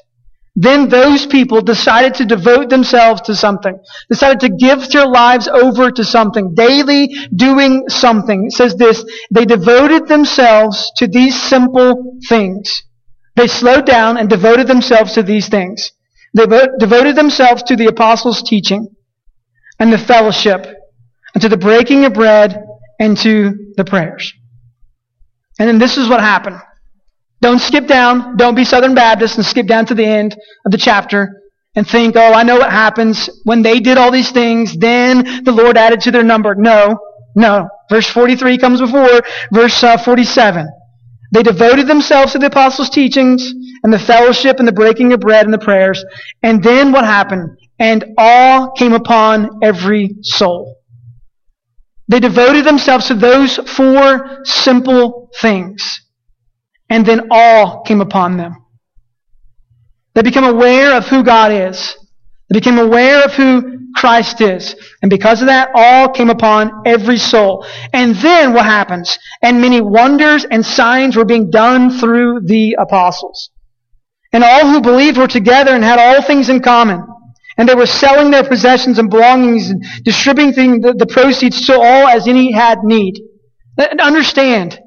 Then 0.59 0.88
those 0.88 1.26
people 1.26 1.61
decided 1.61 2.14
to 2.14 2.24
devote 2.24 2.70
themselves 2.70 3.20
to 3.22 3.34
something, 3.34 3.78
decided 4.09 4.40
to 4.40 4.49
give 4.49 4.88
their 4.88 5.07
lives 5.07 5.47
over 5.49 5.90
to 5.90 6.03
something, 6.03 6.55
daily 6.55 7.14
doing 7.34 7.84
something. 7.88 8.47
It 8.47 8.53
says 8.53 8.74
this, 8.74 9.05
they 9.30 9.44
devoted 9.44 10.09
themselves 10.09 10.90
to 10.97 11.07
these 11.07 11.40
simple 11.40 12.18
things. 12.26 12.84
They 13.34 13.49
slowed 13.49 13.84
down 13.84 14.16
and 14.16 14.30
devoted 14.30 14.66
themselves 14.66 15.12
to 15.12 15.22
these 15.22 15.51
things. 15.51 15.92
They 16.32 16.47
devoted 16.78 17.16
themselves 17.16 17.62
to 17.64 17.76
the 17.76 17.88
apostles' 17.88 18.42
teaching 18.42 18.88
and 19.78 19.92
the 19.92 19.99
fellowship 19.99 20.66
and 21.34 21.42
to 21.42 21.51
the 21.51 21.59
breaking 21.59 22.07
of 22.07 22.14
bread 22.14 22.65
and 22.99 23.16
to 23.18 23.72
the 23.76 23.84
prayers. 23.84 24.32
And 25.59 25.68
then 25.68 25.78
this 25.78 25.97
is 25.97 26.09
what 26.09 26.20
happened. 26.20 26.61
Don't 27.40 27.61
skip 27.61 27.86
down. 27.86 28.36
Don't 28.36 28.55
be 28.55 28.64
Southern 28.64 28.94
Baptist 28.94 29.36
and 29.36 29.47
skip 29.47 29.66
down 29.66 29.86
to 29.86 29.94
the 29.94 30.05
end 30.05 30.36
of 30.64 30.72
the 30.72 30.78
chapter 30.78 31.42
and 31.74 31.86
think, 31.86 32.16
oh, 32.16 32.32
I 32.32 32.42
know 32.42 32.57
what 32.57 32.70
happens. 32.70 33.28
When 33.44 33.62
they 33.62 33.80
did 33.80 33.99
all 33.99 34.11
these 34.11 34.30
things, 34.30 34.76
then 34.76 35.44
the 35.44 35.53
Lord 35.53 35.76
added 35.76 36.01
to 36.03 36.11
their 36.11 36.22
number. 36.22 36.55
No, 36.55 36.99
no. 37.34 37.68
Verse 37.90 38.09
43 38.09 38.59
comes 38.59 38.80
before 38.80 39.20
verse 39.53 39.82
uh, 39.84 39.99
47. 39.99 40.68
They 41.32 41.42
devoted 41.42 41.86
themselves 41.86 42.32
to 42.32 42.38
the 42.38 42.47
apostles' 42.47 42.88
teachings 42.88 43.53
and 43.82 43.92
the 43.92 43.99
fellowship 43.99 44.59
and 44.59 44.66
the 44.66 44.72
breaking 44.72 45.12
of 45.12 45.20
bread 45.20 45.44
and 45.44 45.53
the 45.53 45.59
prayers. 45.59 46.03
And 46.42 46.62
then 46.62 46.92
what 46.92 47.05
happened? 47.05 47.59
And 47.78 48.05
awe 48.16 48.70
came 48.72 48.94
upon 48.94 49.61
every 49.62 50.16
soul. 50.22 50.80
They 52.09 52.20
devoted 52.20 52.64
themselves 52.64 53.09
to 53.09 53.14
those 53.14 53.57
four 53.57 54.40
simple 54.44 55.30
things. 55.40 56.02
And 56.88 57.04
then 57.04 57.28
awe 57.30 57.82
came 57.82 58.00
upon 58.00 58.36
them. 58.36 58.57
They 60.14 60.22
became 60.22 60.44
aware 60.44 60.96
of 60.96 61.07
who 61.07 61.24
God 61.24 61.52
is. 61.52 61.96
They 62.48 62.59
became 62.59 62.78
aware 62.78 63.24
of 63.24 63.34
who 63.34 63.90
Christ 63.96 64.40
is. 64.40 64.76
And 65.02 65.11
because 65.11 65.40
of 65.40 65.48
that, 65.48 65.70
all 65.74 66.11
came 66.11 66.30
upon 66.30 66.82
every 66.86 67.18
soul. 67.18 67.66
And 67.92 68.14
then 68.16 68.52
what 68.52 68.64
happens? 68.64 69.18
And 69.42 69.61
many 69.61 69.80
wonders 69.80 70.44
and 70.44 70.64
signs 70.64 71.16
were 71.16 71.24
being 71.24 71.50
done 71.50 71.90
through 71.90 72.42
the 72.44 72.76
apostles. 72.78 73.50
And 74.32 74.44
all 74.44 74.68
who 74.70 74.80
believed 74.80 75.18
were 75.18 75.26
together 75.26 75.72
and 75.72 75.82
had 75.82 75.98
all 75.98 76.22
things 76.22 76.48
in 76.48 76.61
common. 76.61 77.04
And 77.59 77.68
they 77.68 77.74
were 77.74 77.86
selling 77.86 78.30
their 78.30 78.44
possessions 78.44 78.98
and 78.98 79.09
belongings 79.09 79.70
and 79.70 79.82
distributing 80.04 80.80
the, 80.80 80.92
the 80.92 81.07
proceeds 81.07 81.66
to 81.66 81.74
all 81.74 82.09
as 82.09 82.28
any 82.28 82.52
had 82.52 82.78
need. 82.82 83.14
And 83.78 84.00
understand, 84.00 84.78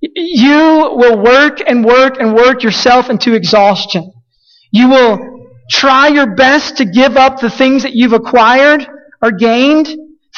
you 0.00 0.90
will 0.94 1.22
work 1.22 1.58
and 1.66 1.84
work 1.84 2.18
and 2.18 2.34
work 2.34 2.62
yourself 2.62 3.10
into 3.10 3.34
exhaustion. 3.34 4.12
You 4.70 4.88
will 4.88 5.18
try 5.70 6.08
your 6.08 6.34
best 6.34 6.78
to 6.78 6.84
give 6.84 7.16
up 7.16 7.40
the 7.40 7.50
things 7.50 7.82
that 7.82 7.92
you've 7.94 8.12
acquired 8.12 8.86
or 9.22 9.32
gained, 9.32 9.88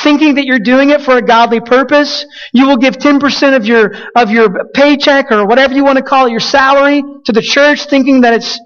thinking 0.00 0.36
that 0.36 0.46
you're 0.46 0.60
doing 0.60 0.90
it 0.90 1.02
for 1.02 1.16
a 1.16 1.22
godly 1.22 1.60
purpose. 1.60 2.24
You 2.52 2.66
will 2.66 2.76
give 2.76 2.94
10% 2.94 3.56
of 3.56 3.66
your, 3.66 3.92
of 4.16 4.30
your 4.30 4.66
paycheck 4.74 5.30
or 5.30 5.46
whatever 5.46 5.74
you 5.74 5.84
want 5.84 5.98
to 5.98 6.04
call 6.04 6.26
it, 6.26 6.30
your 6.30 6.40
salary 6.40 7.02
to 7.24 7.32
the 7.32 7.42
church, 7.42 7.86
thinking 7.86 8.22
that 8.22 8.34
it's, 8.34 8.58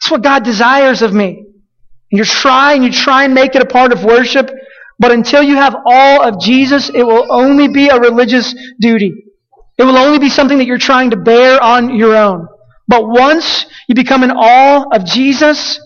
it's 0.00 0.10
what 0.10 0.22
God 0.22 0.44
desires 0.44 1.02
of 1.02 1.12
me. 1.12 1.44
And 2.12 2.18
you 2.18 2.24
try 2.24 2.74
and 2.74 2.84
you 2.84 2.92
try 2.92 3.24
and 3.24 3.32
make 3.32 3.54
it 3.54 3.62
a 3.62 3.66
part 3.66 3.92
of 3.92 4.04
worship, 4.04 4.50
but 4.98 5.10
until 5.10 5.42
you 5.42 5.56
have 5.56 5.74
all 5.86 6.22
of 6.22 6.38
Jesus, 6.38 6.90
it 6.90 7.02
will 7.02 7.26
only 7.32 7.68
be 7.68 7.88
a 7.88 7.98
religious 7.98 8.54
duty. 8.78 9.24
It 9.78 9.84
will 9.84 9.96
only 9.96 10.18
be 10.18 10.28
something 10.28 10.58
that 10.58 10.66
you're 10.66 10.78
trying 10.78 11.10
to 11.10 11.16
bear 11.16 11.60
on 11.60 11.96
your 11.96 12.14
own. 12.14 12.46
But 12.86 13.08
once 13.08 13.64
you 13.88 13.94
become 13.94 14.22
in 14.22 14.30
awe 14.30 14.84
of 14.94 15.06
Jesus, 15.06 15.80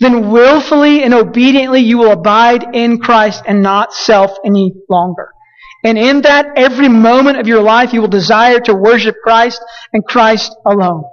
then 0.00 0.30
willfully 0.30 1.04
and 1.04 1.14
obediently 1.14 1.80
you 1.80 1.98
will 1.98 2.10
abide 2.10 2.74
in 2.74 2.98
Christ 2.98 3.44
and 3.46 3.62
not 3.62 3.94
self 3.94 4.36
any 4.44 4.74
longer. 4.88 5.30
And 5.84 5.96
in 5.96 6.22
that, 6.22 6.46
every 6.56 6.88
moment 6.88 7.38
of 7.38 7.46
your 7.46 7.62
life, 7.62 7.92
you 7.92 8.00
will 8.00 8.08
desire 8.08 8.58
to 8.60 8.74
worship 8.74 9.14
Christ 9.22 9.62
and 9.92 10.04
Christ 10.04 10.54
alone. 10.66 11.04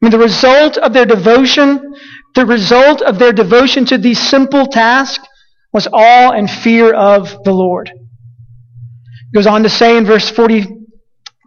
I 0.00 0.06
mean, 0.06 0.12
the 0.12 0.18
result 0.18 0.78
of 0.78 0.94
their 0.94 1.04
devotion, 1.04 1.94
the 2.34 2.46
result 2.46 3.02
of 3.02 3.18
their 3.18 3.32
devotion 3.32 3.84
to 3.86 3.98
these 3.98 4.18
simple 4.18 4.66
tasks 4.66 5.26
was 5.72 5.86
awe 5.92 6.32
and 6.32 6.50
fear 6.50 6.92
of 6.94 7.44
the 7.44 7.52
Lord. 7.52 7.90
It 7.90 9.34
goes 9.34 9.46
on 9.46 9.62
to 9.62 9.68
say 9.68 9.98
in 9.98 10.06
verse 10.06 10.30
40, 10.30 10.66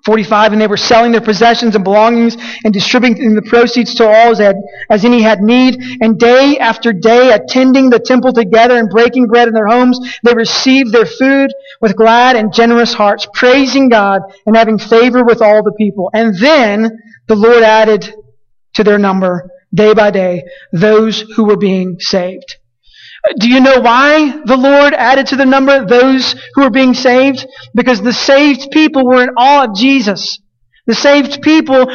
45, 0.06 0.52
and 0.52 0.62
they 0.62 0.68
were 0.68 0.78
selling 0.78 1.12
their 1.12 1.22
possessions 1.22 1.74
and 1.74 1.84
belongings 1.84 2.38
and 2.64 2.72
distributing 2.72 3.34
the 3.34 3.42
proceeds 3.42 3.96
to 3.96 4.06
all 4.06 4.32
as, 4.32 4.38
had, 4.38 4.56
as 4.90 5.04
any 5.04 5.24
had 5.24 5.42
need. 5.42 5.78
And 6.02 6.20
day 6.20 6.60
after 6.60 6.94
day, 6.94 7.32
attending 7.32 7.90
the 7.90 8.00
temple 8.00 8.34
together 8.34 8.78
and 8.78 8.88
breaking 8.88 9.28
bread 9.28 9.48
in 9.48 9.56
their 9.56 9.68
homes, 9.68 10.00
they 10.24 10.36
received 10.36 10.92
their 10.92 11.08
food 11.08 11.52
with 11.82 11.96
glad 11.96 12.36
and 12.36 12.54
generous 12.54 12.94
hearts, 12.94 13.28
praising 13.34 13.90
God 13.90 14.22
and 14.46 14.56
having 14.56 14.78
favor 14.78 15.24
with 15.24 15.42
all 15.42 15.64
the 15.64 15.74
people. 15.74 16.12
And 16.14 16.38
then 16.38 17.00
the 17.28 17.36
Lord 17.36 17.64
added 17.64 18.14
to 18.76 18.84
their 18.84 18.98
number 18.98 19.50
day 19.74 19.94
by 19.94 20.12
day 20.12 20.44
those 20.72 21.22
who 21.22 21.46
were 21.46 21.58
being 21.58 21.98
saved. 22.00 22.58
Do 23.40 23.48
you 23.48 23.62
know 23.62 23.80
why 23.80 24.42
the 24.46 24.58
Lord 24.58 24.94
added 24.94 25.28
to 25.28 25.38
the 25.38 25.46
number 25.46 25.86
those 25.86 26.36
who 26.54 26.64
were 26.64 26.70
being 26.70 26.94
saved? 26.94 27.46
Because 27.74 28.02
the 28.02 28.12
saved 28.12 28.70
people 28.72 29.06
were 29.06 29.24
in 29.24 29.30
awe 29.38 29.66
of 29.66 29.76
Jesus. 29.76 30.40
The 30.88 30.96
saved 30.96 31.42
people 31.42 31.86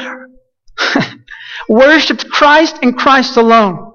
worshiped 1.69 2.31
Christ 2.31 2.79
and 2.81 2.97
Christ 2.97 3.37
alone. 3.37 3.93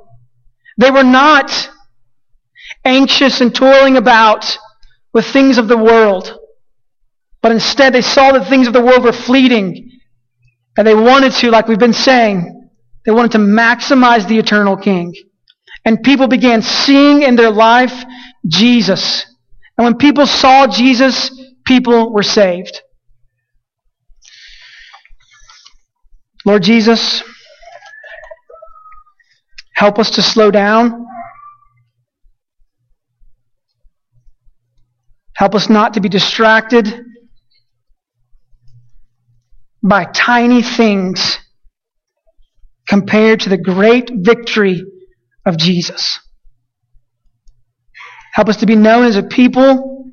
They 0.78 0.92
were 0.92 1.04
not 1.04 1.72
anxious 2.86 3.42
and 3.42 3.54
toiling 3.54 3.98
about 3.98 4.58
with 5.12 5.26
things 5.26 5.58
of 5.58 5.68
the 5.68 5.78
world. 5.78 6.38
But 7.42 7.52
instead 7.52 7.94
they 7.94 8.02
saw 8.02 8.32
that 8.34 8.48
things 8.48 8.68
of 8.68 8.74
the 8.74 8.82
world 8.82 9.04
were 9.04 9.12
fleeting. 9.12 9.90
And 10.78 10.88
they 10.88 10.96
wanted 10.96 11.34
to, 11.34 11.50
like 11.50 11.68
we've 11.68 11.80
been 11.80 11.94
saying, 11.94 12.53
they 13.06 13.12
wanted 13.12 13.34
to 13.34 13.38
maximize 13.40 14.28
the 14.28 14.40
eternal 14.40 14.78
king. 14.78 15.14
And 15.86 16.02
people 16.02 16.28
began 16.28 16.62
seeing 16.62 17.24
in 17.24 17.36
their 17.36 17.52
life 17.52 18.04
Jesus. 18.48 19.26
And 19.78 19.86
when 19.86 19.98
people 19.98 20.26
saw 20.26 20.68
Jesus, 20.68 21.30
people 21.66 22.14
were 22.14 22.24
saved. 22.24 22.82
Lord 26.46 26.64
Jesus, 26.64 27.24
help 29.74 30.00
us 30.00 30.12
to 30.12 30.22
slow 30.22 30.52
down. 30.52 31.06
Help 35.36 35.56
us 35.56 35.70
not 35.70 35.96
to 35.96 36.02
be 36.02 36.10
distracted 36.10 37.06
by 39.82 40.06
tiny 40.06 40.62
things 40.62 41.40
compared 42.88 43.42
to 43.42 43.50
the 43.50 43.58
great 43.58 44.10
victory 44.14 44.84
of 45.46 45.58
Jesus. 45.58 46.20
Help 48.34 48.50
us 48.50 48.58
to 48.58 48.66
be 48.66 48.76
known 48.76 49.06
as 49.06 49.16
a 49.16 49.24
people 49.24 50.12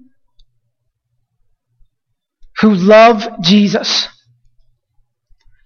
who 2.60 2.74
love 2.74 3.26
Jesus. 3.42 4.08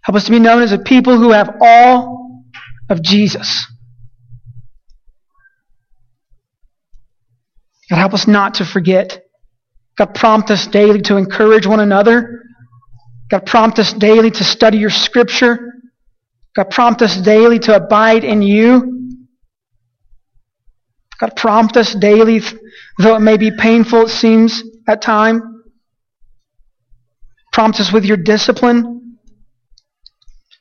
Help 0.05 0.16
us 0.16 0.24
to 0.24 0.30
be 0.30 0.38
known 0.38 0.62
as 0.62 0.72
a 0.72 0.78
people 0.78 1.16
who 1.16 1.32
have 1.32 1.57
all 1.61 2.42
of 2.88 3.02
Jesus. 3.02 3.66
God, 7.90 7.98
help 7.98 8.14
us 8.14 8.26
not 8.26 8.55
to 8.55 8.64
forget. 8.64 9.22
God, 9.96 10.14
prompt 10.14 10.50
us 10.50 10.66
daily 10.66 11.02
to 11.02 11.16
encourage 11.16 11.66
one 11.66 11.80
another. 11.80 12.42
God, 13.30 13.46
prompt 13.46 13.78
us 13.78 13.92
daily 13.92 14.30
to 14.30 14.44
study 14.44 14.78
your 14.78 14.90
scripture. 14.90 15.74
God, 16.57 16.70
prompt 16.70 17.02
us 17.02 17.16
daily 17.16 17.59
to 17.61 17.76
abide 17.76 18.24
in 18.24 18.42
you. 18.42 19.18
God, 21.20 21.36
prompt 21.36 21.76
us 21.76 21.94
daily, 21.94 22.40
though 22.98 23.16
it 23.16 23.20
may 23.20 23.36
be 23.36 23.50
painful, 23.50 24.02
it 24.02 24.11
seems, 24.11 24.62
at 24.88 25.02
time. 25.02 25.64
Prompt 27.52 27.80
us 27.80 27.92
with 27.92 28.05
your 28.05 28.16
discipline. 28.16 29.16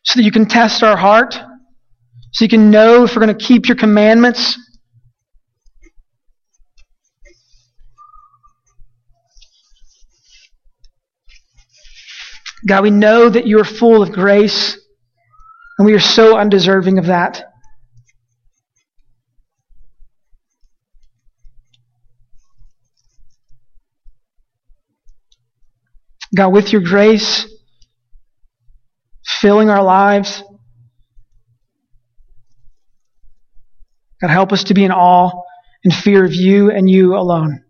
so 0.04 0.20
that 0.20 0.24
you 0.24 0.32
can 0.32 0.46
test 0.48 0.84
our 0.84 0.98
heart, 0.98 1.34
so 2.32 2.44
you 2.46 2.50
can 2.50 2.70
know 2.70 3.04
if 3.04 3.16
we're 3.16 3.26
going 3.26 3.38
to 3.38 3.46
keep 3.46 3.68
your 3.68 3.78
commandments. 3.78 4.60
God, 12.68 12.84
we 12.84 12.92
know 12.92 13.30
that 13.30 13.46
you 13.46 13.60
are 13.60 13.66
full 13.66 14.02
of 14.02 14.12
grace, 14.12 14.78
and 15.84 15.88
we 15.88 15.96
are 15.96 16.00
so 16.00 16.38
undeserving 16.38 16.98
of 16.98 17.08
that. 17.08 17.44
God, 26.34 26.54
with 26.54 26.72
your 26.72 26.82
grace, 26.82 27.46
filling 29.26 29.70
our 29.70 29.84
lives, 29.84 30.42
God, 34.22 34.30
help 34.30 34.54
us 34.54 34.64
to 34.66 34.74
be 34.74 34.86
in 34.86 34.92
awe 34.94 35.32
and 35.84 35.94
fear 35.94 36.24
of 36.24 36.34
you 36.34 36.72
and 36.72 36.90
you 36.90 37.18
alone. 37.18 37.62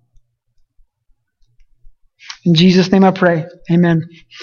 In 2.46 2.54
Jesus' 2.54 2.92
name 2.92 3.04
I 3.04 3.10
pray. 3.10 3.48
Amen. 3.72 4.08